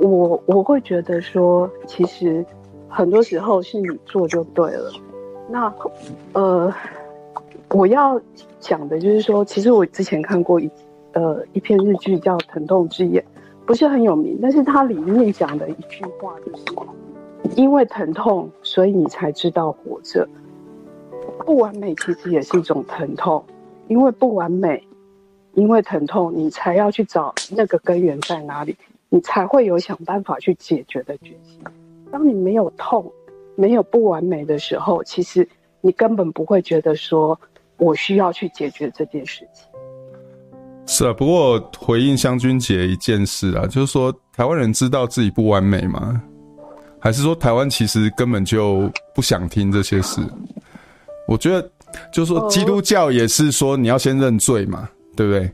[0.01, 2.43] 我我会觉得说，其实
[2.89, 4.91] 很多时候是你做就对了。
[5.51, 5.71] 那
[6.33, 6.73] 呃，
[7.71, 8.21] 我要
[8.59, 10.69] 讲的就是说，其实我之前看过一
[11.13, 13.23] 呃一篇日剧叫《疼痛之眼》，
[13.67, 16.65] 不是很有名，但是它里面讲的一句话就是：
[17.57, 20.29] 因为疼痛，所以你才知道活着。
[21.47, 23.43] 不完美其实也是一种疼痛，
[23.89, 24.83] 因为不完美，
[25.55, 28.77] 因为疼痛，你才要去找那个根源在哪里，
[29.09, 31.61] 你才会有想办法去解决的决心。
[32.11, 33.11] 当你没有痛，
[33.55, 35.49] 没有不完美的时候，其实
[35.81, 37.41] 你根本不会觉得说
[37.81, 39.65] 我需要去解决这件事情。
[40.87, 46.23] 是啊，不过回应湘君姐一件事啊，就是说台湾人知道自己不完美吗？
[46.99, 50.21] 还是说台湾其实根本就不想听这些事？
[51.27, 51.71] 我觉得，
[52.13, 55.51] 就是说，基督教也是说你要先认罪嘛，对不对？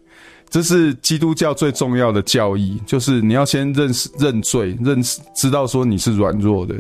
[0.49, 6.75] 这是基督教最重要的教义，就是你要先认识认罪，认识知道说你是软弱的。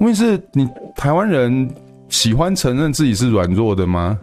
[0.00, 1.68] 问题是，你台湾人
[2.10, 4.18] 喜欢承认自己是软弱的吗？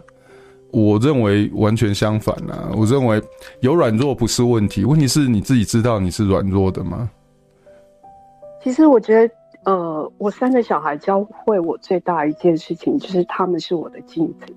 [0.74, 2.70] 我认为完全相反啊！
[2.76, 3.22] 我认为
[3.60, 7.08] 有软弱不是问题，问题是你自己知道你是软弱的吗？
[8.62, 9.34] 其实我觉得。
[9.66, 14.54] 呃，我三个小孩教会我最大一件事情，就是他们是我的镜子。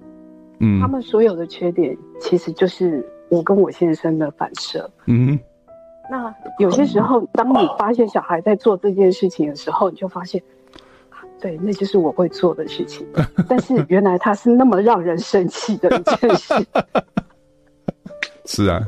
[0.60, 4.92] 嗯，他们所有的缺点，其实就是我跟我先生的反射。
[5.06, 5.40] 嗯，
[6.12, 10.44] 那有些时候，当你发现小孩在做这件事情的时候，你就发现，
[11.40, 13.08] 对，那就是我会做的事情。
[13.48, 16.54] 但是原来他是那么让人生气的一件事。
[18.46, 18.82] 是啊，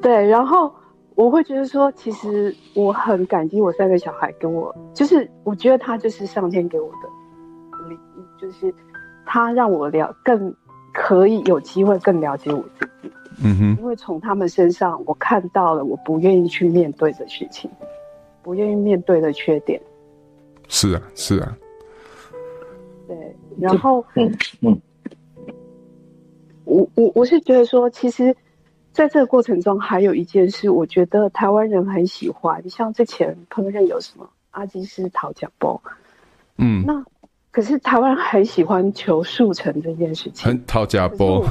[0.00, 0.72] 对，然后
[1.14, 8.74] 我会觉得说，其实我很感激我三个小孩跟我，就是我觉得他就是上天给我的礼物，就是
[9.26, 10.52] 他让我了更
[10.94, 13.12] 可以有机会更了解我自己。
[13.44, 17.70] 嗯哼，因为从他们身上我看到了我不愿意去面对的事情，
[18.42, 19.80] 不愿意面对的缺点。
[20.72, 21.56] 是啊，是啊。
[23.06, 24.80] 对，然后嗯嗯，
[26.64, 28.34] 我我我是觉得说，其实。
[28.92, 35.80] 在这个过程中，还有一件事，我觉得台湾人很喜欢，像之前烹饪有什么阿基师讨价包，
[36.58, 37.02] 嗯，那
[37.50, 41.42] 可是台湾人很喜欢求速成这件事情，很讨价包，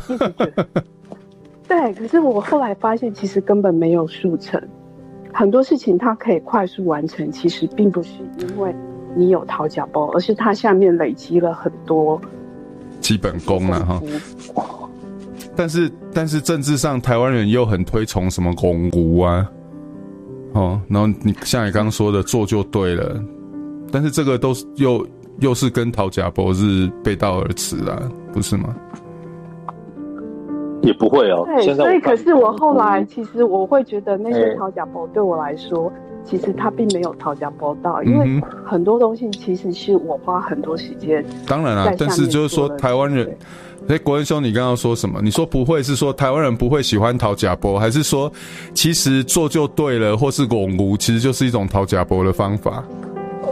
[1.67, 4.61] 对，可是我后来发现，其实根本没有速成，
[5.33, 8.71] 很多事情它可以快速完成，其实并不是因为
[9.15, 12.19] 你有讨价包，而是它下面累积了很多
[12.99, 14.01] 基本功了哈。
[15.55, 19.49] 但是，但是政治上，台湾人又很推崇什么巩固啊，
[20.53, 23.21] 哦，然后你像你刚刚说的，做就对了，
[23.91, 25.05] 但是这个都是又
[25.39, 28.01] 又是跟讨价包是背道而驰啦，
[28.33, 28.73] 不是吗？
[30.81, 31.43] 也不会哦。
[31.45, 35.91] 对，所以可是我后来其实我会觉得那些讨价包对我来说，
[36.23, 41.23] 其实他并没有讨价包到，因为很多东西其实是我花很多时间。
[41.47, 43.37] 当然啦，但是就是说台湾人。
[43.87, 45.19] 哎，国恩兄，你刚刚说什么？
[45.23, 48.31] 你说不会是说台湾人不会喜欢讨价包，还是说
[48.75, 52.83] 其实做就对了，或是巩固，其实就是一种讨价包的方法？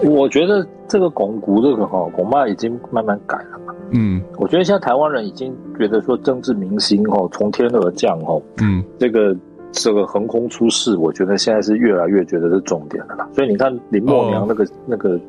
[0.04, 3.74] 我觉得这个巩固这个哈，恐怕已经慢慢改了嘛。
[3.90, 9.36] 嗯，我觉得现在台湾人已经觉得说政治明星哦从天而降哦，嗯，这个
[9.72, 13.30] 这个横空出世，我觉得现在是越来越觉得是重点了啦。
[13.34, 15.20] 所以你看林默娘那个、哦、那个。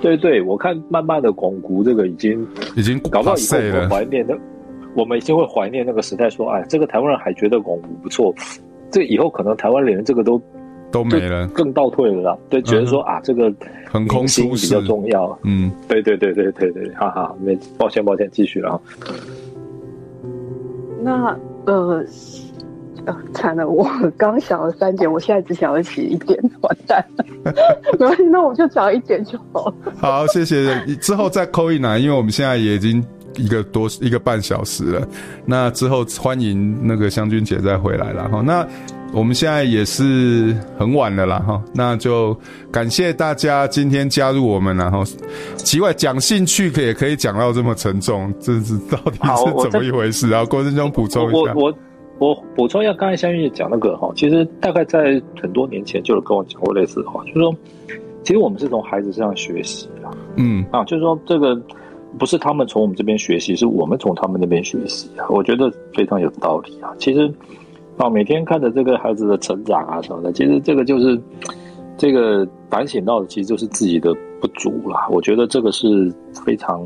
[0.00, 2.46] 对对，我看慢慢的巩固这个已经
[2.76, 4.38] 已经搞到以后怀念的，
[4.94, 8.32] 我们已经会怀念那个时代，说哎，这个台湾人还觉得巩固不错，
[8.92, 10.40] 这以后可能台湾连这个都
[10.92, 12.38] 都没了，更倒退了啦。
[12.48, 13.52] 对，觉得说啊，这个
[13.90, 15.36] 横空出世比较重要。
[15.42, 18.80] 嗯，对对对对对对，哈哈，没，抱歉抱歉，继续了哈。
[21.02, 22.04] 那呃。
[23.34, 27.24] 惨了，我刚想了三点，我现在只想得起一点，完蛋了。
[27.92, 29.74] 没关系，那我就讲一点就好了。
[29.96, 30.84] 好，谢谢。
[30.96, 33.04] 之后再 call in 来，因为我们现在也已经
[33.36, 35.08] 一个多一个半小时了。
[35.44, 38.42] 那之后欢迎那个湘君姐再回来了哈。
[38.44, 38.66] 那
[39.10, 41.62] 我们现在也是很晚了啦哈。
[41.72, 42.38] 那就
[42.70, 45.02] 感谢大家今天加入我们，然后
[45.56, 50.28] 奇怪讲兴趣可也可以讲到这么沉重，这是到底是怎么一回事？
[50.28, 51.54] 然后郭振中补充一下。
[51.54, 51.74] 我我我
[52.18, 57.54] 补充一下，刚才湘君姐讲那个哈，其实大概在很多年前就有跟我讲过类似的话，就是说，
[58.24, 61.56] 其实我们是从孩子身上学习的，嗯啊，就是说这个
[62.18, 66.92] 不是他们从我们这边学习，是我们从他们那边学习啊，我觉得非常有道理啊。
[66.98, 67.32] 其实
[67.96, 71.20] 啊，每天看着这个孩子的成长啊什么的，其实这个就是
[71.96, 75.06] 这个反省到的，其实就是自己的不足啦。
[75.10, 76.12] 我觉得这个是
[76.44, 76.84] 非常。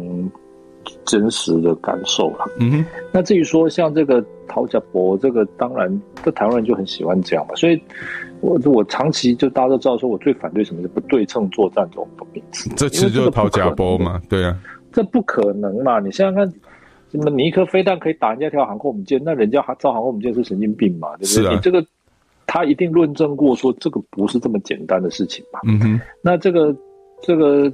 [1.04, 2.84] 真实的感受了，嗯哼。
[3.12, 7.54] 那至于说像这个陶家博，这个当然，这台湾人就很喜欢这样嘛。
[7.54, 7.80] 所以
[8.40, 12.70] 我，我我长期就大家都知道，说我最反对什么是不对称作战这种名词。
[12.76, 14.58] 这其实就是陶家博嘛，对啊，
[14.92, 16.00] 这不可能嘛。
[16.00, 16.54] 你想想看，
[17.10, 21.08] 什么你一颗飞弹可以打人家一条航空母舰，那人家造航空母舰是神经病嘛？
[21.16, 21.26] 对不对？
[21.26, 21.54] 是啊。
[21.54, 21.84] 你这个
[22.46, 25.60] 他一定论证过说这个不是这么简单的事情嘛。
[25.66, 26.00] 嗯哼。
[26.22, 26.74] 那这个
[27.22, 27.72] 这个。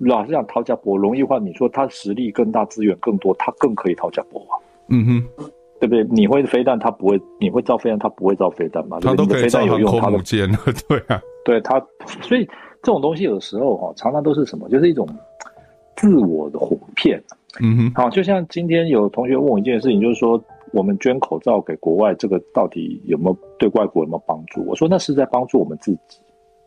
[0.00, 4.56] 老实讲，讨价包容易话，你说他实力更大，资源更多，他更可以讨价包啊。
[4.88, 5.44] 嗯哼，
[5.78, 6.02] 对不对？
[6.10, 8.98] 你会飞弹，他不会；你会造飞弹，他不会造飞弹嘛？
[9.00, 10.50] 他都可以造航空母舰，
[10.88, 11.78] 对啊，对他，
[12.22, 12.44] 所以
[12.82, 15.06] 这种东西有的时候哈，常常都是什么，就是一种
[15.96, 17.22] 自我的哄骗。
[17.60, 24.64] 嗯哼，好，就像今天有同学问我一件事情，就是说我们捐口罩给国外，这个到底有没有对外国有没有帮助？
[24.66, 26.18] 我说那是在帮助我们自己。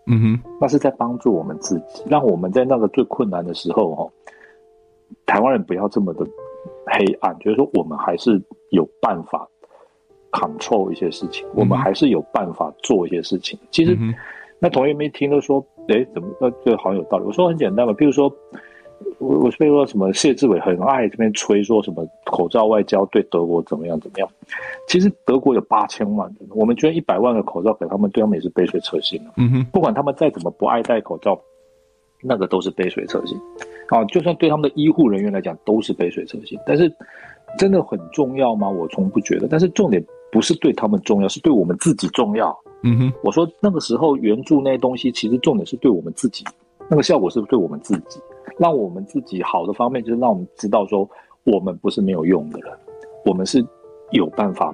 [0.05, 4.11] 嗯哼，那是在帮助我们自己，让我们在那个最困难的时候，哦，
[5.25, 6.25] 台湾人不要这么的
[6.87, 9.47] 黑暗，就是说我们还是有办法
[10.31, 13.57] control 一些事情，我们还是有办法做一些事情。
[13.71, 13.97] 其实，
[14.59, 17.25] 那同学没听都说，哎，怎么那这好像有道理？
[17.25, 18.33] 我说很简单嘛，比如说。
[19.19, 24.27] 我我是被说什么谢志伟很爱这边吹说什么口罩外交对德国怎么样怎么样，
[24.87, 29.33] 其实德国有八千万人，我们捐一百万个口罩给他们，对他们也是杯水车薪了。
[29.37, 31.39] 嗯哼，不管他们再怎么不爱戴口罩，
[32.21, 33.37] 那个都是杯水车薪。
[33.89, 36.57] 啊，就算对他们的医护人员来讲都是杯水车薪。
[36.65, 36.91] 但是
[37.57, 38.69] 真的很重要吗？
[38.69, 39.47] 我从不觉得。
[39.47, 42.57] 但是重点不是对他们重要，是对我们自己重要。
[42.83, 46.43] 嗯哼，我说那个时候援助那些东西，其实重点是对我们自己，
[46.89, 48.19] 那个效果是对我们自己。
[48.57, 51.09] 让我们自己好的方面，就是让我们知道说，
[51.43, 52.71] 我们不是没有用的人，
[53.25, 53.65] 我们是
[54.11, 54.73] 有办法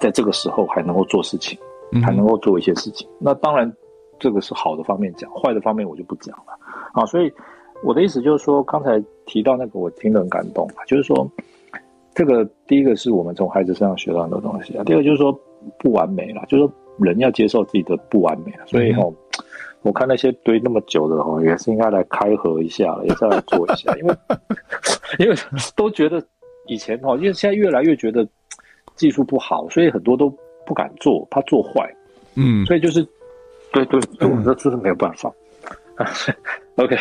[0.00, 1.58] 在这个时候还能够做事情，
[2.02, 3.08] 还能够做一些事情。
[3.12, 3.70] 嗯、那当然，
[4.18, 6.52] 这个是好的方面讲，坏的方面我就不讲了。
[6.92, 7.32] 啊，所以
[7.82, 11.28] 我的意思就是说，刚才提到那个，我听得很感动，就是说，
[12.14, 15.32] 这个第一个是我们从孩子身上学到很多东西啊，第二个就是说
[15.78, 19.10] 不完美了，就是说人要接受自己的不完美了，所以哦。
[19.10, 19.16] 嗯
[19.86, 24.16] 我看那些堆那么久的哦，也是应该来开合一下，也是要来做一下， 因为
[25.20, 25.36] 因为
[25.76, 26.20] 都觉得
[26.66, 28.26] 以前哦，因为现在越来越觉得
[28.96, 30.28] 技术不好，所以很多都
[30.66, 31.88] 不敢做，怕做坏。
[32.34, 33.06] 嗯，所以就是
[33.72, 35.32] 对对，我们这次是没有办法。
[35.98, 36.06] 嗯、
[36.84, 36.98] OK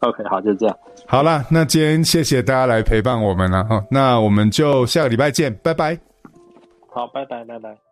[0.00, 0.78] OK，好，就这样。
[1.06, 5.98] 好了，那今天谢谢大家来陪伴我们了哈，那我们就下个礼拜见，拜拜。
[6.88, 7.91] 好，拜拜，拜拜。